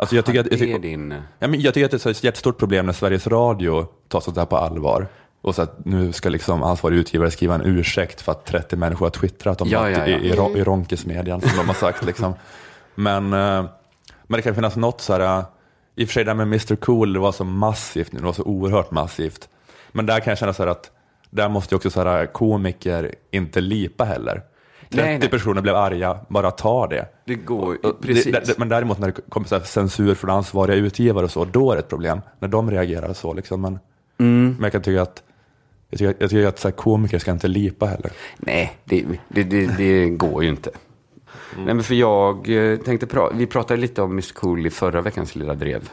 Alltså 0.02 0.16
jag 0.16 0.26
tycker, 0.26 0.39
att, 0.39 0.52
jag, 0.52 0.60
tycker, 0.60 0.80
din... 0.80 1.14
ja, 1.39 1.47
men 1.47 1.62
jag 1.62 1.74
tycker 1.74 1.86
att 1.86 1.91
det 1.91 2.06
är 2.06 2.12
ett 2.12 2.24
jättestort 2.24 2.58
problem 2.58 2.86
när 2.86 2.93
Sveriges 2.93 3.28
Radio 3.28 3.88
tar 4.08 4.20
sånt 4.20 4.38
här 4.38 4.45
på 4.45 4.58
allvar. 4.58 5.08
Och 5.41 5.56
så 5.56 5.62
att 5.62 5.86
nu 5.86 6.12
ska 6.12 6.30
liksom 6.30 6.64
ansvarig 6.64 6.97
utgivare 6.97 7.32
skriva 7.32 7.56
en 7.56 7.62
ursäkt 7.66 8.22
för 8.22 8.32
att 8.32 8.45
30 8.45 8.76
människor 8.76 9.06
har 9.06 9.12
twittrat 9.12 9.62
om 9.62 9.70
Ja, 9.70 9.89
ja, 9.89 10.08
ja. 10.08 10.18
I, 10.18 10.28
i, 10.28 10.60
i 10.60 10.64
Ronkesmedjan 10.64 11.41
som 11.41 11.58
de 11.58 11.68
har 11.68 11.76
sagt. 11.76 12.06
Liksom. 12.06 12.34
Men, 12.95 13.34
eh, 13.34 13.66
men 14.24 14.38
det 14.38 14.41
kan 14.41 14.56
finnas 14.56 14.76
något 14.76 15.02
så 15.02 15.14
här, 15.14 15.39
eh, 15.39 15.45
i 15.95 16.04
och 16.04 16.08
för 16.08 16.14
sig 16.14 16.24
det 16.24 16.30
här 16.30 16.36
med 16.36 16.47
Mr 16.47 16.76
Cool, 16.76 17.14
det 17.14 17.20
var 17.20 17.32
så 17.32 17.43
massivt 17.43 18.12
nu, 18.12 18.20
det 18.20 18.26
var 18.26 18.34
så 18.34 18.43
oerhört 18.43 18.91
massivt. 18.91 19.49
Men 19.91 20.06
där 20.06 20.20
kan 20.20 20.32
jag 20.32 20.38
känna 20.38 20.54
så 20.54 20.64
här 20.64 20.70
att 20.70 20.91
där 21.30 21.49
måste 21.49 21.76
ju 21.76 21.78
också 21.78 21.89
så 21.89 22.04
här, 22.04 22.26
komiker 22.26 23.16
inte 23.32 23.62
lipa 23.62 24.04
heller. 24.04 24.41
30 24.92 25.06
Nej, 25.06 25.20
nej. 25.20 25.30
personer 25.30 25.62
blev 25.62 25.76
arga, 25.76 26.18
bara 26.28 26.52
ta 26.52 26.88
det. 26.88 27.06
Det 27.26 27.36
går 27.36 27.78
Och 27.86 27.96
det- 28.02 28.08
precis. 28.08 28.26
det- 28.48 28.58
men 28.58 28.70
däremot 28.70 29.00
när 29.00 29.08
det 29.08 29.22
kommer 29.30 29.48
så 29.48 29.60
censur 29.60 30.16
från 30.16 30.30
ansvariga 30.30 30.76
utgivare 30.76 31.26
och 31.26 31.32
så, 31.32 31.46
då 31.46 31.72
är 31.72 31.76
det 31.76 31.80
ett 31.80 31.89
problem. 31.89 32.22
När 32.39 32.48
de 32.48 32.72
reagerar 32.72 33.14
så 33.14 33.34
liksom. 33.34 33.62
Men, 33.62 33.80
Mm. 34.20 34.52
men 34.54 34.64
jag 34.64 34.72
kan 34.72 34.82
tycka 34.82 35.02
att, 35.02 35.24
jag 35.89 35.98
tycker, 36.00 36.16
jag 36.20 36.30
tycker 36.30 36.48
att 36.48 36.60
så 36.60 36.68
här, 36.68 36.76
komiker 36.76 37.20
ska 37.20 37.32
inte 37.32 37.48
lipa 37.48 37.86
heller. 37.86 38.12
Nej, 38.38 38.78
det, 38.86 39.06
det, 39.28 39.44
det, 39.78 40.10
går 40.10 40.44
ju 40.44 40.50
inte. 40.50 40.70
Nej, 41.56 41.66
men 41.74 41.84
för 41.84 41.96
jag 41.96 42.50
eh, 42.50 42.78
tänkte, 42.78 43.06
pra- 43.06 43.32
vi 43.34 43.46
pratade 43.46 43.82
lite 43.82 44.02
om 44.02 44.16
Miss 44.16 44.32
Cool 44.32 44.66
i 44.66 44.70
förra 44.70 45.02
veckans 45.02 45.36
Lilla 45.36 45.56
Drev. 45.56 45.89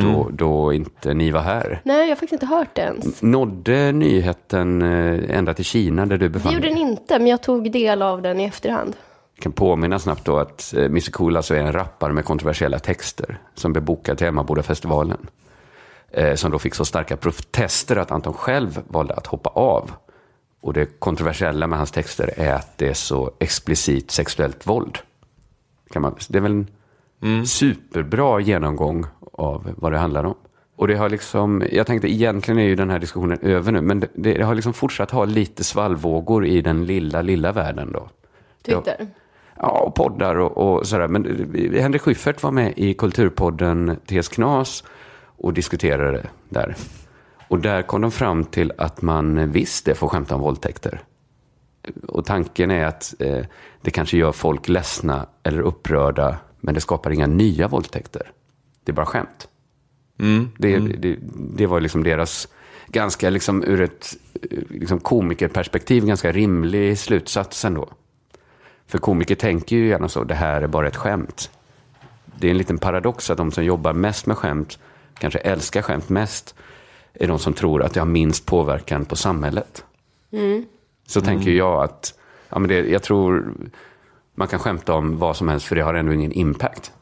Då, 0.00 0.28
då 0.32 0.72
inte 0.72 1.14
ni 1.14 1.30
var 1.30 1.40
här. 1.40 1.80
Nej, 1.84 2.00
jag 2.00 2.08
har 2.08 2.14
faktiskt 2.16 2.32
inte 2.32 2.46
hört 2.46 2.68
det 2.72 2.82
ens. 2.82 3.22
Nådde 3.22 3.92
nyheten 3.92 4.82
eh, 4.82 5.36
ända 5.38 5.54
till 5.54 5.64
Kina 5.64 6.06
där 6.06 6.16
du 6.18 6.28
Det 6.28 6.32
befann 6.32 6.52
gjorde 6.52 6.66
dig? 6.66 6.74
den 6.74 6.82
inte, 6.88 7.18
men 7.18 7.26
jag 7.28 7.42
tog 7.42 7.72
del 7.72 8.02
av 8.02 8.22
den 8.22 8.40
i 8.40 8.44
efterhand. 8.44 8.96
Jag 9.34 9.42
kan 9.42 9.52
påminna 9.52 9.98
snabbt 9.98 10.24
då 10.24 10.38
att 10.38 10.74
eh, 10.76 10.84
Mr 10.84 11.10
Cool 11.10 11.36
alltså 11.36 11.54
är 11.54 11.60
en 11.60 11.72
rappare 11.72 12.12
med 12.12 12.24
kontroversiella 12.24 12.78
texter 12.78 13.38
som 13.54 13.72
blev 13.72 13.84
bokad 13.84 14.18
till 14.18 14.26
Emmabodafestivalen. 14.26 15.26
Eh, 16.10 16.34
som 16.34 16.50
då 16.50 16.58
fick 16.58 16.74
så 16.74 16.84
starka 16.84 17.16
protester 17.16 17.96
att 17.96 18.10
Anton 18.10 18.32
själv 18.34 18.82
valde 18.88 19.14
att 19.14 19.26
hoppa 19.26 19.50
av. 19.50 19.90
Och 20.60 20.72
det 20.72 20.86
kontroversiella 20.98 21.66
med 21.66 21.78
hans 21.78 21.90
texter 21.90 22.30
är 22.36 22.52
att 22.52 22.78
det 22.78 22.88
är 22.88 22.94
så 22.94 23.30
explicit 23.38 24.10
sexuellt 24.10 24.66
våld. 24.66 24.98
Kan 25.90 26.02
man, 26.02 26.14
det 26.28 26.38
är 26.38 26.42
väl 26.42 26.64
en 27.22 27.46
superbra 27.46 28.40
genomgång 28.40 29.06
av 29.36 29.74
vad 29.76 29.92
det 29.92 29.98
handlar 29.98 30.24
om. 30.24 30.34
Och 30.76 30.88
det 30.88 30.96
har 30.96 31.08
liksom, 31.08 31.62
jag 31.72 31.86
tänkte 31.86 32.12
egentligen 32.12 32.60
är 32.60 32.64
ju 32.64 32.74
den 32.74 32.90
här 32.90 32.98
diskussionen 32.98 33.38
över 33.42 33.72
nu, 33.72 33.80
men 33.80 34.00
det, 34.00 34.08
det 34.14 34.42
har 34.42 34.54
liksom 34.54 34.72
fortsatt 34.72 35.10
ha 35.10 35.24
lite 35.24 35.64
svallvågor 35.64 36.46
i 36.46 36.60
den 36.60 36.86
lilla, 36.86 37.22
lilla 37.22 37.52
världen 37.52 37.92
då. 37.92 38.08
Twitter. 38.62 39.06
Ja, 39.60 39.80
och 39.86 39.94
poddar 39.94 40.36
och, 40.36 40.58
och 40.58 40.86
sådär. 40.86 41.08
Men 41.08 41.26
eh, 41.54 41.82
Henrik 41.82 42.02
Schyffert 42.02 42.42
var 42.42 42.50
med 42.50 42.72
i 42.76 42.94
kulturpodden 42.94 43.96
TS 44.06 44.28
Knas 44.28 44.84
och 45.36 45.52
diskuterade 45.52 46.26
där. 46.48 46.76
Och 47.48 47.58
där 47.58 47.82
kom 47.82 48.00
de 48.00 48.10
fram 48.10 48.44
till 48.44 48.72
att 48.78 49.02
man 49.02 49.50
visst 49.50 49.84
det 49.84 49.94
får 49.94 50.08
skämta 50.08 50.34
om 50.34 50.40
våldtäkter. 50.40 51.00
Och 52.08 52.24
tanken 52.24 52.70
är 52.70 52.86
att 52.86 53.14
eh, 53.18 53.44
det 53.82 53.90
kanske 53.90 54.16
gör 54.16 54.32
folk 54.32 54.68
ledsna 54.68 55.26
eller 55.42 55.60
upprörda, 55.60 56.36
men 56.60 56.74
det 56.74 56.80
skapar 56.80 57.10
inga 57.10 57.26
nya 57.26 57.68
våldtäkter. 57.68 58.32
Det 58.86 58.92
är 58.92 58.94
bara 58.94 59.06
skämt. 59.06 59.48
Det, 60.58 60.78
det, 60.78 61.18
det 61.56 61.66
var 61.66 61.80
liksom 61.80 62.02
deras, 62.02 62.48
ganska 62.86 63.30
liksom 63.30 63.64
ur 63.64 63.80
ett 63.80 64.16
liksom 64.68 65.00
komikerperspektiv, 65.00 66.06
ganska 66.06 66.32
rimlig 66.32 66.98
slutsats 66.98 67.64
ändå. 67.64 67.88
För 68.86 68.98
komiker 68.98 69.34
tänker 69.34 69.76
ju 69.76 69.88
gärna 69.88 70.08
så, 70.08 70.24
det 70.24 70.34
här 70.34 70.62
är 70.62 70.66
bara 70.66 70.88
ett 70.88 70.96
skämt. 70.96 71.50
Det 72.38 72.46
är 72.46 72.50
en 72.50 72.58
liten 72.58 72.78
paradox 72.78 73.30
att 73.30 73.36
de 73.36 73.52
som 73.52 73.64
jobbar 73.64 73.92
mest 73.92 74.26
med 74.26 74.36
skämt, 74.36 74.78
kanske 75.18 75.38
älskar 75.38 75.82
skämt 75.82 76.08
mest, 76.08 76.54
är 77.14 77.28
de 77.28 77.38
som 77.38 77.52
tror 77.52 77.82
att 77.82 77.94
det 77.94 78.00
har 78.00 78.06
minst 78.06 78.46
påverkan 78.46 79.04
på 79.04 79.16
samhället. 79.16 79.84
Så 81.06 81.20
tänker 81.20 81.50
jag 81.50 81.82
att, 81.84 82.18
ja, 82.48 82.58
men 82.58 82.68
det, 82.68 82.88
jag 82.88 83.02
tror 83.02 83.54
man 84.34 84.48
kan 84.48 84.58
skämta 84.58 84.94
om 84.94 85.18
vad 85.18 85.36
som 85.36 85.48
helst 85.48 85.66
för 85.66 85.76
det 85.76 85.82
har 85.82 85.94
ändå 85.94 86.12
ingen 86.12 86.32
impact. 86.32 86.92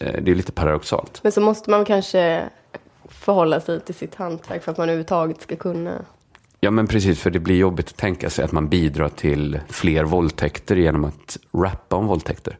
Eh, 0.00 0.22
Det 0.22 0.30
är 0.30 0.34
lite 0.34 0.52
paradoxalt. 0.52 1.20
Men 1.22 1.32
så 1.32 1.40
måste 1.40 1.70
man 1.70 1.84
kanske 1.84 2.42
förhålla 3.08 3.60
sig 3.60 3.80
till 3.80 3.94
sitt 3.94 4.14
hantverk 4.14 4.62
för 4.62 4.72
att 4.72 4.78
man 4.78 4.88
överhuvudtaget 4.88 5.42
ska 5.42 5.56
kunna. 5.56 5.92
Ja 6.60 6.70
men 6.70 6.86
precis, 6.86 7.20
för 7.20 7.30
det 7.30 7.38
blir 7.38 7.56
jobbigt 7.56 7.88
att 7.88 7.96
tänka 7.96 8.30
sig 8.30 8.44
att 8.44 8.52
man 8.52 8.68
bidrar 8.68 9.08
till 9.08 9.60
fler 9.68 10.04
våldtäkter 10.04 10.76
genom 10.76 11.04
att 11.04 11.36
rappa 11.52 11.96
om 11.96 12.06
våldtäkter. 12.06 12.58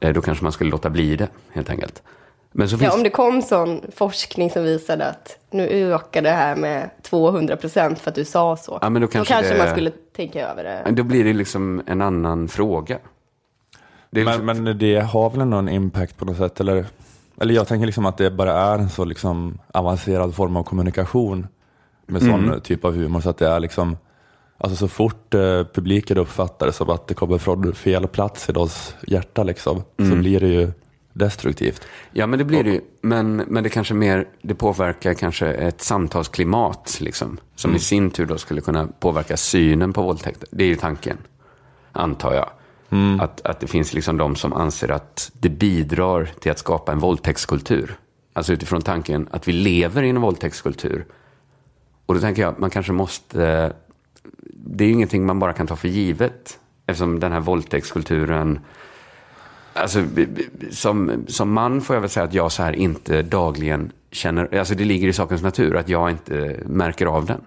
Eh, 0.00 0.12
Då 0.12 0.20
kanske 0.22 0.42
man 0.44 0.52
skulle 0.52 0.70
låta 0.70 0.90
bli 0.90 1.16
det, 1.16 1.28
helt 1.52 1.70
enkelt. 1.70 2.02
Men 2.52 2.68
så 2.68 2.78
finns 2.78 2.92
Ja, 2.92 2.96
om 2.96 3.02
det 3.02 3.10
kom 3.10 3.42
sån 3.42 3.80
forskning 3.96 4.50
som 4.50 4.64
visade 4.64 5.06
att 5.06 5.38
nu 5.50 5.68
ökar 5.68 6.22
det 6.22 6.30
här 6.30 6.56
med 6.56 6.90
200 7.02 7.56
procent 7.56 7.98
för 7.98 8.10
att 8.10 8.14
du 8.14 8.24
sa 8.24 8.56
så. 8.56 8.78
Ja, 8.82 8.90
men 8.90 9.02
då 9.02 9.08
kanske 9.08 9.42
det- 9.42 9.58
man 9.58 9.70
skulle 9.70 9.90
tänka 10.16 10.48
över 10.48 10.64
det. 10.64 10.90
Då 10.90 11.02
blir 11.02 11.24
det 11.24 11.32
liksom 11.32 11.82
en 11.86 12.02
annan 12.02 12.48
fråga. 12.48 12.98
Det 14.16 14.22
är 14.22 14.24
liksom, 14.24 14.46
Men, 14.46 14.64
men 14.64 14.78
det 14.78 14.98
har 14.98 15.30
väl 15.30 15.40
en 15.40 15.68
impact 15.68 16.16
på 16.16 16.24
något 16.24 16.36
sätt? 16.36 16.60
Eller, 16.60 16.86
eller 17.40 17.54
jag 17.54 17.68
tänker 17.68 17.86
liksom 17.86 18.06
att 18.06 18.18
det 18.18 18.30
bara 18.30 18.52
är 18.52 18.78
en 18.78 18.90
så 18.90 19.04
liksom 19.04 19.58
avancerad 19.74 20.34
form 20.34 20.56
av 20.56 20.62
kommunikation 20.62 21.46
med 22.06 22.22
sån 22.22 22.60
typ 22.60 22.84
av 22.84 22.94
humor. 22.94 23.20
Så 23.20 23.30
att 23.30 23.38
det 23.38 23.48
är 23.48 23.60
liksom, 23.60 23.96
alltså 24.58 24.76
så 24.76 24.88
fort 24.88 25.34
eh, 25.34 25.64
publiken 25.74 26.18
uppfattar 26.18 26.66
det 26.66 26.72
som 26.72 26.90
att 26.90 27.08
det 27.08 27.14
kommer 27.14 27.38
från 27.38 27.74
fel 27.74 28.06
plats 28.06 28.48
i 28.48 28.52
deras 28.52 28.94
hjärta 29.06 29.42
liksom, 29.42 29.82
så 29.96 30.16
blir 30.16 30.40
det 30.40 30.48
ju 30.48 30.72
destruktivt. 31.12 31.86
ja, 32.12 32.26
men 32.26 32.38
det 32.38 32.44
blir 32.44 32.64
det 32.64 32.70
ju. 32.70 32.80
Men, 33.00 33.36
men 33.36 33.62
det 33.62 33.68
kanske 33.68 33.94
mer, 33.94 34.28
det 34.42 34.54
påverkar 34.54 35.14
kanske 35.14 35.46
ett 35.46 35.80
samtalsklimat, 35.80 36.98
liksom. 37.00 37.38
Som 37.54 37.74
i 37.74 37.78
sin 37.78 38.10
tur 38.10 38.26
då 38.26 38.38
skulle 38.38 38.60
kunna 38.60 38.88
påverka 39.00 39.36
synen 39.36 39.92
på 39.92 40.02
våldtäkter. 40.02 40.48
Det 40.52 40.64
är 40.64 40.68
ju 40.68 40.76
tanken, 40.76 41.18
antar 41.92 42.34
jag. 42.34 42.50
Att, 43.20 43.46
att 43.46 43.60
det 43.60 43.66
finns 43.66 43.94
liksom 43.94 44.16
de 44.16 44.36
som 44.36 44.52
anser 44.52 44.90
att 44.90 45.30
det 45.32 45.48
bidrar 45.48 46.30
till 46.40 46.50
att 46.50 46.58
skapa 46.58 46.92
en 46.92 46.98
våldtäktskultur. 46.98 47.98
Alltså 48.32 48.52
utifrån 48.52 48.82
tanken 48.82 49.28
att 49.30 49.48
vi 49.48 49.52
lever 49.52 50.02
i 50.02 50.08
en 50.08 50.20
våldtäktskultur. 50.20 51.06
Och 52.06 52.14
då 52.14 52.20
tänker 52.20 52.42
jag 52.42 52.52
att 52.52 52.58
man 52.58 52.70
kanske 52.70 52.92
måste... 52.92 53.72
Det 54.50 54.84
är 54.84 54.88
ju 54.88 54.94
ingenting 54.94 55.26
man 55.26 55.38
bara 55.38 55.52
kan 55.52 55.66
ta 55.66 55.76
för 55.76 55.88
givet. 55.88 56.58
Eftersom 56.86 57.20
den 57.20 57.32
här 57.32 57.40
våldtäktskulturen... 57.40 58.58
Alltså, 59.72 60.04
som, 60.70 61.24
som 61.28 61.52
man 61.52 61.80
får 61.80 61.96
jag 61.96 62.00
väl 62.00 62.10
säga 62.10 62.24
att 62.24 62.34
jag 62.34 62.52
så 62.52 62.62
här 62.62 62.72
inte 62.72 63.22
dagligen 63.22 63.92
känner... 64.10 64.58
Alltså 64.58 64.74
det 64.74 64.84
ligger 64.84 65.08
i 65.08 65.12
sakens 65.12 65.42
natur 65.42 65.76
att 65.76 65.88
jag 65.88 66.10
inte 66.10 66.60
märker 66.66 67.06
av 67.06 67.26
den. 67.26 67.40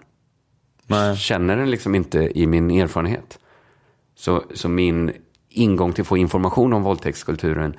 Nej. 0.86 1.16
Känner 1.16 1.56
den 1.56 1.70
liksom 1.70 1.94
inte 1.94 2.38
i 2.38 2.46
min 2.46 2.70
erfarenhet. 2.70 3.38
Så, 4.14 4.44
så 4.54 4.68
min 4.68 5.12
ingång 5.50 5.92
till 5.92 6.02
att 6.02 6.08
få 6.08 6.16
information 6.16 6.72
om 6.72 6.82
våldtäktskulturen 6.82 7.76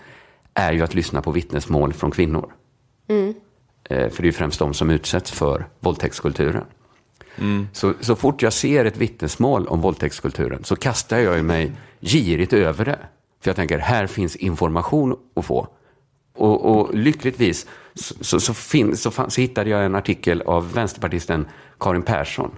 är 0.53 0.73
ju 0.73 0.81
att 0.81 0.93
lyssna 0.93 1.21
på 1.21 1.31
vittnesmål 1.31 1.93
från 1.93 2.11
kvinnor. 2.11 2.53
Eh, 3.89 4.09
för 4.09 4.23
det 4.23 4.27
är 4.27 4.31
främst 4.31 4.59
de 4.59 4.73
som 4.73 4.89
utsätts 4.89 5.31
för 5.31 5.67
våldtäktskulturen. 5.79 6.65
Så, 7.73 7.93
så 7.99 8.15
fort 8.15 8.41
jag 8.41 8.53
ser 8.53 8.85
ett 8.85 8.97
vittnesmål 8.97 9.67
om 9.67 9.81
våldtäktskulturen 9.81 10.63
så 10.63 10.75
kastar 10.75 11.17
jag 11.17 11.45
mig 11.45 11.71
girigt 11.99 12.53
över 12.53 12.85
det. 12.85 12.99
För 13.41 13.49
jag 13.49 13.55
tänker, 13.55 13.77
här 13.77 14.07
finns 14.07 14.35
information 14.35 15.15
att 15.35 15.45
få. 15.45 15.67
Och, 16.33 16.65
och 16.65 16.95
lyckligtvis 16.95 17.67
så, 17.93 18.13
så, 18.21 18.39
så, 18.39 18.53
fin, 18.53 18.97
så, 18.97 19.11
fann, 19.11 19.31
så 19.31 19.41
hittade 19.41 19.69
jag 19.69 19.85
en 19.85 19.95
artikel 19.95 20.41
av 20.41 20.73
vänsterpartisten 20.73 21.47
Karin 21.79 22.01
Persson 22.01 22.51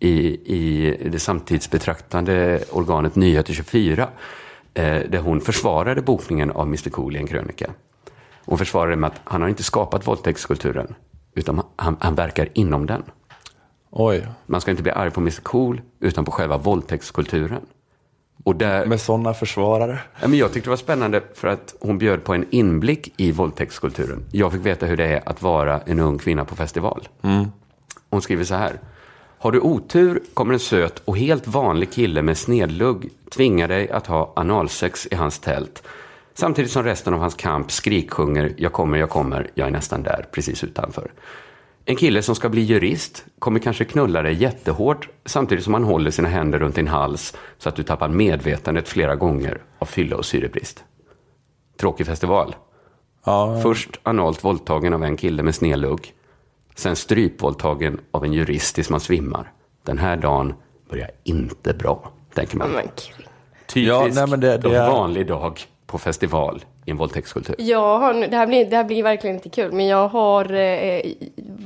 i, 0.00 0.16
i 0.54 0.96
det 1.10 1.18
samtidsbetraktande 1.18 2.64
organet 2.70 3.14
Nyheter 3.14 3.52
24. 3.52 4.08
Eh, 4.74 5.02
där 5.08 5.18
hon 5.18 5.40
försvarade 5.40 6.02
bokningen 6.02 6.50
av 6.50 6.66
Mr 6.66 6.90
Cool 6.90 7.16
i 7.16 7.18
en 7.18 7.26
krönika. 7.26 7.70
Hon 8.44 8.58
försvarade 8.58 8.96
med 8.96 9.08
att 9.08 9.20
han 9.24 9.42
har 9.42 9.48
inte 9.48 9.62
skapat 9.62 10.06
våldtäktskulturen, 10.06 10.94
utan 11.34 11.62
han, 11.76 11.96
han 12.00 12.14
verkar 12.14 12.48
inom 12.52 12.86
den. 12.86 13.02
Oj, 13.90 14.26
Man 14.46 14.60
ska 14.60 14.70
inte 14.70 14.82
bli 14.82 14.92
arg 14.92 15.10
på 15.10 15.20
Mr 15.20 15.40
Cool, 15.42 15.80
utan 16.00 16.24
på 16.24 16.30
själva 16.30 16.58
våldtäktskulturen. 16.58 17.60
Och 18.44 18.56
där, 18.56 18.86
med 18.86 19.00
sådana 19.00 19.34
försvarare. 19.34 19.98
Ja, 20.20 20.28
men 20.28 20.38
jag 20.38 20.52
tyckte 20.52 20.66
det 20.66 20.70
var 20.70 20.76
spännande 20.76 21.22
för 21.34 21.48
att 21.48 21.74
hon 21.80 21.98
bjöd 21.98 22.24
på 22.24 22.34
en 22.34 22.46
inblick 22.50 23.14
i 23.16 23.32
våldtäktskulturen. 23.32 24.24
Jag 24.32 24.52
fick 24.52 24.66
veta 24.66 24.86
hur 24.86 24.96
det 24.96 25.06
är 25.06 25.28
att 25.28 25.42
vara 25.42 25.80
en 25.80 26.00
ung 26.00 26.18
kvinna 26.18 26.44
på 26.44 26.56
festival. 26.56 27.08
Hon 28.10 28.22
skriver 28.22 28.44
så 28.44 28.54
här. 28.54 28.80
Har 29.40 29.52
du 29.52 29.60
otur 29.60 30.22
kommer 30.34 30.54
en 30.54 30.60
söt 30.60 31.02
och 31.04 31.18
helt 31.18 31.46
vanlig 31.46 31.92
kille 31.92 32.22
med 32.22 32.38
snedlugg 32.38 33.10
tvinga 33.30 33.66
dig 33.66 33.90
att 33.90 34.06
ha 34.06 34.32
analsex 34.36 35.06
i 35.10 35.14
hans 35.14 35.38
tält. 35.38 35.82
Samtidigt 36.34 36.70
som 36.70 36.84
resten 36.84 37.14
av 37.14 37.20
hans 37.20 37.34
kamp 37.34 37.70
skriksjunger 37.70 38.54
Jag 38.56 38.72
kommer, 38.72 38.98
jag 38.98 39.10
kommer, 39.10 39.50
jag 39.54 39.66
är 39.66 39.70
nästan 39.70 40.02
där, 40.02 40.26
precis 40.32 40.64
utanför. 40.64 41.12
En 41.84 41.96
kille 41.96 42.22
som 42.22 42.34
ska 42.34 42.48
bli 42.48 42.60
jurist 42.60 43.24
kommer 43.38 43.60
kanske 43.60 43.84
knulla 43.84 44.22
dig 44.22 44.34
jättehårt 44.34 45.08
samtidigt 45.24 45.64
som 45.64 45.74
han 45.74 45.84
håller 45.84 46.10
sina 46.10 46.28
händer 46.28 46.58
runt 46.58 46.74
din 46.74 46.88
hals 46.88 47.36
så 47.58 47.68
att 47.68 47.76
du 47.76 47.82
tappar 47.82 48.08
medvetandet 48.08 48.88
flera 48.88 49.16
gånger 49.16 49.62
av 49.78 49.86
fylla 49.86 50.16
och 50.16 50.24
syrebrist. 50.24 50.84
Tråkig 51.80 52.06
festival. 52.06 52.56
Ja, 53.24 53.60
Först 53.62 54.00
analt 54.02 54.44
våldtagen 54.44 54.94
av 54.94 55.04
en 55.04 55.16
kille 55.16 55.42
med 55.42 55.54
snedlugg. 55.54 56.14
Sen 56.78 56.96
strypvåldtagen 56.96 58.00
av 58.10 58.24
en 58.24 58.32
jurist 58.32 58.74
tills 58.74 58.90
man 58.90 59.00
svimmar. 59.00 59.52
Den 59.84 59.98
här 59.98 60.16
dagen 60.16 60.54
börjar 60.90 61.10
inte 61.24 61.74
bra, 61.74 62.10
tänker 62.34 62.56
man. 62.56 62.70
Kring. 62.72 62.88
Typisk 63.66 63.88
Ja, 63.90 64.08
nej, 64.14 64.26
men 64.28 64.40
det- 64.40 64.58
det 64.58 64.76
är- 64.76 64.90
vanlig 64.90 65.26
dag 65.26 65.60
på 65.86 65.98
festival 65.98 66.64
i 66.84 66.90
en 66.90 66.96
våldtäktskultur. 66.96 67.54
Jag 67.58 67.98
har, 67.98 68.14
det, 68.14 68.36
här 68.36 68.46
blir, 68.46 68.70
det 68.70 68.76
här 68.76 68.84
blir 68.84 69.02
verkligen 69.02 69.36
inte 69.36 69.48
kul, 69.48 69.72
men 69.72 69.86
jag 69.86 70.08
har 70.08 70.52
eh, 70.54 71.00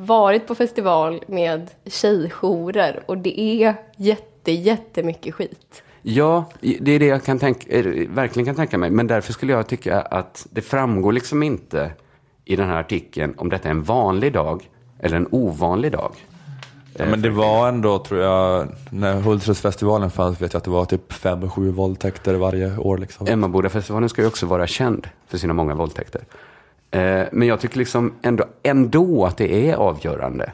varit 0.01 0.47
på 0.47 0.55
festival 0.55 1.25
med 1.27 1.71
tjejjourer 1.87 3.03
och 3.07 3.19
det 3.19 3.41
är 3.41 3.75
jätte, 3.97 4.53
jättemycket 4.53 5.35
skit. 5.35 5.83
Ja, 6.03 6.45
det 6.61 6.95
är 6.95 6.99
det 6.99 7.07
jag 7.07 7.25
kan 7.25 7.39
tänka, 7.39 7.71
eh, 7.71 7.85
verkligen 8.09 8.47
kan 8.47 8.55
tänka 8.55 8.79
mig. 8.79 8.91
Men 8.91 9.07
därför 9.07 9.33
skulle 9.33 9.53
jag 9.53 9.67
tycka 9.67 10.01
att 10.01 10.47
det 10.51 10.61
framgår 10.63 11.13
liksom 11.13 11.43
inte 11.43 11.93
i 12.45 12.57
den 12.57 12.69
här 12.69 12.81
artikeln 12.81 13.35
om 13.39 13.49
detta 13.49 13.69
är 13.69 13.71
en 13.71 13.83
vanlig 13.83 14.33
dag 14.33 14.69
eller 15.03 15.17
en 15.17 15.29
ovanlig 15.31 15.93
dag. 15.93 16.13
Ja, 16.97 17.05
men 17.07 17.23
det 17.23 17.31
var 17.31 17.69
ändå, 17.69 17.99
tror 17.99 18.21
jag, 18.21 18.69
när 18.91 19.21
Hultsfredsfestivalen 19.21 20.11
fanns 20.11 20.41
vet 20.41 20.53
jag 20.53 20.59
att 20.59 20.65
det 20.65 20.71
var 20.71 20.85
typ 20.85 21.13
fem, 21.13 21.51
sju 21.51 21.71
våldtäkter 21.71 22.35
varje 22.35 22.77
år. 22.77 22.99
Liksom. 22.99 23.27
Emmabodafestivalen 23.27 24.09
ska 24.09 24.23
ju 24.23 24.29
också 24.29 24.47
vara 24.47 24.67
känd 24.67 25.09
för 25.27 25.39
sina 25.39 25.53
många 25.53 25.75
våldtäkter. 25.75 26.23
Eh, 26.91 27.25
men 27.33 27.49
jag 27.49 27.61
tycker 27.61 27.79
liksom 27.79 28.13
ändå, 28.23 28.45
ändå 28.63 29.25
att 29.25 29.37
det 29.37 29.71
är 29.71 29.75
avgörande 29.75 30.53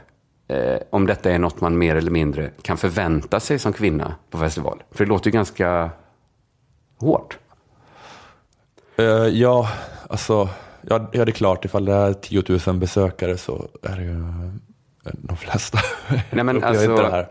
eh, 0.49 0.77
om 0.91 1.07
detta 1.07 1.31
är 1.31 1.39
något 1.39 1.61
man 1.61 1.79
mer 1.79 1.97
eller 1.97 2.11
mindre 2.11 2.51
kan 2.63 2.77
förvänta 2.77 3.41
sig 3.41 3.59
som 3.59 3.73
kvinna 3.73 4.15
på 4.31 4.39
festival. 4.39 4.83
För 4.91 5.05
det 5.05 5.09
låter 5.09 5.27
ju 5.27 5.33
ganska 5.33 5.91
hårt. 6.99 7.39
Eh, 8.97 9.05
ja, 9.27 9.69
alltså, 10.09 10.49
ja, 10.89 11.09
ja, 11.13 11.25
det 11.25 11.31
är 11.31 11.33
klart, 11.33 11.65
ifall 11.65 11.85
det 11.85 11.95
är 11.95 12.13
10 12.13 12.43
000 12.67 12.77
besökare 12.77 13.39
så 13.39 13.69
är 13.83 13.97
det 13.97 14.03
ju 14.03 14.19
eh, 15.05 15.13
de 15.13 15.37
flesta. 15.37 15.79
Nej, 16.31 16.45
men 16.45 16.65
alltså, 16.65 17.27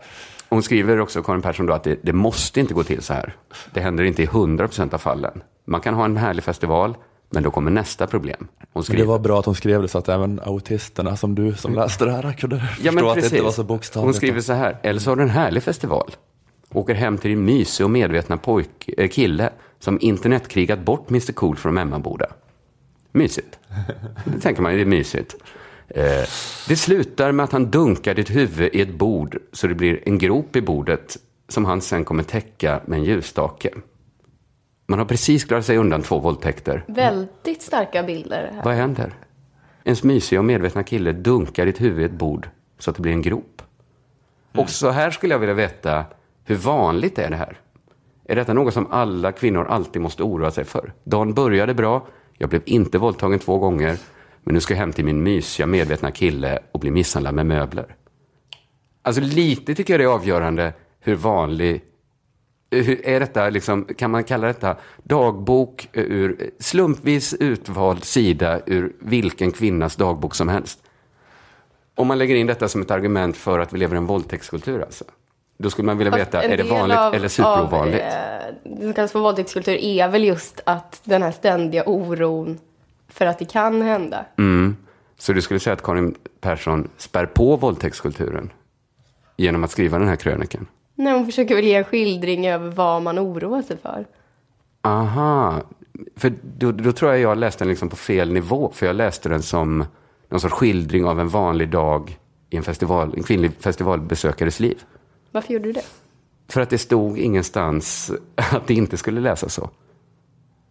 hon 0.48 0.62
skriver 0.62 1.00
också, 1.00 1.22
Karin 1.22 1.42
Persson, 1.42 1.66
då, 1.66 1.72
att 1.72 1.84
det, 1.84 1.98
det 2.02 2.12
måste 2.12 2.60
inte 2.60 2.74
gå 2.74 2.84
till 2.84 3.02
så 3.02 3.14
här. 3.14 3.34
Det 3.72 3.80
händer 3.80 4.04
inte 4.04 4.22
i 4.22 4.26
100% 4.26 4.94
av 4.94 4.98
fallen. 4.98 5.42
Man 5.64 5.80
kan 5.80 5.94
ha 5.94 6.04
en 6.04 6.16
härlig 6.16 6.44
festival, 6.44 6.96
men 7.30 7.42
då 7.42 7.50
kommer 7.50 7.70
nästa 7.70 8.06
problem. 8.06 8.48
Det 8.90 9.04
var 9.04 9.18
bra 9.18 9.38
att 9.38 9.46
hon 9.46 9.54
skrev 9.54 9.82
det 9.82 9.88
så 9.88 9.98
att 9.98 10.08
även 10.08 10.40
autisterna 10.44 11.16
som 11.16 11.34
du 11.34 11.54
som 11.54 11.74
läste 11.74 12.04
det 12.04 12.12
här 12.12 12.32
kunde 12.32 12.60
förstå 12.60 13.08
att 13.08 13.14
det 13.14 13.24
inte 13.24 13.42
var 13.42 13.50
så 13.50 13.64
bokstavligt. 13.64 14.06
Hon 14.06 14.14
skriver 14.14 14.40
så 14.40 14.52
här, 14.52 14.78
eller 14.82 15.00
så 15.00 15.10
har 15.10 15.16
du 15.16 15.22
en 15.22 15.30
härlig 15.30 15.62
festival. 15.62 16.10
Åker 16.72 16.94
hem 16.94 17.18
till 17.18 17.30
din 17.30 17.44
mysig 17.44 17.84
och 17.84 17.90
medvetna 17.90 18.36
pojk, 18.36 18.90
äh, 18.98 19.08
kille 19.08 19.50
som 19.78 19.98
internetkrigat 20.00 20.78
bort 20.78 21.10
Mr 21.10 21.32
Cool 21.32 21.56
från 21.56 21.78
Emmaboda. 21.78 22.26
Mysigt. 23.18 23.58
Det 24.24 24.40
tänker 24.40 24.62
man 24.62 24.72
ju, 24.72 24.78
det 24.78 24.84
är 24.84 24.86
mysigt. 24.86 25.36
Eh, 25.88 26.28
det 26.68 26.76
slutar 26.76 27.32
med 27.32 27.44
att 27.44 27.52
han 27.52 27.70
dunkar 27.70 28.14
ditt 28.14 28.30
huvud 28.30 28.70
i 28.74 28.80
ett 28.80 28.94
bord 28.94 29.38
så 29.52 29.66
det 29.66 29.74
blir 29.74 30.08
en 30.08 30.18
grop 30.18 30.56
i 30.56 30.60
bordet 30.60 31.16
som 31.48 31.64
han 31.64 31.80
sen 31.80 32.04
kommer 32.04 32.22
täcka 32.22 32.80
med 32.86 32.98
en 32.98 33.04
ljusstake. 33.04 33.70
Man 34.86 34.98
har 34.98 35.06
precis 35.06 35.44
klarat 35.44 35.64
sig 35.64 35.76
undan 35.76 36.02
två 36.02 36.18
våldtäkter. 36.18 36.84
Väldigt 36.88 37.62
starka 37.62 38.02
bilder 38.02 38.50
här. 38.54 38.64
Vad 38.64 38.74
händer? 38.74 39.12
Ens 39.84 40.02
mysiga 40.02 40.38
och 40.38 40.44
medvetna 40.44 40.82
kille 40.82 41.12
dunkar 41.12 41.66
ditt 41.66 41.80
huvud 41.80 42.02
i 42.02 42.04
ett 42.04 42.12
bord 42.12 42.48
så 42.78 42.90
att 42.90 42.96
det 42.96 43.02
blir 43.02 43.12
en 43.12 43.22
grop. 43.22 43.62
Och 44.52 44.70
så 44.70 44.90
här 44.90 45.10
skulle 45.10 45.34
jag 45.34 45.38
vilja 45.38 45.54
veta, 45.54 46.04
hur 46.44 46.56
vanligt 46.56 47.18
är 47.18 47.30
det 47.30 47.36
här? 47.36 47.60
Är 48.24 48.36
detta 48.36 48.52
något 48.52 48.74
som 48.74 48.86
alla 48.90 49.32
kvinnor 49.32 49.66
alltid 49.66 50.02
måste 50.02 50.22
oroa 50.22 50.50
sig 50.50 50.64
för? 50.64 50.92
Dagen 51.04 51.34
började 51.34 51.74
bra, 51.74 52.06
jag 52.38 52.50
blev 52.50 52.62
inte 52.64 52.98
våldtagen 52.98 53.38
två 53.38 53.58
gånger, 53.58 53.98
men 54.44 54.54
nu 54.54 54.60
ska 54.60 54.74
jag 54.74 54.78
hem 54.78 54.92
till 54.92 55.04
min 55.04 55.22
mysiga, 55.22 55.66
medvetna 55.66 56.10
kille 56.10 56.58
och 56.72 56.80
bli 56.80 56.90
misshandlad 56.90 57.34
med 57.34 57.46
möbler. 57.46 57.96
Alltså 59.02 59.22
lite 59.22 59.74
tycker 59.74 59.92
jag 59.92 60.00
det 60.00 60.04
är 60.04 60.14
avgörande 60.14 60.72
hur 61.00 61.14
vanlig 61.14 61.84
hur 62.70 63.06
är 63.06 63.20
detta, 63.20 63.50
liksom, 63.50 63.84
kan 63.84 64.10
man 64.10 64.24
kalla 64.24 64.46
detta 64.46 64.76
dagbok 65.02 65.88
ur 65.92 66.50
slumpvis 66.58 67.34
utvald 67.34 68.04
sida 68.04 68.60
ur 68.66 68.92
vilken 69.00 69.52
kvinnas 69.52 69.96
dagbok 69.96 70.34
som 70.34 70.48
helst? 70.48 70.82
Om 71.94 72.06
man 72.06 72.18
lägger 72.18 72.36
in 72.36 72.46
detta 72.46 72.68
som 72.68 72.82
ett 72.82 72.90
argument 72.90 73.36
för 73.36 73.58
att 73.58 73.72
vi 73.72 73.78
lever 73.78 73.94
i 73.94 73.98
en 73.98 74.06
våldtäktskultur 74.06 74.82
alltså. 74.82 75.04
Då 75.58 75.70
skulle 75.70 75.86
man 75.86 75.98
vilja 75.98 76.16
veta, 76.16 76.42
är 76.42 76.56
det 76.56 76.62
vanligt 76.62 76.98
av- 76.98 77.14
eller 77.14 77.28
superovanligt? 77.28 78.02
Av, 78.02 78.08
eh, 78.08 78.54
det 78.64 78.82
som 78.82 78.92
kallas 78.92 79.12
för 79.12 79.18
våldtäktskultur 79.18 79.74
är 79.74 80.08
väl 80.08 80.24
just 80.24 80.60
att 80.64 81.00
den 81.04 81.22
här 81.22 81.30
ständiga 81.30 81.82
oron 81.86 82.58
för 83.08 83.26
att 83.26 83.38
det 83.38 83.44
kan 83.44 83.82
hända. 83.82 84.24
Mm. 84.38 84.76
Så 85.18 85.32
du 85.32 85.42
skulle 85.42 85.60
säga 85.60 85.74
att 85.74 85.82
Karin 85.82 86.14
Persson 86.40 86.88
spär 86.96 87.26
på 87.26 87.56
våldtäktskulturen 87.56 88.50
genom 89.36 89.64
att 89.64 89.70
skriva 89.70 89.98
den 89.98 90.08
här 90.08 90.16
krönikan? 90.16 90.66
Nej, 90.94 91.12
hon 91.12 91.26
försöker 91.26 91.54
väl 91.54 91.64
ge 91.64 91.74
en 91.74 91.84
skildring 91.84 92.48
över 92.48 92.70
vad 92.70 93.02
man 93.02 93.18
oroar 93.18 93.62
sig 93.62 93.76
för. 93.82 94.06
Aha, 94.82 95.62
för 96.16 96.32
då, 96.58 96.72
då 96.72 96.92
tror 96.92 97.10
jag 97.10 97.20
jag 97.20 97.38
läste 97.38 97.64
den 97.64 97.68
liksom 97.68 97.88
på 97.88 97.96
fel 97.96 98.32
nivå. 98.32 98.70
För 98.74 98.86
jag 98.86 98.96
läste 98.96 99.28
den 99.28 99.42
som 99.42 99.84
någon 100.28 100.40
sorts 100.40 100.54
skildring 100.54 101.04
av 101.04 101.20
en 101.20 101.28
vanlig 101.28 101.68
dag 101.68 102.18
i 102.50 102.56
en, 102.56 102.62
festival, 102.62 103.14
en 103.16 103.22
kvinnlig 103.22 103.52
festivalbesökares 103.60 104.60
liv. 104.60 104.82
Varför 105.32 105.52
gjorde 105.52 105.64
du 105.68 105.72
det? 105.72 105.84
För 106.48 106.60
att 106.60 106.70
det 106.70 106.78
stod 106.78 107.18
ingenstans 107.18 108.12
att 108.34 108.66
det 108.66 108.74
inte 108.74 108.96
skulle 108.96 109.20
läsas 109.20 109.54
så. 109.54 109.70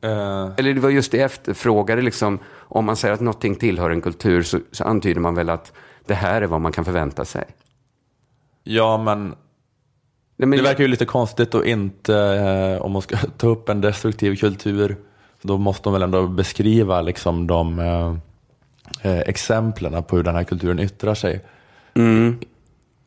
Eh, 0.01 0.49
Eller 0.57 0.73
det 0.73 0.79
var 0.79 0.89
just 0.89 1.11
det 1.11 1.17
jag 1.17 1.25
efterfrågade, 1.25 2.01
liksom, 2.01 2.39
om 2.55 2.85
man 2.85 2.95
säger 2.95 3.13
att 3.13 3.21
någonting 3.21 3.55
tillhör 3.55 3.89
en 3.89 4.01
kultur 4.01 4.43
så, 4.43 4.59
så 4.71 4.83
antyder 4.83 5.21
man 5.21 5.35
väl 5.35 5.49
att 5.49 5.73
det 6.05 6.13
här 6.13 6.41
är 6.41 6.47
vad 6.47 6.61
man 6.61 6.71
kan 6.71 6.85
förvänta 6.85 7.25
sig. 7.25 7.45
ja, 8.63 8.97
men 8.97 9.35
Nej, 10.39 10.47
men 10.47 10.57
det 10.57 10.63
verkar 10.63 10.83
ju 10.83 10.87
lite 10.87 11.05
konstigt 11.05 11.55
att 11.55 11.65
inte, 11.65 12.15
eh, 12.15 12.81
om 12.81 12.91
man 12.91 13.01
ska 13.01 13.17
ta 13.37 13.47
upp 13.47 13.69
en 13.69 13.81
destruktiv 13.81 14.35
kultur, 14.35 14.97
då 15.41 15.57
måste 15.57 15.83
de 15.83 15.93
väl 15.93 16.01
ändå 16.01 16.27
beskriva 16.27 17.01
liksom 17.01 17.47
de 17.47 17.79
eh, 17.79 18.15
eh, 19.01 19.19
exemplen 19.19 20.03
på 20.03 20.15
hur 20.15 20.23
den 20.23 20.35
här 20.35 20.43
kulturen 20.43 20.79
yttrar 20.79 21.13
sig. 21.13 21.41
Mm. 21.93 22.39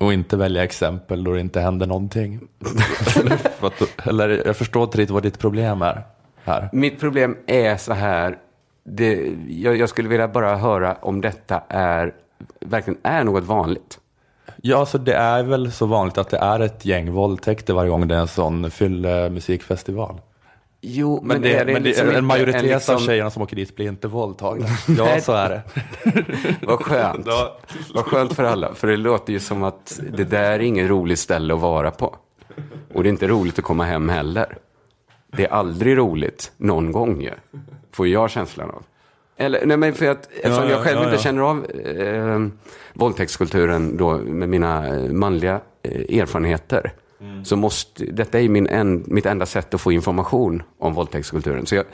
Och 0.01 0.12
inte 0.12 0.36
välja 0.36 0.64
exempel 0.64 1.24
då 1.24 1.32
det 1.32 1.40
inte 1.40 1.61
händer 1.61 1.86
någonting. 1.86 2.40
Eller 4.05 4.42
jag 4.46 4.57
förstår 4.57 4.82
inte 4.82 4.98
riktigt 4.98 5.14
vad 5.14 5.22
ditt 5.22 5.38
problem 5.38 5.82
är 5.82 6.03
här. 6.44 6.68
Mitt 6.72 7.01
problem 7.01 7.36
är 7.46 7.76
så 7.76 7.92
här, 7.92 8.38
det, 8.84 9.32
jag, 9.48 9.76
jag 9.76 9.88
skulle 9.88 10.09
vilja 10.09 10.28
bara 10.28 10.57
höra 10.57 10.96
om 11.03 11.20
detta 11.20 11.62
är, 11.68 12.14
verkligen 12.61 13.01
är 13.03 13.24
något 13.24 13.44
vanligt. 13.44 13.98
Ja, 14.62 14.86
så 14.86 14.98
det 14.98 15.14
är 15.14 15.42
väl 15.42 15.72
så 15.72 15.86
vanligt 15.86 16.18
att 16.18 16.30
det 16.30 16.38
är 16.38 16.61
ett 16.61 16.84
gäng 16.84 17.12
våldtäkter 17.12 17.74
varje 17.74 17.90
gång 17.90 18.09
det 18.09 18.14
är 18.14 18.20
en 18.20 18.28
sån 18.28 18.70
fyllemusikfestival. 18.70 20.20
Jo, 20.83 21.20
Men, 21.22 21.43
det, 21.43 21.64
men 21.66 21.74
det, 21.74 21.81
liksom 21.81 22.07
inte 22.07 22.18
en 22.18 22.24
majoritet 22.24 22.62
liksom- 22.62 22.95
av 22.95 22.99
tjejerna 22.99 23.31
som 23.31 23.43
åker 23.43 23.57
dit 23.57 23.76
blir 23.76 23.89
inte 23.89 24.09
våldtagna. 24.09 24.66
Ja, 24.99 25.20
så 25.20 25.33
är 25.33 25.49
det. 25.49 25.62
Vad 26.66 26.83
skönt. 26.83 27.26
Vad 27.95 28.05
skönt 28.05 28.33
för 28.33 28.45
alla. 28.45 28.74
För 28.74 28.89
det 28.89 28.97
låter 28.97 29.33
ju 29.33 29.41
som 29.41 29.62
att 29.62 30.01
det 30.12 30.24
där 30.24 30.51
är 30.51 30.59
ingen 30.59 30.89
rolig 30.89 31.18
ställe 31.18 31.55
att 31.55 31.61
vara 31.61 31.91
på. 31.91 32.16
Och 32.95 33.03
det 33.03 33.09
är 33.09 33.11
inte 33.11 33.28
roligt 33.28 33.59
att 33.59 33.64
komma 33.64 33.85
hem 33.85 34.09
heller. 34.09 34.59
Det 35.33 35.45
är 35.45 35.53
aldrig 35.53 35.97
roligt, 35.97 36.53
någon 36.57 36.93
gång 36.93 37.22
ju. 37.22 37.33
Får 37.93 38.09
jag 38.09 38.31
känslan 38.31 38.70
av. 38.70 38.83
Eller, 39.37 39.66
nej 39.66 39.76
men 39.76 39.95
för 39.95 40.07
att, 40.07 40.28
eftersom 40.33 40.64
ja, 40.64 40.70
jag 40.70 40.85
själv 40.85 40.99
ja, 40.99 41.05
inte 41.05 41.16
ja. 41.16 41.22
känner 41.22 41.43
av 41.43 41.64
eh, 41.70 42.47
våldtäktskulturen 42.93 43.97
då 43.97 44.16
med 44.16 44.49
mina 44.49 44.99
manliga 45.11 45.61
eh, 45.83 46.18
erfarenheter. 46.20 46.93
Mm. 47.21 47.45
Så 47.45 47.57
måste, 47.57 48.05
detta 48.05 48.41
är 48.41 48.49
min 48.49 48.66
en, 48.66 49.05
mitt 49.07 49.27
enda 49.27 49.47
sätt 49.47 49.75
att 49.75 49.81
få 49.81 49.93
information 49.93 50.62
om 50.79 50.95
våldtäktskulturen. 50.95 51.66
Så 51.66 51.75
jag, 51.75 51.85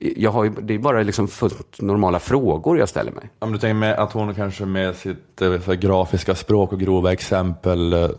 jag 0.00 0.30
har 0.30 0.44
ju, 0.44 0.50
det 0.50 0.74
är 0.74 0.78
bara 0.78 1.02
liksom 1.02 1.28
fullt 1.28 1.80
normala 1.80 2.18
frågor 2.18 2.78
jag 2.78 2.88
ställer 2.88 3.12
mig. 3.12 3.30
Om 3.38 3.52
du 3.52 3.58
tänker 3.58 3.74
med 3.74 3.98
att 3.98 4.12
hon 4.12 4.34
kanske 4.34 4.64
med 4.64 4.96
sitt 4.96 5.42
eh, 5.42 5.50
här, 5.50 5.74
grafiska 5.74 6.34
språk 6.34 6.72
och 6.72 6.80
grova 6.80 7.12
exempel 7.12 7.92
eh, 7.92 8.10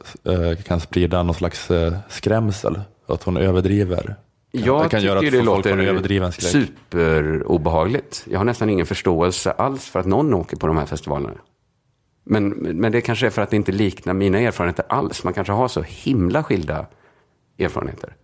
kan 0.65 0.79
sprida 0.79 1.23
någon 1.23 1.35
slags 1.35 1.71
eh, 1.71 1.93
skrämsel. 2.09 2.81
Att 3.07 3.23
hon 3.23 3.37
överdriver. 3.37 4.15
Jag 4.51 4.85
det 4.85 4.89
kan 4.89 5.01
göra 5.01 5.19
tycker 5.19 5.37
att 5.37 5.43
det 5.43 5.45
låter 5.45 6.31
superobehagligt. 6.31 8.25
Jag 8.29 8.39
har 8.39 8.45
nästan 8.45 8.69
ingen 8.69 8.85
förståelse 8.85 9.51
alls 9.51 9.85
för 9.85 9.99
att 9.99 10.05
någon 10.05 10.33
åker 10.33 10.57
på 10.57 10.67
de 10.67 10.77
här 10.77 10.85
festivalerna. 10.85 11.33
Men, 12.29 12.49
men 12.49 12.91
det 12.91 13.01
kanske 13.01 13.25
är 13.25 13.29
för 13.29 13.41
att 13.41 13.49
det 13.49 13.55
inte 13.55 13.71
liknar 13.71 14.13
mina 14.13 14.39
erfarenheter 14.39 14.85
alls. 14.89 15.23
Man 15.23 15.33
kanske 15.33 15.53
har 15.53 15.67
så 15.67 15.81
himla 15.81 16.43
skilda 16.43 16.85
erfarenheter. 17.59 18.15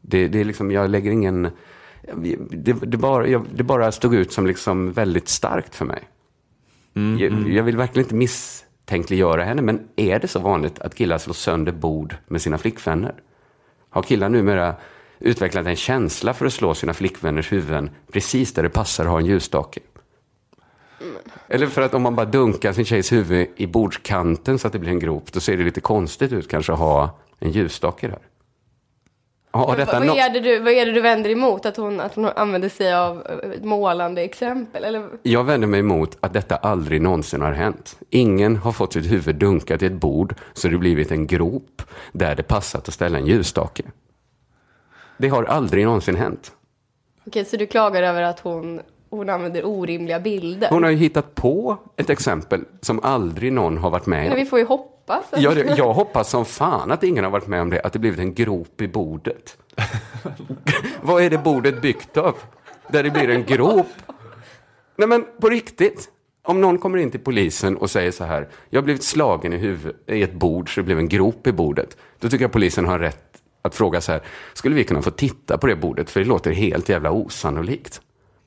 Det, 0.00 0.28
det 0.28 0.40
är 0.40 0.44
liksom, 0.44 0.70
jag 0.70 0.90
lägger 0.90 1.10
ingen... 1.10 1.48
Det, 2.50 2.72
det, 2.72 2.96
bara, 2.96 3.26
jag, 3.26 3.46
det 3.54 3.62
bara 3.62 3.92
stod 3.92 4.14
ut 4.14 4.32
som 4.32 4.46
liksom 4.46 4.92
väldigt 4.92 5.28
starkt 5.28 5.74
för 5.74 5.84
mig. 5.84 6.02
Mm, 6.94 7.18
jag, 7.18 7.50
jag 7.50 7.62
vill 7.64 7.76
verkligen 7.76 8.04
inte 8.04 8.14
misstänkliggöra 8.14 9.44
henne, 9.44 9.62
men 9.62 9.88
är 9.96 10.18
det 10.18 10.28
så 10.28 10.38
vanligt 10.38 10.78
att 10.78 10.94
killar 10.94 11.18
slår 11.18 11.34
sönder 11.34 11.72
bord 11.72 12.16
med 12.26 12.42
sina 12.42 12.58
flickvänner? 12.58 13.14
Har 13.90 14.02
killar 14.02 14.28
numera 14.28 14.74
utvecklat 15.18 15.66
en 15.66 15.76
känsla 15.76 16.34
för 16.34 16.46
att 16.46 16.52
slå 16.52 16.74
sina 16.74 16.94
flickvänners 16.94 17.52
huvuden 17.52 17.90
precis 18.12 18.52
där 18.52 18.62
det 18.62 18.68
passar 18.68 19.04
att 19.04 19.10
ha 19.10 19.18
en 19.18 19.26
ljusstake? 19.26 19.80
Eller 21.48 21.66
för 21.66 21.82
att 21.82 21.94
om 21.94 22.02
man 22.02 22.16
bara 22.16 22.26
dunkar 22.26 22.72
sin 22.72 22.84
tjejs 22.84 23.12
huvud 23.12 23.48
i 23.56 23.66
bordskanten 23.66 24.58
så 24.58 24.66
att 24.66 24.72
det 24.72 24.78
blir 24.78 24.90
en 24.90 24.98
grop, 24.98 25.32
då 25.32 25.40
ser 25.40 25.56
det 25.56 25.64
lite 25.64 25.80
konstigt 25.80 26.32
ut 26.32 26.48
kanske 26.48 26.72
att 26.72 26.78
ha 26.78 27.18
en 27.38 27.50
ljusstake 27.50 28.08
där. 28.08 28.18
Har 29.50 29.76
detta 29.76 30.00
vad, 30.00 30.18
är 30.18 30.30
det 30.30 30.40
du, 30.40 30.58
vad 30.58 30.72
är 30.72 30.86
det 30.86 30.92
du 30.92 31.00
vänder 31.00 31.30
emot? 31.30 31.66
Att 31.66 31.76
hon, 31.76 32.00
att 32.00 32.14
hon 32.14 32.24
använder 32.24 32.68
sig 32.68 32.94
av 32.94 33.26
eh, 33.26 33.50
ett 33.50 33.64
målande 33.64 34.22
exempel? 34.22 34.84
Eller? 34.84 35.08
Jag 35.22 35.44
vänder 35.44 35.68
mig 35.68 35.80
emot 35.80 36.16
att 36.20 36.32
detta 36.32 36.56
aldrig 36.56 37.02
någonsin 37.02 37.40
har 37.40 37.52
hänt. 37.52 37.98
Ingen 38.10 38.56
har 38.56 38.72
fått 38.72 38.92
sitt 38.92 39.10
huvud 39.10 39.36
dunkat 39.36 39.82
i 39.82 39.86
ett 39.86 39.92
bord 39.92 40.34
så 40.52 40.68
det 40.68 40.78
blivit 40.78 41.10
en 41.10 41.26
grop 41.26 41.82
där 42.12 42.34
det 42.34 42.42
passat 42.42 42.88
att 42.88 42.94
ställa 42.94 43.18
en 43.18 43.26
ljusstake. 43.26 43.82
Det 45.16 45.28
har 45.28 45.44
aldrig 45.44 45.84
någonsin 45.84 46.16
hänt. 46.16 46.52
Okej, 47.26 47.44
så 47.44 47.56
du 47.56 47.66
klagar 47.66 48.02
över 48.02 48.22
att 48.22 48.40
hon, 48.40 48.80
hon 49.10 49.28
använder 49.30 49.66
orimliga 49.66 50.20
bilder? 50.20 50.68
Hon 50.70 50.82
har 50.82 50.90
ju 50.90 50.96
hittat 50.96 51.34
på 51.34 51.76
ett 51.96 52.10
exempel 52.10 52.64
som 52.80 53.00
aldrig 53.02 53.52
någon 53.52 53.78
har 53.78 53.90
varit 53.90 54.06
med 54.06 54.22
Men 54.22 54.32
om. 54.32 54.38
vi 54.38 54.44
får 54.44 54.58
ju 54.58 54.64
hoppas. 54.64 55.32
att- 55.32 55.42
Jag, 55.42 55.78
jag 55.78 55.92
hoppas 55.92 56.30
som 56.30 56.44
fan 56.44 56.90
att 56.92 57.02
ingen 57.04 57.24
har 57.24 57.30
varit 57.30 57.46
med 57.46 57.62
om 57.62 57.70
det, 57.70 57.80
att 57.80 57.92
det 57.92 57.98
blivit 57.98 58.18
en 58.20 58.34
grop 58.34 58.80
i 58.80 58.88
bordet. 58.88 59.56
Vad 61.02 61.22
är 61.22 61.30
det 61.30 61.38
bordet 61.38 61.82
byggt 61.82 62.16
av? 62.16 62.34
Där 62.88 63.02
det 63.02 63.10
blir 63.10 63.30
en 63.30 63.44
grop. 63.44 63.86
Nej 64.96 65.08
men 65.08 65.24
på 65.40 65.48
riktigt. 65.48 66.08
Om 66.42 66.60
någon 66.60 66.78
kommer 66.78 66.98
in 66.98 67.10
till 67.10 67.20
polisen 67.20 67.76
och 67.76 67.90
säger 67.90 68.10
så 68.10 68.24
här, 68.24 68.48
jag 68.70 68.80
har 68.80 68.84
blivit 68.84 69.02
slagen 69.02 69.52
i 69.52 69.56
huvudet 69.56 69.96
i 70.06 70.22
ett 70.22 70.32
bord 70.32 70.74
så 70.74 70.80
det 70.80 70.84
blev 70.84 70.98
en 70.98 71.08
grop 71.08 71.46
i 71.46 71.52
bordet. 71.52 71.96
Då 72.18 72.28
tycker 72.28 72.44
jag 72.44 72.52
polisen 72.52 72.86
har 72.86 72.98
rätt 72.98 73.24
att 73.62 73.74
fråga 73.74 74.00
så 74.00 74.12
här, 74.12 74.20
skulle 74.54 74.74
vi 74.74 74.84
kunna 74.84 75.02
få 75.02 75.10
titta 75.10 75.58
på 75.58 75.66
det 75.66 75.76
bordet? 75.76 76.10
För 76.10 76.20
det 76.20 76.26
låter 76.26 76.50
helt 76.50 76.88
jävla 76.88 77.10
osannolikt. 77.10 78.00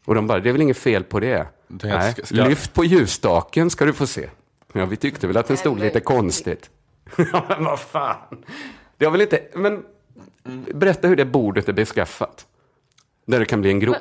Och 0.06 0.16
de 0.16 0.28
bara, 0.28 0.40
det 0.40 0.50
är 0.50 0.52
väl 0.54 0.62
inget 0.62 0.78
fel 0.78 1.04
på 1.04 1.20
det? 1.20 1.48
tänkte, 1.68 1.88
Nej, 1.88 2.12
ska- 2.12 2.26
ska- 2.26 2.36
lyft 2.48 2.74
på 2.74 2.86
ljusstaken 2.86 3.70
ska 3.70 3.86
du 3.86 3.94
få 3.94 4.08
se. 4.08 4.30
Ja, 4.74 4.86
vi 4.86 4.96
tyckte 4.98 5.28
väl 5.28 5.38
att 5.38 5.48
den 5.48 5.58
stod 5.58 5.80
lite 5.80 6.00
konstigt. 6.00 6.70
Ja, 7.18 7.46
men 7.50 7.64
vad 7.64 7.80
fan. 7.80 8.46
Det 8.98 9.06
har 9.06 9.12
väl 9.12 9.22
inte... 9.22 9.42
Men 9.56 9.84
berätta 10.74 11.08
hur 11.08 11.16
det 11.16 11.26
bordet 11.26 11.70
är 11.70 11.74
beskaffat. 11.74 12.46
Där 13.26 13.40
det 13.40 13.46
kan 13.46 13.62
bli 13.62 13.70
en 13.70 13.80
grop. 13.80 13.96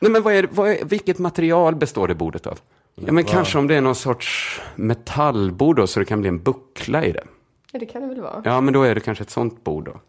Nej, 0.00 0.10
men 0.10 0.22
vad 0.22 0.34
är, 0.34 0.48
vad 0.50 0.68
är, 0.70 0.84
vilket 0.84 1.18
material 1.18 1.74
består 1.74 2.08
det 2.08 2.14
bordet 2.14 2.46
av? 2.46 2.58
Ja, 2.94 3.12
men 3.12 3.24
kanske 3.24 3.58
om 3.58 3.66
det 3.66 3.74
är 3.74 3.80
någon 3.80 3.94
sorts 3.94 4.60
metallbord 4.74 5.76
då, 5.76 5.86
så 5.86 6.00
det 6.00 6.06
kan 6.06 6.20
bli 6.20 6.28
en 6.28 6.42
buckla 6.42 7.04
i 7.04 7.12
det. 7.12 7.24
Ja, 7.72 7.78
det 7.78 7.86
kan 7.86 8.02
det 8.02 8.08
väl 8.08 8.20
vara. 8.20 8.42
Ja, 8.44 8.60
men 8.60 8.74
då 8.74 8.82
är 8.82 8.94
det 8.94 9.00
kanske 9.00 9.22
ett 9.24 9.30
sånt 9.30 9.64
bord 9.64 9.84
då. 9.84 10.00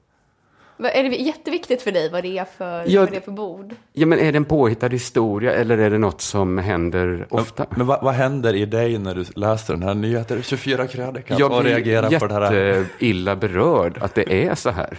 Är 0.77 1.03
det 1.03 1.09
jätteviktigt 1.15 1.81
för 1.81 1.91
dig 1.91 2.09
vad 2.09 2.23
det 2.23 2.37
är 2.37 2.45
för, 2.45 2.83
Ja, 2.87 3.01
vad 3.01 3.11
det 3.11 3.17
är 3.17 3.21
för 3.21 3.31
bord? 3.31 3.75
Ja, 3.93 4.05
men 4.05 4.19
är 4.19 4.31
det 4.31 4.37
en 4.37 4.45
påhittad 4.45 4.87
historia 4.89 5.53
eller 5.53 5.77
är 5.77 5.89
det 5.89 5.97
något 5.97 6.21
som 6.21 6.57
händer 6.57 7.27
ofta? 7.29 7.65
Men 7.69 7.87
vad, 7.87 8.03
vad 8.03 8.13
händer 8.13 8.53
i 8.53 8.65
dig 8.65 8.97
när 8.97 9.15
du 9.15 9.25
läser 9.35 9.73
den 9.73 9.83
här 9.83 9.93
nyheten? 9.93 10.43
24 10.43 10.87
krönikan 10.87 11.37
Jag 11.37 11.51
och 11.51 11.61
blir 11.61 11.71
reagerar 11.71 12.19
på 12.19 12.27
det 12.27 12.33
här. 12.33 12.53
jätteilla 12.53 13.35
berörd 13.35 13.97
att 14.01 14.15
det 14.15 14.45
är 14.47 14.55
så 14.55 14.69
här. 14.69 14.97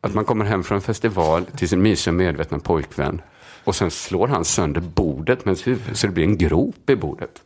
Att 0.00 0.14
man 0.14 0.24
kommer 0.24 0.44
hem 0.44 0.64
från 0.64 0.76
en 0.76 0.82
festival 0.82 1.44
till 1.44 1.68
sin 1.68 1.82
mysiga 1.82 2.12
medvetna 2.12 2.58
pojkvän 2.58 3.20
och 3.64 3.74
sen 3.74 3.90
slår 3.90 4.28
han 4.28 4.44
sönder 4.44 4.80
bordet 4.80 5.44
med 5.44 5.58
huvud 5.60 5.96
så 5.96 6.06
det 6.06 6.12
blir 6.12 6.24
en 6.24 6.36
grop 6.38 6.90
i 6.90 6.96
bordet. 6.96 7.42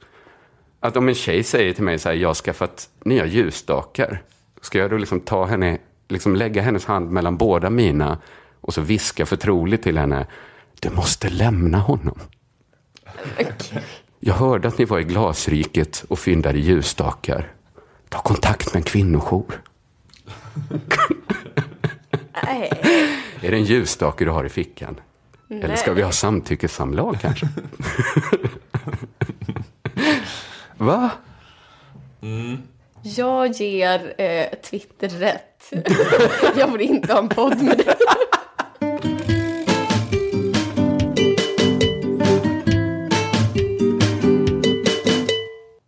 Att 0.80 0.96
om 0.96 1.08
en 1.08 1.14
tjej 1.14 1.42
säger 1.42 1.72
till 1.72 1.84
mig 1.84 1.98
så 1.98 2.08
här, 2.08 2.16
jag 2.16 2.28
har 2.28 2.34
skaffat 2.34 2.88
nya 3.04 3.26
ljusstakar. 3.26 4.22
Ska 4.60 4.78
jag 4.78 4.90
då 4.90 4.96
liksom 4.96 5.20
ta 5.20 5.44
henne, 5.44 5.78
liksom 6.12 6.36
lägga 6.36 6.62
hennes 6.62 6.84
hand 6.84 7.10
mellan 7.10 7.36
båda 7.36 7.70
mina 7.70 8.18
och 8.60 8.74
så 8.74 8.80
viska 8.80 9.26
förtroligt 9.26 9.82
till 9.82 9.98
henne, 9.98 10.26
du 10.80 10.90
måste 10.90 11.30
lämna 11.30 11.78
honom. 11.78 12.18
Jag 14.20 14.34
hörde 14.34 14.68
att 14.68 14.78
ni 14.78 14.84
var 14.84 14.98
i 14.98 15.04
glasriket 15.04 16.04
och 16.08 16.18
fyndade 16.18 16.58
ljusstakar. 16.58 17.52
Ta 18.08 18.18
kontakt 18.18 18.74
med 18.74 18.80
en 18.80 18.84
kvinnojour. 18.84 19.62
Nej. 22.44 22.70
Är 23.40 23.50
det 23.50 23.56
en 23.56 23.64
ljusstake 23.64 24.24
du 24.24 24.30
har 24.30 24.44
i 24.44 24.48
fickan? 24.48 25.00
Eller 25.48 25.76
ska 25.76 25.92
vi 25.92 26.02
ha 26.02 26.12
samtyckessamlag 26.12 27.18
kanske? 27.20 27.48
Va? 30.76 31.10
Jag 33.02 33.52
ger 33.52 34.14
eh, 34.20 34.46
Twitter 34.62 35.08
rätt. 35.08 35.72
jag 36.56 36.72
vill 36.72 36.80
inte 36.80 37.12
ha 37.12 37.20
en 37.20 37.28
podd 37.28 37.62
med 37.62 37.78
dig. 37.78 37.94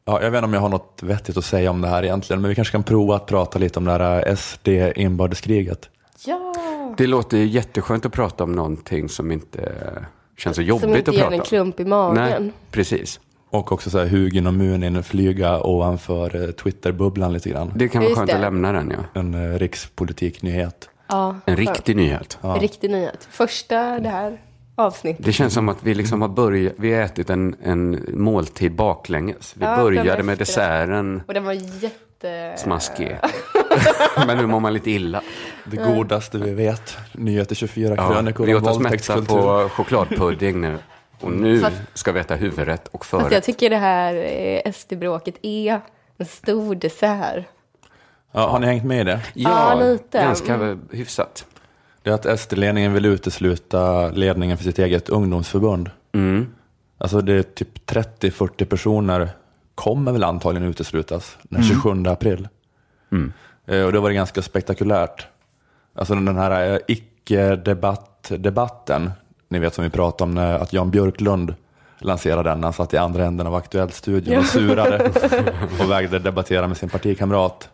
Ja, 0.07 0.23
jag 0.23 0.31
vet 0.31 0.39
inte 0.39 0.45
om 0.45 0.55
jag 0.55 0.61
har 0.61 0.69
något 0.69 1.03
vettigt 1.03 1.37
att 1.37 1.45
säga 1.45 1.71
om 1.71 1.81
det 1.81 1.89
här 1.89 2.03
egentligen, 2.03 2.43
men 2.43 2.49
vi 2.49 2.55
kanske 2.55 2.73
kan 2.73 2.83
prova 2.83 3.17
att 3.17 3.27
prata 3.27 3.59
lite 3.59 3.79
om 3.79 3.85
det 3.85 3.93
här 3.93 4.35
SD-inbördeskriget. 4.37 5.91
Ja. 6.27 6.55
Det 6.97 7.07
låter 7.07 7.37
ju 7.39 7.47
jätteskönt 7.47 8.07
att 8.07 8.13
prata 8.13 8.45
om 8.45 8.53
någonting 8.53 9.09
som 9.09 9.33
inte 9.33 9.73
känns 10.39 10.57
så 10.57 10.63
jobbigt 10.63 10.83
Som 10.83 10.97
inte 10.97 11.11
att 11.11 11.17
ger 11.17 11.23
prata 11.23 11.35
en 11.35 11.41
om. 11.41 11.47
klump 11.47 11.81
i 11.81 11.85
magen. 11.85 12.43
Nej, 12.43 12.53
precis. 12.71 13.21
Och 13.55 13.73
också 13.73 13.91
så 13.91 13.99
här 13.99 14.07
Hugin 14.07 14.47
och 14.47 14.55
Munin 14.55 15.03
flyga 15.03 15.61
ovanför 15.61 16.43
eh, 16.45 16.51
Twitter-bubblan 16.51 17.33
lite 17.33 17.49
grann. 17.51 17.73
Det 17.75 17.89
kan 17.89 18.01
vara 18.01 18.09
Just 18.09 18.19
skönt 18.19 18.31
det. 18.31 18.35
att 18.35 18.41
lämna 18.41 18.73
den, 18.73 18.91
ja. 19.15 19.21
En 19.21 19.35
eh, 19.53 19.59
rikspolitiknyhet. 19.59 20.89
Ja, 21.09 21.37
En 21.47 21.57
riktig 21.57 21.97
nyhet. 21.97 22.39
En 22.43 22.61
riktig 22.61 22.91
nyhet. 22.91 23.29
Första 23.31 24.01
det 24.01 24.09
här 24.09 24.41
avsnittet. 24.75 25.25
Det 25.25 25.33
känns 25.33 25.55
som 25.55 25.69
att 25.69 25.77
vi 25.83 25.95
liksom 25.95 26.23
har 26.23 26.29
börjat, 26.29 26.73
vi 26.77 26.95
har 26.95 27.01
ätit 27.03 27.31
en, 27.31 27.57
en 27.65 28.05
måltid 28.13 28.75
baklänges. 28.75 29.55
Vi 29.59 29.65
Ja, 29.65 29.77
började 29.77 30.23
med 30.23 30.39
desserten 30.39 31.23
Och 31.29 31.35
den 31.35 31.45
var 31.45 31.53
jätte... 31.53 32.55
smaskig. 32.57 33.17
Men 34.27 34.37
nu 34.39 34.47
mår 34.47 34.61
man 34.61 34.73
lite 34.75 34.91
illa. 34.91 35.23
Det 35.71 35.77
godaste 35.77 36.39
vi 36.39 36.55
vet. 36.55 36.97
Nyheter 37.13 37.55
24 37.55 37.95
Ja, 37.97 38.11
krönikor 38.13 38.47
vi 38.47 38.55
om 38.55 38.63
åt 38.63 38.71
oss 38.71 38.79
mätta 38.79 38.89
våldtäktskultur. 38.91 39.35
på 39.63 39.69
chokladpudding 39.69 40.61
nu. 40.61 40.79
Och 41.21 41.33
nu 41.33 41.61
Fast- 41.61 41.77
ska 41.95 42.13
vi 42.13 42.21
äta 42.21 42.35
huvudrätt 42.35 42.89
och 42.89 43.07
Fast 43.07 43.23
jag 43.23 43.31
förrätt. 43.31 43.45
tycker 43.45 43.71
det 43.71 43.77
här 43.77 44.15
eh, 44.15 44.73
SD-bråket 44.73 45.35
är 45.43 45.81
en 46.17 46.27
stor 46.27 46.75
dessert. 46.75 47.45
Ja, 48.33 48.49
har 48.49 48.59
ni 48.59 48.67
hängt 48.67 48.85
med 48.85 49.01
i 49.01 49.05
det? 49.05 49.21
Ja, 49.35 49.75
lite. 49.81 50.19
ganska 50.19 50.79
hyfsat. 50.91 51.47
Det 52.03 52.11
är 52.11 52.15
att 52.15 52.41
SD-ledningen 52.41 52.93
vill 52.93 53.07
utesluta 53.07 54.09
ledningen 54.11 54.57
för 54.57 54.65
sitt 54.65 54.79
eget 54.79 55.09
ungdomsförbund. 55.09 55.91
Mm. 56.13 56.47
Alltså 56.99 57.21
det 57.21 57.33
är 57.33 57.43
typ 57.43 57.91
30-40 57.91 58.65
personer 58.65 59.29
kommer 59.75 60.13
väl 60.13 60.25
antagligen 60.25 60.69
uteslutas 60.69 61.37
den 61.43 61.63
27 61.63 62.07
april. 62.07 62.49
Eh, 63.67 63.83
Och 63.83 63.93
det 63.93 64.01
var 64.01 64.09
det 64.09 64.15
ganska 64.15 64.43
spektakulärt. 64.43 65.27
Alltså 65.95 66.15
den 66.15 66.37
här 66.37 66.73
eh, 66.73 66.79
icke-debatt-debatten, 66.89 69.11
ni 69.55 69.61
vet 69.61 69.75
som 69.75 69.85
vi 69.85 69.91
pratade 69.91 70.29
om 70.29 70.35
när, 70.35 70.59
att 70.59 70.73
Jan 70.73 70.91
Björklund 70.91 71.55
lanserade 71.99 72.51
den. 72.51 72.65
Han 72.65 72.73
satt 72.73 72.95
i 72.95 72.97
andra 72.97 73.25
änden 73.25 73.47
av 73.47 73.55
Aktuellt-studion 73.55 74.39
och 74.39 74.45
surade 74.45 75.05
och 75.81 75.91
vägrade 75.91 76.19
debattera 76.19 76.67
med 76.67 76.77
sin 76.77 76.89
partikamrat. 76.89 77.69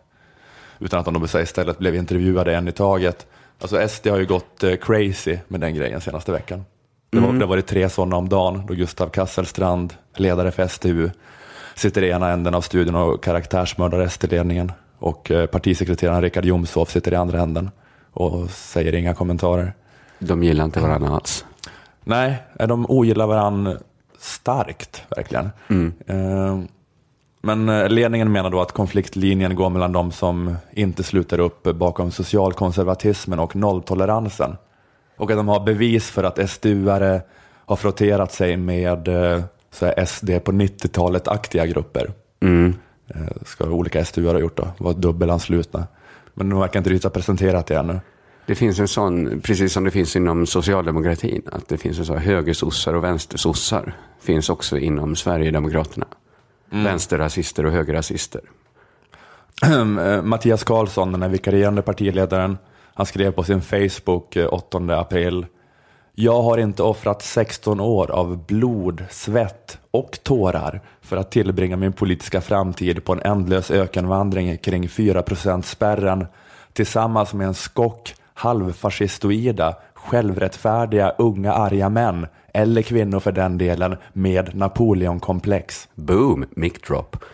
Utan 0.79 0.99
att 0.99 1.05
de 1.05 1.27
då 1.33 1.39
istället 1.39 1.79
blev 1.79 1.95
intervjuade 1.95 2.55
en 2.55 2.67
i 2.67 2.71
taget. 2.71 3.27
Alltså 3.61 3.87
SD 3.87 4.07
har 4.07 4.17
ju 4.17 4.25
gått 4.25 4.63
eh, 4.63 4.75
crazy 4.75 5.37
med 5.47 5.59
den 5.59 5.75
grejen 5.75 6.01
senaste 6.01 6.31
veckan. 6.31 6.65
Det, 7.09 7.19
var, 7.19 7.33
det 7.33 7.39
har 7.39 7.47
varit 7.49 7.67
tre 7.67 7.89
sådana 7.89 8.15
om 8.17 8.29
dagen 8.29 8.65
då 8.67 8.73
Gustav 8.73 9.09
Kasselstrand, 9.09 9.93
ledare 10.15 10.51
för 10.51 10.67
STU, 10.67 11.09
sitter 11.75 12.01
i 12.01 12.09
ena 12.09 12.29
änden 12.29 12.55
av 12.55 12.61
studion 12.61 12.95
och 12.95 13.23
karaktärsmördar 13.23 14.07
SD-ledningen. 14.07 14.71
Och 14.99 15.31
eh, 15.31 15.45
partisekreteraren 15.45 16.21
Richard 16.21 16.45
Jomshof 16.45 16.91
sitter 16.91 17.13
i 17.13 17.15
andra 17.15 17.39
änden 17.39 17.71
och 18.13 18.49
säger 18.49 18.95
inga 18.95 19.13
kommentarer. 19.13 19.73
De 20.19 20.43
gillar 20.43 20.65
inte 20.65 20.79
varandra 20.79 21.09
alls. 21.09 21.45
Nej, 22.03 22.43
de 22.59 22.85
ogillar 22.89 23.27
varandra 23.27 23.73
starkt, 24.19 25.03
verkligen. 25.15 25.49
Eh, 26.07 26.59
Men 27.41 27.69
eh, 27.69 27.89
ledningen 27.89 28.31
menar 28.31 28.49
då 28.49 28.61
att 28.61 28.71
konfliktlinjen 28.71 29.55
går 29.55 29.69
mellan 29.69 29.91
de 29.91 30.11
som 30.11 30.55
inte 30.71 31.03
sluter 31.03 31.39
upp 31.39 31.63
bakom 31.63 32.11
socialkonservatismen 32.11 33.39
och 33.39 33.55
nolltoleransen. 33.55 34.55
Och 35.17 35.31
att 35.31 35.37
de 35.37 35.47
har 35.47 35.59
bevis 35.59 36.09
för 36.09 36.23
att 36.23 36.37
SDU-are 36.39 37.21
har 37.65 37.75
frotterat 37.75 38.31
sig 38.31 38.57
med 38.57 39.07
eh, 39.07 39.41
så 39.71 39.85
här 39.85 40.05
SD 40.05 40.29
på 40.43 40.51
90-talet-aktiga 40.51 41.65
grupper. 41.65 42.11
Eh, 43.15 43.21
Ska 43.45 43.65
olika 43.65 44.03
SDU-are 44.03 44.33
ha 44.33 44.39
gjort 44.39 44.57
då, 44.57 44.67
var 44.77 44.93
dubbelanslutna. 44.93 45.87
Men 46.33 46.49
de 46.49 46.59
verkar 46.59 46.79
inte 46.79 46.89
riktigt 46.89 47.03
ha 47.03 47.09
presenterat 47.11 47.67
det 47.67 47.75
ännu. 47.77 47.99
Det 48.45 48.55
finns 48.55 48.79
en 48.79 48.87
sån, 48.87 49.41
precis 49.41 49.73
som 49.73 49.83
det 49.83 49.91
finns 49.91 50.15
inom 50.15 50.45
socialdemokratin, 50.45 51.41
att 51.51 51.67
det 51.67 51.77
finns 51.77 51.99
en 51.99 52.05
sån 52.05 52.17
högersossar 52.17 52.93
och 52.93 53.03
vänstersossar. 53.03 53.97
Finns 54.21 54.49
också 54.49 54.77
inom 54.77 55.15
Sverigedemokraterna. 55.15 56.07
Vänsterrasister 56.69 57.65
och 57.65 57.71
högerrasister. 57.71 58.41
Eh, 59.63 60.21
Mattias 60.23 60.63
Karlsson, 60.63 61.11
den 61.11 61.21
här 61.21 61.29
vikarierande 61.29 61.81
partiledaren, 61.81 62.57
han 62.93 63.05
skrev 63.05 63.31
på 63.31 63.43
sin 63.43 63.61
Facebook 63.61 64.35
eh, 64.35 64.53
8 64.53 64.77
april. 64.99 65.45
Jag 66.15 66.41
har 66.41 66.57
inte 66.57 66.83
offrat 66.83 67.21
16 67.21 67.79
år 67.79 68.11
av 68.11 68.45
blod, 68.45 69.03
svett 69.09 69.77
och 69.91 70.19
tårar 70.23 70.81
för 71.01 71.17
att 71.17 71.31
tillbringa 71.31 71.77
min 71.77 71.93
politiska 71.93 72.41
framtid 72.41 73.05
på 73.05 73.13
en 73.13 73.21
ändlös 73.21 73.71
ökenvandring 73.71 74.57
kring 74.57 74.87
4% 74.87 75.61
spärren 75.61 76.25
tillsammans 76.73 77.33
med 77.33 77.47
en 77.47 77.53
skock 77.53 78.15
halvfascistoida, 78.41 79.75
självrättfärdiga 79.93 81.09
unga 81.17 81.53
arga 81.53 81.89
män 81.89 82.27
eller 82.53 82.81
kvinnor 82.81 83.19
för 83.19 83.31
den 83.31 83.57
delen 83.57 83.97
med 84.13 84.55
Napoleonkomplex. 84.55 85.89
Boom, 85.95 86.45
mic 86.51 86.73
drop. 86.87 87.15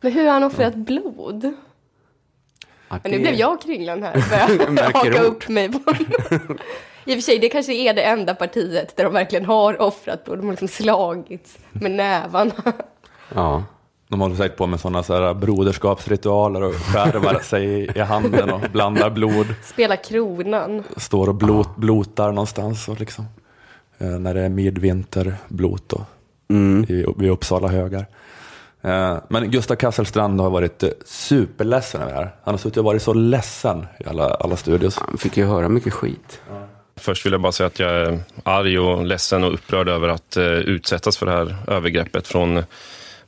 Men 0.00 0.12
hur 0.12 0.24
har 0.26 0.32
han 0.32 0.44
offrat 0.44 0.74
blod? 0.74 1.54
Men 2.88 3.00
det- 3.02 3.08
nu 3.10 3.18
blev 3.18 3.34
jag 3.34 3.60
kringlan 3.62 4.02
här. 4.02 4.20
För 4.20 4.70
Märker 4.70 4.92
haka 4.98 5.08
ord. 5.08 5.14
upp 5.26 5.48
mig 5.48 5.72
på 5.72 5.78
I 7.06 7.12
och 7.12 7.16
för 7.16 7.20
sig, 7.20 7.38
det 7.38 7.48
kanske 7.48 7.72
är 7.72 7.94
det 7.94 8.02
enda 8.02 8.34
partiet 8.34 8.96
där 8.96 9.04
de 9.04 9.12
verkligen 9.12 9.44
har 9.44 9.82
offrat 9.82 10.24
blod. 10.24 10.38
De 10.38 10.44
har 10.46 10.52
liksom 10.52 10.68
slagits 10.68 11.58
med 11.72 11.90
nävarna. 11.90 12.52
Ja. 13.34 13.64
De 14.08 14.20
håller 14.20 14.36
säkert 14.36 14.56
på 14.58 14.66
med 14.66 14.80
sådana 14.80 15.02
så 15.02 15.14
här 15.14 15.34
broderskapsritualer 15.34 16.62
och 16.62 16.74
skärvar 16.74 17.40
sig 17.42 17.90
i- 17.96 18.00
handen 18.00 18.50
och 18.52 18.60
blandar 18.72 19.10
blod. 19.10 19.46
Spela 19.64 19.96
kronan. 19.96 20.82
Står 20.96 21.28
och 21.28 21.34
blot, 21.34 21.76
blotar 21.76 22.28
någonstans 22.32 22.88
och 22.88 23.00
liksom, 23.00 23.24
eh, 23.98 24.06
när 24.08 24.34
det 24.34 24.40
är 24.42 24.48
midvinterblot 24.48 25.82
då, 25.88 26.04
i, 26.88 27.04
vid 27.16 27.30
Uppsala 27.30 27.68
högar. 27.68 28.06
Eh, 28.82 29.16
men 29.28 29.50
Gustav 29.50 29.74
Kasselstrand 29.76 30.40
har 30.40 30.50
varit 30.50 30.82
eh, 30.82 30.88
superledsen 31.04 32.00
över 32.02 32.12
det 32.12 32.18
här. 32.18 32.34
Han 32.44 32.54
har 32.54 32.58
suttit 32.58 32.76
och 32.78 32.84
varit 32.84 33.02
så 33.02 33.14
ledsen 33.14 33.86
i 34.00 34.08
alla, 34.08 34.28
alla 34.34 34.56
studios. 34.56 34.96
Han 34.98 35.18
fick 35.18 35.36
ju 35.36 35.44
höra 35.44 35.68
mycket 35.68 35.92
skit. 35.92 36.40
Först 36.96 37.26
vill 37.26 37.32
jag 37.32 37.40
bara 37.42 37.52
säga 37.52 37.66
att 37.66 37.78
jag 37.78 37.90
är 37.90 38.18
arg 38.42 38.78
och 38.78 39.04
ledsen 39.04 39.44
och 39.44 39.54
upprörd 39.54 39.88
över 39.88 40.08
att 40.08 40.36
eh, 40.36 40.44
utsättas 40.44 41.16
för 41.16 41.26
det 41.26 41.32
här 41.32 41.56
övergreppet 41.68 42.26
från 42.26 42.64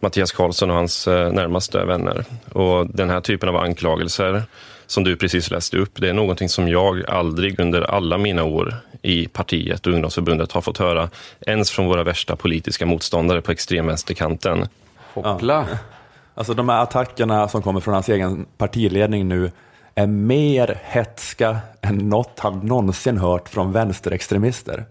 Mattias 0.00 0.32
Karlsson 0.32 0.70
och 0.70 0.76
hans 0.76 1.08
eh, 1.08 1.32
närmaste 1.32 1.84
vänner. 1.84 2.24
Och 2.52 2.86
den 2.86 3.10
här 3.10 3.20
typen 3.20 3.48
av 3.48 3.56
anklagelser 3.56 4.42
som 4.86 5.04
du 5.04 5.16
precis 5.16 5.50
läste 5.50 5.76
upp, 5.76 5.92
det 5.94 6.08
är 6.08 6.12
någonting 6.12 6.48
som 6.48 6.68
jag 6.68 7.10
aldrig 7.10 7.60
under 7.60 7.82
alla 7.82 8.18
mina 8.18 8.44
år 8.44 8.74
i 9.02 9.28
partiet 9.28 9.86
och 9.86 9.92
ungdomsförbundet 9.92 10.52
har 10.52 10.60
fått 10.60 10.78
höra, 10.78 11.10
ens 11.40 11.70
från 11.70 11.86
våra 11.86 12.02
värsta 12.02 12.36
politiska 12.36 12.86
motståndare 12.86 13.40
på 13.40 13.52
extremvänsterkanten. 13.52 14.68
Hoppla. 15.14 15.66
Alltså 16.34 16.54
de 16.54 16.68
här 16.68 16.82
attackerna 16.82 17.48
som 17.48 17.62
kommer 17.62 17.80
från 17.80 17.94
hans 17.94 18.08
egen 18.08 18.46
partiledning 18.58 19.28
nu 19.28 19.50
är 19.94 20.06
mer 20.06 20.80
hetska 20.84 21.58
än 21.80 21.96
något 21.96 22.38
han 22.38 22.58
någonsin 22.58 23.18
hört 23.18 23.48
från 23.48 23.72
vänsterextremister. 23.72 24.84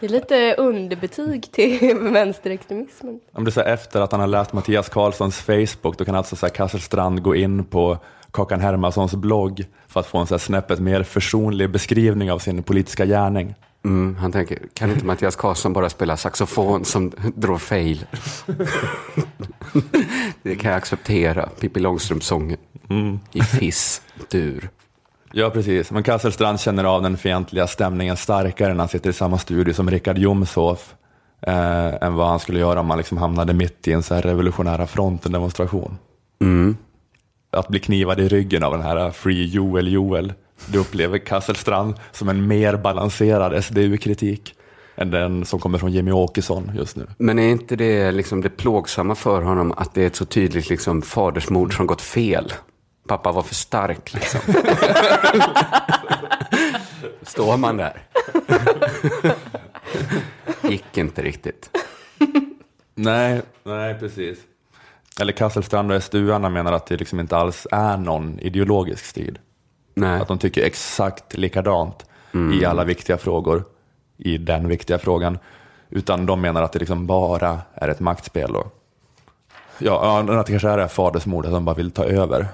Det 0.00 0.06
är 0.06 0.10
lite 0.10 0.54
underbetyg 0.58 1.52
till 1.52 1.98
vänsterextremismen. 2.12 3.20
Om 3.32 3.44
det 3.44 3.56
är 3.56 3.64
efter 3.64 4.00
att 4.00 4.12
han 4.12 4.20
har 4.20 4.26
läst 4.26 4.52
Mattias 4.52 4.88
Karlssons 4.88 5.36
Facebook, 5.36 5.98
då 5.98 6.04
kan 6.04 6.14
alltså 6.14 6.36
så 6.36 6.46
här 6.46 6.54
Kasselstrand 6.54 7.22
gå 7.22 7.36
in 7.36 7.64
på 7.64 7.98
Kakan 8.30 8.60
Hermanssons 8.60 9.14
blogg 9.14 9.64
för 9.88 10.00
att 10.00 10.06
få 10.06 10.18
en 10.18 10.26
så 10.26 10.34
här 10.34 10.38
snäppet 10.38 10.80
mer 10.80 11.02
försonlig 11.02 11.70
beskrivning 11.70 12.32
av 12.32 12.38
sin 12.38 12.62
politiska 12.62 13.06
gärning. 13.06 13.54
Mm, 13.84 14.16
han 14.16 14.32
tänker, 14.32 14.58
kan 14.74 14.90
inte 14.90 15.06
Mattias 15.06 15.36
Karlsson 15.36 15.72
bara 15.72 15.90
spela 15.90 16.16
saxofon 16.16 16.84
som 16.84 17.12
drår 17.34 17.58
fail? 17.58 18.06
det 20.42 20.56
kan 20.56 20.70
jag 20.70 20.78
acceptera. 20.78 21.48
Pippi 21.60 21.80
Långstrump-sången 21.80 22.58
i 23.32 23.40
Fiss-dur. 23.40 24.68
Ja, 25.32 25.50
precis. 25.50 25.90
Men 25.90 26.02
Kasselstrand 26.02 26.60
känner 26.60 26.84
av 26.84 27.02
den 27.02 27.16
fientliga 27.16 27.66
stämningen 27.66 28.16
starkare 28.16 28.68
när 28.68 28.78
han 28.78 28.88
sitter 28.88 29.10
i 29.10 29.12
samma 29.12 29.38
studio 29.38 29.74
som 29.74 29.90
Richard 29.90 30.18
Jomshof 30.18 30.94
eh, 31.40 31.94
än 32.02 32.14
vad 32.14 32.28
han 32.28 32.40
skulle 32.40 32.60
göra 32.60 32.80
om 32.80 32.90
han 32.90 32.98
liksom 32.98 33.18
hamnade 33.18 33.54
mitt 33.54 33.88
i 33.88 33.92
en 33.92 34.02
så 34.02 34.14
här 34.14 34.22
revolutionära 34.22 34.86
fronten-demonstration. 34.86 35.98
Att 37.50 37.68
bli 37.68 37.80
knivad 37.80 38.20
i 38.20 38.28
ryggen 38.28 38.64
av 38.64 38.72
den 38.72 38.82
här 38.82 39.10
Free 39.10 39.44
Joel 39.44 39.92
Joel, 39.92 40.32
det 40.66 40.78
upplever 40.78 41.18
Kasselstrand 41.18 41.94
som 42.12 42.28
en 42.28 42.46
mer 42.46 42.76
balanserad 42.76 43.64
SDU-kritik 43.64 44.54
än 44.96 45.10
den 45.10 45.44
som 45.44 45.60
kommer 45.60 45.78
från 45.78 45.92
Jimmy 45.92 46.12
Åkesson 46.12 46.70
just 46.74 46.96
nu. 46.96 47.06
Men 47.18 47.38
är 47.38 47.48
inte 47.48 47.76
det 47.76 48.12
liksom 48.12 48.40
det 48.40 48.50
plågsamma 48.50 49.14
för 49.14 49.42
honom 49.42 49.72
att 49.76 49.94
det 49.94 50.02
är 50.02 50.06
ett 50.06 50.16
så 50.16 50.24
tydligt 50.24 50.70
liksom, 50.70 51.02
fadersmord 51.02 51.76
som 51.76 51.86
gått 51.86 52.02
fel? 52.02 52.52
Pappa 53.10 53.32
var 53.32 53.42
för 53.42 53.54
stark 53.54 54.14
liksom. 54.14 54.40
Står 57.22 57.56
man 57.56 57.76
där? 57.76 58.02
Gick 60.62 60.98
inte 60.98 61.22
riktigt. 61.22 61.70
Nej, 62.94 63.42
nej 63.64 63.98
precis. 63.98 64.38
Eller 65.20 65.32
Kasselstrand 65.32 65.92
och 65.92 66.02
SDU-arna 66.02 66.48
menar 66.48 66.72
att 66.72 66.86
det 66.86 66.96
liksom 66.96 67.20
inte 67.20 67.36
alls 67.36 67.66
är 67.70 67.96
någon 67.96 68.38
ideologisk 68.38 69.04
strid. 69.04 69.38
Nej. 69.94 70.20
Att 70.20 70.28
de 70.28 70.38
tycker 70.38 70.62
exakt 70.62 71.36
likadant 71.36 72.06
i 72.60 72.64
alla 72.64 72.84
viktiga 72.84 73.18
frågor, 73.18 73.64
i 74.16 74.38
den 74.38 74.68
viktiga 74.68 74.98
frågan. 74.98 75.38
Utan 75.88 76.26
de 76.26 76.40
menar 76.40 76.62
att 76.62 76.72
det 76.72 76.78
liksom 76.78 77.06
bara 77.06 77.58
är 77.74 77.88
ett 77.88 78.00
maktspel. 78.00 78.52
Då. 78.52 78.66
Ja, 79.78 80.20
att 80.20 80.46
det 80.46 80.52
kanske 80.52 80.68
är 80.68 80.76
det 80.76 80.82
här 80.82 80.88
fadersmordet 80.88 81.50
som 81.50 81.64
bara 81.64 81.76
vill 81.76 81.90
ta 81.90 82.04
över. 82.04 82.46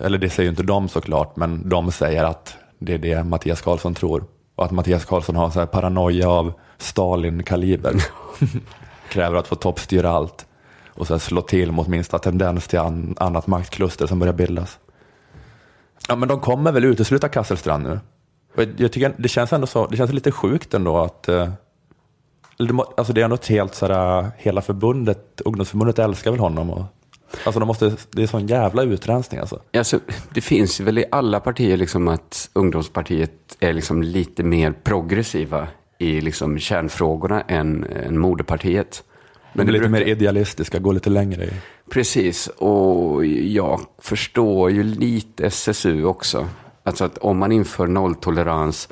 Eller 0.00 0.18
det 0.18 0.30
säger 0.30 0.46
ju 0.46 0.50
inte 0.50 0.62
de 0.62 0.88
såklart, 0.88 1.36
men 1.36 1.68
de 1.68 1.92
säger 1.92 2.24
att 2.24 2.56
det 2.78 2.94
är 2.94 2.98
det 2.98 3.24
Mattias 3.24 3.60
Karlsson 3.60 3.94
tror. 3.94 4.24
Och 4.54 4.64
att 4.64 4.70
Mattias 4.70 5.04
Karlsson 5.04 5.36
har 5.36 5.50
så 5.50 5.58
här 5.58 5.66
paranoia 5.66 6.28
av 6.28 6.52
Stalin-kaliber. 6.78 8.04
Kräver 9.08 9.38
att 9.38 9.48
få 9.48 9.54
toppstyra 9.54 10.10
allt. 10.10 10.46
Och 10.88 11.06
så 11.06 11.18
slå 11.18 11.40
till 11.40 11.72
mot 11.72 11.88
minsta 11.88 12.18
tendens 12.18 12.68
till 12.68 12.78
an, 12.78 13.14
annat 13.18 13.46
maktkluster 13.46 14.06
som 14.06 14.18
börjar 14.18 14.34
bildas. 14.34 14.78
Ja, 16.08 16.16
men 16.16 16.28
de 16.28 16.40
kommer 16.40 16.72
väl 16.72 16.84
utesluta 16.84 17.28
Kasselstrand 17.28 17.82
nu. 17.82 18.00
Och 18.54 18.62
jag, 18.62 18.80
jag 18.80 18.92
tycker 18.92 19.14
det 19.18 19.28
känns 19.28 19.52
ändå 19.52 19.66
så, 19.66 19.86
det 19.86 19.96
känns 19.96 20.12
lite 20.12 20.32
sjukt 20.32 20.74
ändå 20.74 20.98
att 20.98 21.28
eh, 21.28 21.48
Alltså 22.96 23.12
det 23.12 23.20
är 23.20 23.24
ändå 23.24 23.34
ett 23.34 23.46
helt 23.46 23.74
sådär, 23.74 24.30
hela 24.36 24.62
förbundet, 24.62 25.40
ungdomsförbundet 25.44 25.98
älskar 25.98 26.30
väl 26.30 26.40
honom. 26.40 26.70
Och, 26.70 26.84
alltså 27.44 27.60
de 27.60 27.66
måste, 27.66 27.96
det 28.10 28.22
är 28.22 28.26
sån 28.26 28.46
jävla 28.46 28.82
utrensning 28.82 29.40
alltså. 29.40 29.60
Alltså, 29.76 30.00
det 30.34 30.40
finns 30.40 30.80
väl 30.80 30.98
i 30.98 31.04
alla 31.10 31.40
partier 31.40 31.76
liksom 31.76 32.08
att 32.08 32.50
ungdomspartiet 32.52 33.56
är 33.60 33.72
liksom 33.72 34.02
lite 34.02 34.42
mer 34.42 34.72
progressiva 34.72 35.68
i 35.98 36.20
liksom 36.20 36.58
kärnfrågorna 36.58 37.40
än, 37.40 37.84
än 38.06 38.18
moderpartiet. 38.18 39.04
Men 39.52 39.66
det 39.66 39.70
är 39.70 39.72
lite 39.72 39.88
brukar- 39.88 40.04
mer 40.06 40.12
idealistiska, 40.12 40.78
gå 40.78 40.92
lite 40.92 41.10
längre 41.10 41.44
i. 41.44 41.50
Precis, 41.90 42.46
och 42.46 43.26
jag 43.26 43.80
förstår 43.98 44.70
ju 44.70 44.82
lite 44.82 45.46
SSU 45.46 46.04
också. 46.04 46.48
Alltså 46.82 47.04
att 47.04 47.18
om 47.18 47.38
man 47.38 47.52
inför 47.52 47.86
nolltolerans 47.86 48.88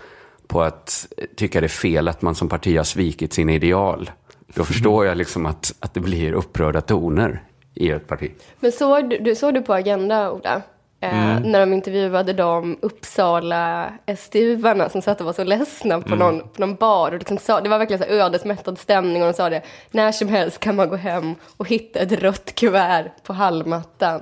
på 0.47 0.63
att 0.63 1.07
tycka 1.37 1.61
det 1.61 1.67
är 1.67 1.69
fel 1.69 2.09
att 2.09 2.23
man 2.23 2.35
som 2.35 2.49
parti 2.49 2.77
har 2.77 2.85
svikit 2.85 3.33
sina 3.33 3.53
ideal, 3.53 4.11
då 4.55 4.65
förstår 4.65 5.07
jag 5.07 5.17
liksom 5.17 5.47
att, 5.47 5.75
att 5.81 5.95
det 5.95 6.01
blir 6.01 6.33
upprörda 6.33 6.81
toner 6.81 7.43
i 7.77 7.91
ett 7.91 8.07
parti. 8.07 8.33
Men 8.61 8.73
såg 8.73 9.25
du, 9.25 9.35
såg 9.35 9.55
du 9.55 9.63
på 9.63 9.75
Agenda, 9.75 10.33
Ola? 10.33 10.63
Eh, 11.01 11.41
När 11.45 11.61
de 11.61 11.73
intervjuade 11.73 12.33
de 12.33 12.79
Uppsala 12.83 13.93
SDU-arna 14.19 14.89
som 14.89 15.03
satt 15.03 15.21
och 15.21 15.27
var 15.27 15.33
så 15.33 15.45
ledsna 15.45 16.01
på, 16.01 16.15
någon, 16.17 16.41
på 16.41 16.61
någon 16.61 16.75
bar. 16.75 17.13
Och 17.13 17.19
liksom 17.19 17.39
sa, 17.39 17.61
det 17.61 17.69
var 17.69 17.79
verkligen 17.79 18.03
så 18.03 18.09
ödesmättad 18.09 18.79
stämning 18.79 19.23
och 19.23 19.29
de 19.29 19.35
sa 19.35 19.51
det. 19.51 19.63
När 19.91 20.13
som 20.13 20.29
helst 20.29 20.61
kan 20.61 20.77
man 20.77 20.89
gå 20.89 20.97
hem 20.97 21.35
och 21.57 21.69
hitta 21.69 21.99
ett 21.99 22.13
rött 22.13 22.55
kuvert 22.55 23.11
på 23.23 23.33
hallmattan. 23.33 24.21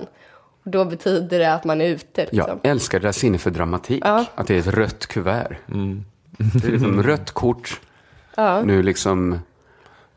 Och 0.63 0.71
då 0.71 0.85
betyder 0.85 1.39
det 1.39 1.53
att 1.53 1.63
man 1.63 1.81
är 1.81 1.85
ute. 1.87 2.21
Liksom. 2.21 2.59
Jag 2.63 2.71
älskar 2.71 2.99
deras 2.99 3.17
sinne 3.17 3.37
för 3.37 3.51
dramatik. 3.51 4.03
Ja. 4.05 4.25
Att 4.35 4.47
det 4.47 4.55
är 4.55 4.59
ett 4.59 4.67
rött 4.67 5.05
kuvert. 5.07 5.55
Det 6.37 6.67
är 6.67 6.71
liksom 6.71 7.03
rött 7.03 7.31
kort. 7.31 7.81
Nu 8.63 8.83
liksom, 8.83 9.39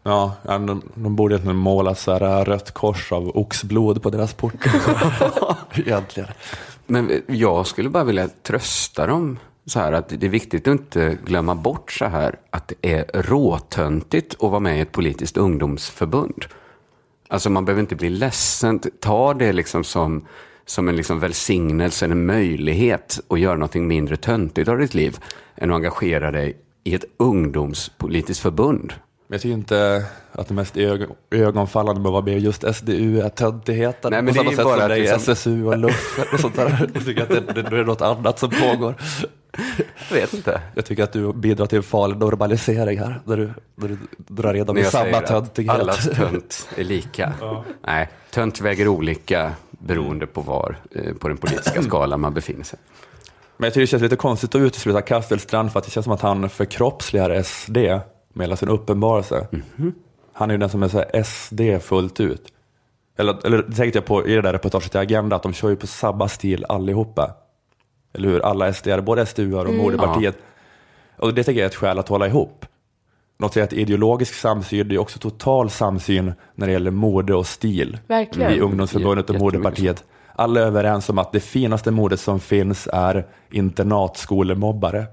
Ja, 0.09 0.32
de, 0.44 0.82
de 0.94 1.16
borde 1.16 1.34
egentligen 1.34 1.56
måla 1.56 1.94
så 1.94 2.12
här 2.12 2.40
äh, 2.40 2.44
rött 2.44 2.70
kors 2.70 3.12
av 3.12 3.36
oxblod 3.36 4.02
på 4.02 4.11
deras 4.11 4.34
port. 4.34 4.66
egentligen. 5.74 6.28
men 6.86 7.11
eh, 7.11 7.20
jag 7.26 7.66
skulle 7.66 7.88
bara 7.88 8.04
vilja 8.04 8.28
trösta 8.28 9.06
dem. 9.06 9.38
Så 9.66 9.80
här 9.80 9.92
att 9.92 10.09
det 10.09 10.26
är 10.26 10.30
viktigt 10.30 10.68
att 10.68 10.72
inte 10.72 11.18
glömma 11.24 11.54
bort 11.54 11.92
så 11.92 12.04
här 12.04 12.38
att 12.50 12.68
det 12.68 12.92
är 12.94 13.22
råtöntigt 13.22 14.34
att 14.34 14.50
vara 14.50 14.61
med 14.61 14.78
i 14.78 14.80
ett 14.80 14.92
politiskt 14.92 15.36
ungdomsförbund. 15.36 16.44
Alltså 17.28 17.50
man 17.50 17.64
behöver 17.64 17.80
inte 17.80 17.96
bli 17.96 18.11
ledsen. 18.11 18.80
Ta 19.00 19.34
det 19.34 19.52
liksom 19.52 19.84
som, 19.84 20.26
som 20.66 20.88
en 20.88 20.96
liksom 20.96 21.20
välsignelse, 21.20 22.04
en 22.04 22.26
möjlighet 22.26 23.20
att 23.28 23.40
göra 23.40 23.54
någonting 23.54 23.86
mindre 23.86 24.16
töntigt 24.16 24.68
av 24.68 24.78
ditt 24.78 24.94
liv 24.94 25.18
än 25.56 25.70
att 25.70 25.76
engagera 25.76 26.30
dig 26.30 26.56
i 26.84 26.94
ett 26.94 27.04
ungdomspolitiskt 27.16 28.42
förbund. 28.42 28.92
Men 29.31 29.35
jag 29.35 29.43
tycker 29.43 29.55
inte 29.55 30.05
att 30.33 30.49
det 30.49 30.55
mest 30.55 30.76
ögon, 30.76 31.09
ögonfallande 31.31 32.09
att 32.09 32.12
vara 32.12 32.31
just 32.31 32.76
SDU 32.76 33.20
är 33.20 33.29
töntigheten. 33.29 34.11
Nej, 34.12 34.22
men 34.22 34.35
på 34.35 34.43
det 34.43 34.51
är 34.51 34.57
samma 34.57 34.57
sätt 34.57 34.64
bara 34.64 34.81
som 34.81 34.89
det 34.89 34.95
är 34.95 34.99
liksom- 34.99 35.33
SSU 35.33 35.64
och 35.64 35.79
LUF 35.79 36.18
och 36.33 36.41
sånt 36.41 36.57
där. 36.57 36.91
Jag 36.95 37.05
tycker 37.05 37.22
att 37.22 37.29
det, 37.29 37.41
det, 37.41 37.62
det 37.62 37.79
är 37.79 37.85
något 37.85 38.01
annat 38.01 38.39
som 38.39 38.51
pågår. 38.51 38.95
Jag 40.11 40.16
vet 40.16 40.35
inte. 40.35 40.61
Jag 40.74 40.85
tycker 40.85 41.03
att 41.03 41.12
du 41.12 41.33
bidrar 41.33 41.66
till 41.66 41.76
en 41.76 41.83
farlig 41.83 42.18
normalisering 42.18 42.99
här, 42.99 43.20
där 43.24 43.37
du, 43.37 43.51
där 43.76 43.89
du 43.89 43.99
drar 44.16 44.72
med 44.74 44.85
jag 44.85 44.93
samma 44.93 45.20
töntighet. 45.20 45.74
allas 45.74 46.11
tönt 46.11 46.68
är 46.76 46.85
lika. 46.85 47.33
Nej, 47.87 48.09
tönt 48.31 48.61
väger 48.61 48.89
olika 48.89 49.53
beroende 49.70 50.26
på 50.26 50.41
var 50.41 50.76
eh, 50.91 51.14
på 51.14 51.29
den 51.29 51.37
politiska 51.37 51.83
skalan 51.89 52.20
man 52.20 52.35
befinner 52.35 52.64
sig. 52.64 52.79
Men 53.57 53.66
jag 53.66 53.74
tycker 53.74 53.81
det 53.81 53.87
känns 53.87 54.03
lite 54.03 54.16
konstigt 54.16 54.55
att 54.55 54.61
utesluta 54.61 55.03
Kastelstrand 55.03 55.72
för 55.72 55.79
att 55.79 55.85
det 55.85 55.91
känns 55.91 56.05
som 56.05 56.12
att 56.12 56.20
han 56.20 56.49
förkroppsligar 56.49 57.43
SD 57.43 57.76
med 58.39 58.47
hela 58.47 58.57
sin 58.57 58.68
uppenbarelse. 58.68 59.47
Han 60.32 60.51
är 60.51 60.55
ju 60.55 60.59
den 60.59 60.68
som 60.68 60.82
är 60.82 60.89
så 60.89 61.05
SD 61.24 61.61
fullt 61.86 62.20
ut. 62.20 62.53
Eller, 63.16 63.47
eller 63.47 63.62
det 63.62 63.76
tänkte 63.76 63.97
jag 63.97 64.07
på 64.07 64.26
i 64.26 64.34
det 64.34 64.43
där 64.43 64.53
reportaget 64.53 64.95
i 64.95 64.99
Agenda, 64.99 65.36
att 65.36 65.43
de 65.43 65.53
kör 65.53 65.68
ju 65.68 65.76
på 65.76 65.86
samma 65.86 66.28
stil 66.28 66.64
allihopa. 66.68 67.34
Eller 68.14 68.28
hur? 68.28 68.41
Alla 68.41 68.72
SD, 68.72 68.89
både 69.03 69.26
SDU 69.26 69.55
och 69.55 69.74
moderpartiet. 69.74 70.39
Och 71.16 71.34
det 71.34 71.45
tycker 71.45 71.61
jag 71.61 71.64
är 71.64 71.70
ett 71.70 71.74
skäl 71.74 71.99
att 71.99 72.09
hålla 72.09 72.26
ihop. 72.26 72.66
Något 73.39 73.53
säger 73.53 73.66
att 73.66 73.72
ideologisk 73.72 74.34
samsyn, 74.34 74.89
det 74.89 74.95
är 74.95 74.99
också 74.99 75.18
total 75.18 75.70
samsyn 75.70 76.32
när 76.55 76.66
det 76.66 76.72
gäller 76.72 76.91
mode 76.91 77.34
och 77.34 77.47
stil. 77.47 77.99
Verkligen. 78.07 78.53
I 78.53 78.61
ungdomsförbundet 78.61 79.30
och 79.30 79.36
moderpartiet. 79.36 80.05
Alla 80.34 80.61
är 80.61 80.64
överens 80.64 81.09
om 81.09 81.18
att 81.18 81.32
det 81.32 81.41
finaste 81.41 81.91
modet 81.91 82.20
som 82.20 82.41
finns 82.41 82.89
är 82.93 83.26
internatskolemobbare. 83.51 85.07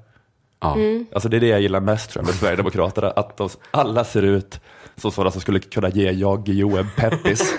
Ja. 0.65 1.05
Alltså 1.13 1.29
det 1.29 1.37
är 1.37 1.41
det 1.41 1.47
jag 1.47 1.61
gillar 1.61 1.79
mest 1.79 2.09
tror 2.09 2.21
jag, 2.23 2.27
med 2.27 2.35
Sverigedemokraterna, 2.35 3.11
att 3.11 3.37
de 3.37 3.49
alla 3.71 4.03
ser 4.03 4.21
ut 4.21 4.59
som 4.95 5.11
sådana 5.11 5.31
som 5.31 5.41
skulle 5.41 5.59
kunna 5.59 5.89
ge 5.89 6.11
jag, 6.11 6.45
Guillou, 6.45 6.77
en 6.77 6.89
peppis. 6.95 7.53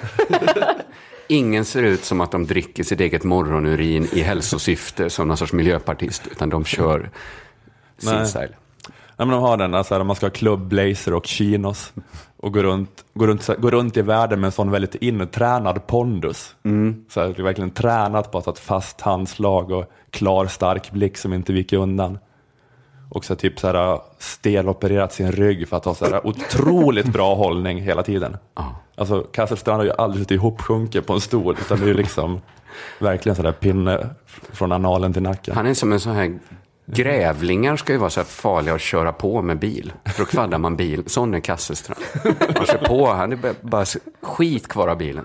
Ingen 1.29 1.65
ser 1.65 1.83
ut 1.83 2.05
som 2.05 2.21
att 2.21 2.31
de 2.31 2.47
dricker 2.47 2.85
sitt 2.85 3.01
eget 3.01 3.25
morgonurin 3.25 4.09
i 4.13 4.21
hälsosyfte 4.21 5.11
som 5.11 5.29
någon 5.29 5.37
sorts 5.37 5.53
miljöpartist, 5.53 6.23
utan 6.31 6.51
de 6.51 6.65
kör 6.65 7.11
sin 7.99 8.27
style. 8.27 8.55
Nej, 9.19 9.27
men 9.27 9.29
de 9.29 9.43
har 9.43 9.57
den, 9.57 9.75
alltså, 9.75 10.05
man 10.05 10.17
ska 10.17 10.27
ha 10.27 10.31
klubbblazer 10.31 11.15
och 11.15 11.27
chinos 11.27 11.93
och 12.37 12.53
gå 12.53 12.63
runt, 12.63 13.05
gå, 13.15 13.27
runt, 13.27 13.51
gå 13.59 13.71
runt 13.71 13.97
i 13.97 14.03
världen 14.03 14.41
med 14.41 14.49
en 14.49 14.53
sån 14.53 14.71
väldigt 14.71 14.95
intränad 14.95 15.87
pondus. 15.87 16.55
Så 17.09 17.21
här, 17.21 17.29
det 17.29 17.39
är 17.39 17.43
verkligen 17.43 17.71
tränat 17.71 18.33
på 18.33 18.39
att 18.39 18.45
ha 18.45 18.53
ett 18.53 18.59
fast 18.59 19.01
handslag 19.01 19.71
och 19.71 19.85
klar 20.11 20.47
stark 20.47 20.91
blick 20.91 21.17
som 21.17 21.33
inte 21.33 21.53
viker 21.53 21.77
undan. 21.77 22.19
Och 23.09 23.25
så 23.25 23.35
typ 23.35 23.59
så 23.61 23.67
här, 23.67 24.01
stelopererat 24.19 25.13
sin 25.13 25.33
rygg 25.33 25.69
för 25.69 25.77
att 25.77 25.85
ha 25.85 25.95
så 25.95 26.05
här, 26.05 26.27
otroligt 26.27 27.07
bra 27.07 27.35
hållning 27.35 27.81
hela 27.81 28.03
tiden. 28.03 28.37
Alltså 28.95 29.21
Kasselstrand 29.21 29.79
har 29.81 29.85
ju 29.85 29.93
aldrig 29.99 30.23
suttit 30.25 30.35
ihopsjunken 30.37 31.03
på 31.03 31.13
en 31.13 31.21
stol 31.21 31.57
utan 31.61 31.79
det 31.79 31.85
är 31.85 31.89
ju 31.89 31.95
liksom 31.95 32.41
verkligen 32.99 33.37
så 33.37 33.43
där 33.43 33.53
pinne 33.53 34.09
från 34.53 34.73
analen 34.73 35.13
till 35.13 35.23
nacken. 35.23 35.55
Han 35.55 35.67
är 35.67 35.75
som 35.75 35.93
en 35.93 36.01
sån 36.01 36.15
här 36.15 36.39
Grävlingar 36.89 37.77
ska 37.77 37.93
ju 37.93 37.99
vara 37.99 38.11
så 38.11 38.21
här 38.21 38.25
farliga 38.27 38.75
att 38.75 38.81
köra 38.81 39.13
på 39.13 39.43
med 39.43 39.59
bil. 39.59 39.93
För 40.05 40.19
då 40.19 40.27
kvaddar 40.27 40.59
man 40.59 40.77
bil. 40.77 41.03
Sån 41.07 41.35
är 41.35 41.41
Kasselstrand. 41.41 42.01
Han 42.57 42.67
kör 42.67 42.79
på, 42.79 43.07
han 43.07 43.33
är 43.33 43.39
bara- 43.61 43.85
skit 44.23 44.69
kvar 44.69 44.89
av 44.89 44.99
bilen. 44.99 45.25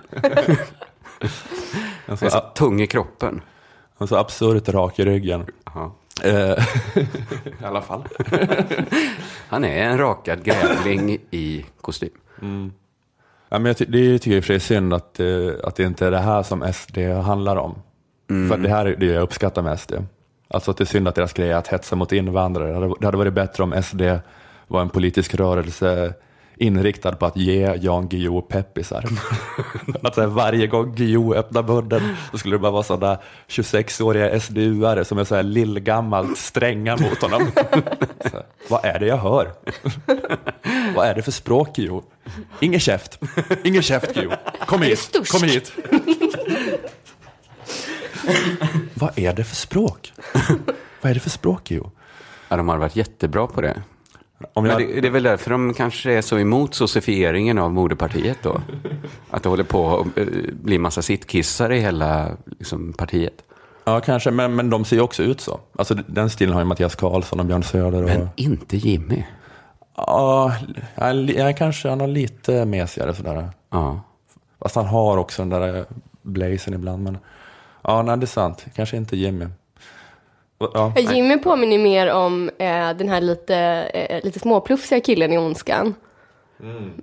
Han 2.08 2.18
är 2.22 2.30
så 2.30 2.40
tung 2.40 2.82
i 2.82 2.88
kroppen. 2.88 3.42
en 3.98 4.08
så 4.08 4.16
absurt 4.16 4.70
rak 4.70 5.00
i 5.00 5.06
ryggen. 5.06 5.46
Ja. 5.66 5.96
Eh, 6.24 6.66
I 7.62 7.66
alla 7.66 7.82
fall. 7.82 8.04
Han 9.50 9.64
är 9.64 9.84
en 9.84 9.98
rakad 9.98 10.44
grävling 10.44 11.18
i 11.32 11.66
kostym. 11.82 12.10
Ja, 13.50 13.60
men 13.60 13.66
jag 13.66 13.78
ty- 13.78 13.86
det 13.86 14.20
tycker 14.20 14.32
jag 14.32 14.38
i 14.38 14.40
och 14.40 14.44
för 14.44 14.48
sig 14.48 14.56
är 14.56 14.60
synd 14.60 14.94
att, 14.94 15.20
eh, 15.20 15.28
att 15.64 15.76
det 15.76 15.84
inte 15.84 16.08
är 16.08 16.12
det 16.12 16.20
här 16.20 16.44
som 16.44 16.74
SD 16.74 16.98
handlar 17.24 17.56
om. 17.56 17.76
För 18.50 18.58
det 18.58 18.70
här 18.70 18.86
är 18.86 18.96
det 18.96 19.06
jag 19.06 19.24
uppskattar 19.24 19.62
med 19.62 19.80
SD. 19.80 19.94
Alltså 20.48 20.72
att 20.72 20.78
det 20.78 20.84
är 20.84 20.86
synd 20.86 21.08
att 21.08 21.16
deras 21.16 21.34
grej 21.34 21.52
är 21.52 21.56
att 21.56 21.68
hetsa 21.68 21.96
mot 21.96 22.12
invandrare. 22.12 22.94
Det 23.00 23.06
hade 23.08 23.18
varit 23.18 23.34
bättre 23.34 23.64
om 23.64 23.84
SD 23.84 24.02
var 24.68 24.82
en 24.82 24.90
politisk 24.90 25.36
rörelse 25.36 26.14
inriktad 26.58 27.12
på 27.12 27.26
att 27.26 27.38
ge 27.38 27.76
Jan 27.82 28.08
Guillou 28.08 28.41
peppisar. 28.41 29.06
att 30.04 30.16
så 30.16 30.22
här, 30.22 30.28
varje 30.28 30.68
gång 30.68 30.95
Guillou 30.95 31.34
öppnar 31.34 31.64
munnen 31.64 32.16
så 32.32 32.38
skulle 32.38 32.56
det 32.56 32.60
bara 32.60 32.72
vara 32.72 32.84
sådana 32.84 33.20
26-åriga 33.47 34.39
SDU-are 34.39 35.04
som 35.04 35.18
är 35.18 35.24
så 35.24 35.36
här 35.36 35.43
lillgammalt 35.43 36.38
stränga 36.38 36.97
mot 36.97 37.22
honom. 37.22 37.52
här, 37.56 38.43
Vad 38.68 38.86
är 38.86 38.99
det 38.99 39.06
jag 39.06 39.18
hör? 39.18 39.52
Vad 40.95 41.08
är 41.08 41.16
det 41.16 41.22
för 41.22 41.32
språk 41.32 41.76
Guillou? 41.76 42.02
Ingen 42.60 42.80
käft. 42.80 43.20
Ingen 43.64 43.82
käft 43.82 44.14
Guillou. 44.14 44.32
Kom 44.66 44.82
hit. 44.82 45.32
Kom 45.32 45.43
hit. 45.43 45.72
Vad 48.93 49.20
är 49.20 49.34
det 49.34 49.43
för 49.43 49.56
språk? 49.56 50.14
Vad 51.02 51.10
är 51.10 51.14
det 51.14 51.20
för 51.20 51.30
språk 51.30 51.64
Guillou? 51.64 51.91
Ja, 52.49 52.58
de 52.58 52.70
har 52.70 52.78
varit 52.78 52.95
jättebra 52.95 53.47
på 53.47 53.62
det. 53.62 53.84
Om 54.54 54.66
jag, 54.66 54.80
det, 54.80 55.02
det 55.02 55.08
är 55.08 55.12
väl 55.12 55.24
därför 55.24 55.52
de 55.52 55.74
kanske 55.74 56.12
är 56.14 56.22
så 56.22 56.39
emot 56.39 56.76
socifieringen 56.76 57.58
av 57.58 57.74
moderpartiet 57.74 58.38
då. 58.44 58.62
Att 59.30 59.44
det 59.44 59.50
håller 59.50 59.64
på 59.64 59.98
att 60.00 60.18
eh, 60.18 60.26
bli 60.64 60.78
massa 60.78 61.02
sittkissar 61.02 61.72
i 61.72 61.80
hela 61.80 62.28
liksom, 62.60 62.94
partiet. 62.94 63.34
Ja, 63.84 64.00
kanske, 64.00 64.32
men, 64.32 64.56
men 64.56 64.70
de 64.70 64.86
ser 64.86 64.96
ju 64.96 65.02
också 65.02 65.24
ut 65.24 65.42
så. 65.42 65.60
Alltså, 65.78 65.94
den 65.94 66.30
stilen 66.30 66.54
har 66.54 66.62
ju 66.62 66.66
Mattias 66.66 66.96
Karlsson 66.96 67.39
och 67.39 67.46
Björn 67.46 67.64
Söder. 67.64 68.04
Och, 68.04 68.10
Men 68.10 68.30
inte 68.36 68.78
Jimmy. 68.78 69.24
ja, 69.98 70.56
ja, 70.96 71.12
li- 71.12 71.38
ja, 71.38 71.54
kanske 71.54 71.89
han 71.89 72.00
har 72.00 72.08
lite 72.08 72.66
mesigare 72.66 73.14
sådär. 73.16 73.50
Ja. 73.70 74.02
Fast 74.62 74.76
han 74.76 74.86
har 74.86 75.18
också 75.18 75.42
den 75.42 75.50
där 75.50 75.86
blazern 76.22 76.74
ibland. 76.74 77.04
Men 77.04 77.18
ja, 77.82 78.02
nej, 78.02 78.18
det 78.18 78.24
är 78.24 78.28
sant. 78.28 78.66
Kanske 78.76 78.98
inte 78.98 79.18
Jimmy. 79.18 79.46
Ja, 80.74 80.93
Jimmy 80.97 81.38
påminner 81.38 81.78
mer 81.78 82.12
om 82.12 82.49
eh, 82.49 82.93
den 82.97 83.09
här 83.09 83.22
lite, 83.22 83.55
eh, 83.93 84.24
lite 84.24 84.39
småplufsiga 84.39 85.01
killen 85.01 85.34
i 85.34 85.38
Ondskan. 85.38 85.95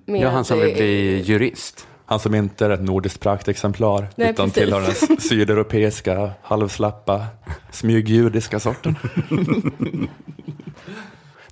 Med, 0.05 0.21
ja, 0.21 0.29
han 0.29 0.45
som 0.45 0.59
vill 0.59 0.71
eh, 0.71 0.75
bli 0.75 1.23
jurist. 1.25 1.87
han 2.05 2.21
som 2.21 2.35
inte 2.35 2.67
är 2.67 2.71
ett 2.71 2.83
nordiskt 2.83 3.21
praktexemplar. 3.21 4.09
Nej, 4.17 4.31
utan 4.31 4.51
precis. 4.51 4.63
tillhör 4.63 4.81
den 5.09 5.21
sydeuropeiska, 5.21 6.31
halvslappa, 6.43 7.27
smygjudiska 7.71 8.61
sorten. 8.61 8.97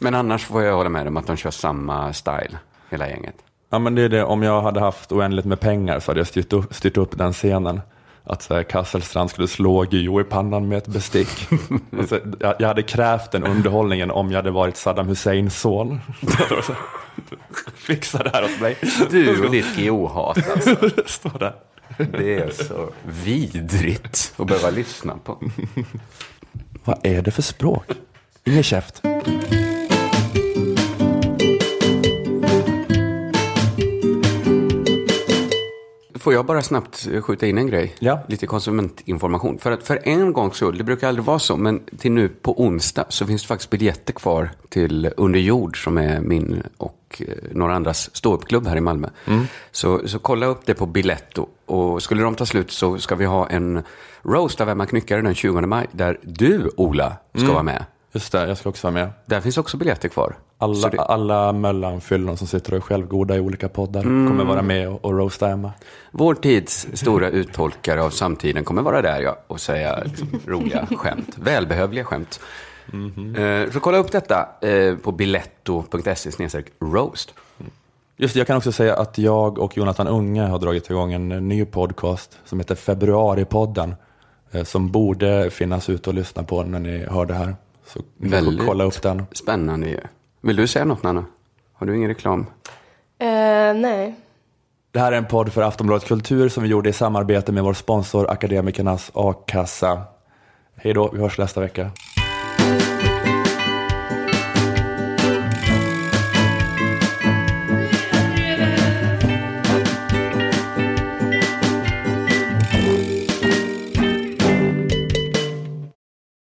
Men 0.01 0.15
annars 0.15 0.45
får 0.45 0.63
jag 0.63 0.77
hålla 0.77 0.89
med 0.89 1.09
om 1.09 1.17
att 1.17 1.27
de 1.27 1.37
kör 1.37 1.51
samma 1.51 2.13
style, 2.13 2.59
hela 2.91 3.09
gänget. 3.09 3.35
Ja, 3.71 3.79
men 3.79 3.95
det 3.95 4.03
är 4.03 4.09
det. 4.09 4.25
Om 4.25 4.43
jag 4.43 4.63
hade 4.63 4.81
haft 4.81 5.13
oändligt 5.13 5.47
med 5.47 5.61
pengar 5.61 6.01
så 6.01 6.11
hade 6.11 6.21
jag 6.21 6.27
styrt 6.27 6.53
upp, 6.53 6.75
styrt 6.75 6.97
upp 6.97 7.19
den 7.19 7.33
scenen. 7.33 7.81
Att 8.29 8.43
så 8.43 8.55
här, 8.55 8.63
Kasselstrand 8.63 9.31
skulle 9.31 9.49
slå 9.49 9.83
Guillou 9.83 10.21
i 10.21 10.25
pannan 10.25 10.69
med 10.69 10.79
ett 10.79 10.87
bestick. 10.87 11.49
alltså, 11.99 12.21
jag, 12.41 12.55
jag 12.59 12.69
hade 12.69 12.83
krävt 12.83 13.31
den 13.31 13.45
underhållningen 13.45 14.11
om 14.11 14.31
jag 14.31 14.39
hade 14.39 14.51
varit 14.51 14.77
Saddam 14.77 15.09
Husseins 15.09 15.61
son. 15.61 16.01
Fixa 17.75 18.23
det 18.23 18.31
här 18.33 18.45
åt 18.45 18.61
mig. 18.61 18.77
Du 19.11 19.45
och 19.45 19.51
ditt 19.51 19.77
GO-hat 19.77 20.51
alltså. 20.51 20.77
Står 21.07 21.39
där. 21.39 21.55
Det 21.99 22.35
är 22.35 22.51
så 22.51 22.89
vidrigt 23.25 24.35
att 24.37 24.47
behöva 24.47 24.71
lyssna 24.71 25.19
på. 25.25 25.39
Vad 26.85 27.07
är 27.07 27.23
det 27.23 27.31
för 27.31 27.43
språk? 27.43 27.87
Ingen 28.45 28.63
käft. 28.63 29.03
Får 36.27 36.33
jag 36.33 36.47
bara 36.47 36.63
snabbt 36.63 37.09
skjuta 37.23 37.47
in 37.47 37.59
en 37.59 37.67
grej? 37.67 37.95
Ja. 37.99 38.21
Lite 38.29 38.47
konsumentinformation. 38.47 39.59
För 39.59 39.71
att 39.73 39.83
för 39.83 40.01
en 40.05 40.33
gångs 40.33 40.57
skull, 40.57 40.79
det 40.79 40.85
brukar 40.85 41.09
aldrig 41.09 41.25
vara 41.25 41.39
så, 41.39 41.57
men 41.57 41.81
till 41.99 42.13
nu 42.13 42.29
på 42.29 42.63
onsdag 42.63 43.05
så 43.09 43.27
finns 43.27 43.43
det 43.43 43.49
faktiskt 43.49 43.71
biljetter 43.71 44.13
kvar 44.13 44.51
till 44.69 45.11
Under 45.17 45.41
jord 45.41 45.85
som 45.85 45.99
är 45.99 46.21
min 46.21 46.63
och 46.77 47.23
eh, 47.29 47.35
några 47.53 47.75
andras 47.75 48.17
ståuppklubb 48.17 48.67
här 48.67 48.77
i 48.77 48.81
Malmö. 48.81 49.09
Så, 49.71 50.09
så 50.09 50.19
kolla 50.19 50.47
upp 50.47 50.61
det 50.67 50.75
på 50.75 50.87
Biletto. 50.87 51.49
Och 51.67 52.03
skulle 52.03 52.23
de 52.23 52.35
ta 52.35 52.47
slut 52.47 52.71
så 52.71 52.99
ska 52.99 53.15
vi 53.15 53.25
ha 53.25 53.49
en 53.49 53.83
roast 54.23 54.61
av 54.61 54.69
Emma 54.69 54.87
Knyckare 54.87 55.23
den 55.23 55.35
20 55.35 55.61
maj 55.61 55.87
där 55.93 56.19
du, 56.23 56.71
Ola, 56.77 57.17
ska 57.35 57.53
vara 57.53 57.63
med. 57.63 57.85
Just 58.17 58.33
det, 58.33 58.49
jag 58.49 58.59
ska 58.59 58.69
också 58.69 58.87
vara 58.87 58.95
med. 58.95 59.09
Där 59.27 59.41
finns 59.41 59.59
också 59.59 59.77
biljetter 59.77 60.09
kvar. 60.09 60.35
Alla, 60.59 60.89
det- 60.89 61.01
alla 61.01 61.53
mellanfyllon 61.53 62.37
som 62.37 62.47
sitter 62.47 62.73
och 62.73 62.77
är 62.77 62.81
självgoda 62.81 63.37
i 63.37 63.41
olika 63.41 63.69
poddar 63.69 64.03
kommer 64.03 64.45
vara 64.45 64.63
med 64.63 64.89
och, 64.89 65.05
och 65.05 65.19
roasta 65.19 65.49
Emma. 65.49 65.73
Vår 66.11 66.35
tids 66.35 66.87
stora 66.95 67.29
uttolkare 67.31 68.03
av 68.03 68.11
samtiden 68.11 68.65
kommer 68.65 68.83
vara 68.83 69.03
där 69.03 69.21
ja, 69.21 69.39
och 69.47 69.61
säga 69.61 70.03
liksom, 70.05 70.29
roliga 70.47 70.87
skämt. 70.97 71.37
Välbehövliga 71.39 72.05
skämt. 72.05 72.41
Eh, 73.37 73.71
så 73.73 73.81
kolla 73.81 73.99
upp 73.99 74.13
detta 74.13 74.49
eh, 74.63 74.97
på 74.97 75.13
biletto.se 75.13 76.63
roast. 76.81 77.35
Just 78.17 78.35
det, 78.35 78.39
jag 78.41 78.47
kan 78.47 78.57
också 78.57 78.73
säga 78.73 78.95
att 78.97 79.19
jag 79.19 79.59
och 79.59 79.77
Jonathan 79.77 80.07
Unge 80.09 80.43
har 80.43 80.59
dragit 80.59 80.91
igång 80.91 81.13
en 81.13 81.29
ny 81.49 81.65
podcast 81.65 82.39
som 82.45 82.61
heter 82.61 82.75
Februaripodden. 82.75 83.95
eh, 84.53 84.65
Som 84.65 84.91
borde 84.91 85.51
finnas 85.51 85.89
ute 85.91 86.11
och 86.11 86.15
lyssna 86.15 86.43
på 86.43 86.63
när 86.63 86.79
ni 86.81 87.07
hör 87.11 87.27
det 87.27 87.35
här. 87.35 87.57
Så 87.87 88.01
Väldigt. 88.17 88.67
kolla 88.67 88.85
upp 88.85 89.03
den. 89.03 89.27
Spännande 89.33 89.89
ju. 89.89 90.01
Vill 90.41 90.57
du 90.57 90.67
säga 90.67 90.85
något 90.85 91.03
Nanna? 91.03 91.25
Har 91.73 91.87
du 91.87 91.97
ingen 91.97 92.09
reklam? 92.09 92.47
Eh, 93.19 93.27
nej. 93.75 94.15
Det 94.91 94.99
här 95.01 95.13
är 95.13 95.17
en 95.17 95.27
podd 95.27 95.53
för 95.53 95.63
Aftonbladet 95.63 96.09
Kultur 96.09 96.49
som 96.49 96.63
vi 96.63 96.69
gjorde 96.69 96.89
i 96.89 96.93
samarbete 96.93 97.53
med 97.53 97.65
vår 97.65 97.75
sponsor 97.75 98.31
Akademikernas 98.31 99.11
A-kassa. 99.15 100.03
Hej 100.77 100.95
då, 100.95 101.11
vi 101.13 101.21
hörs 101.21 101.39
nästa 101.39 101.61
vecka. 101.61 101.91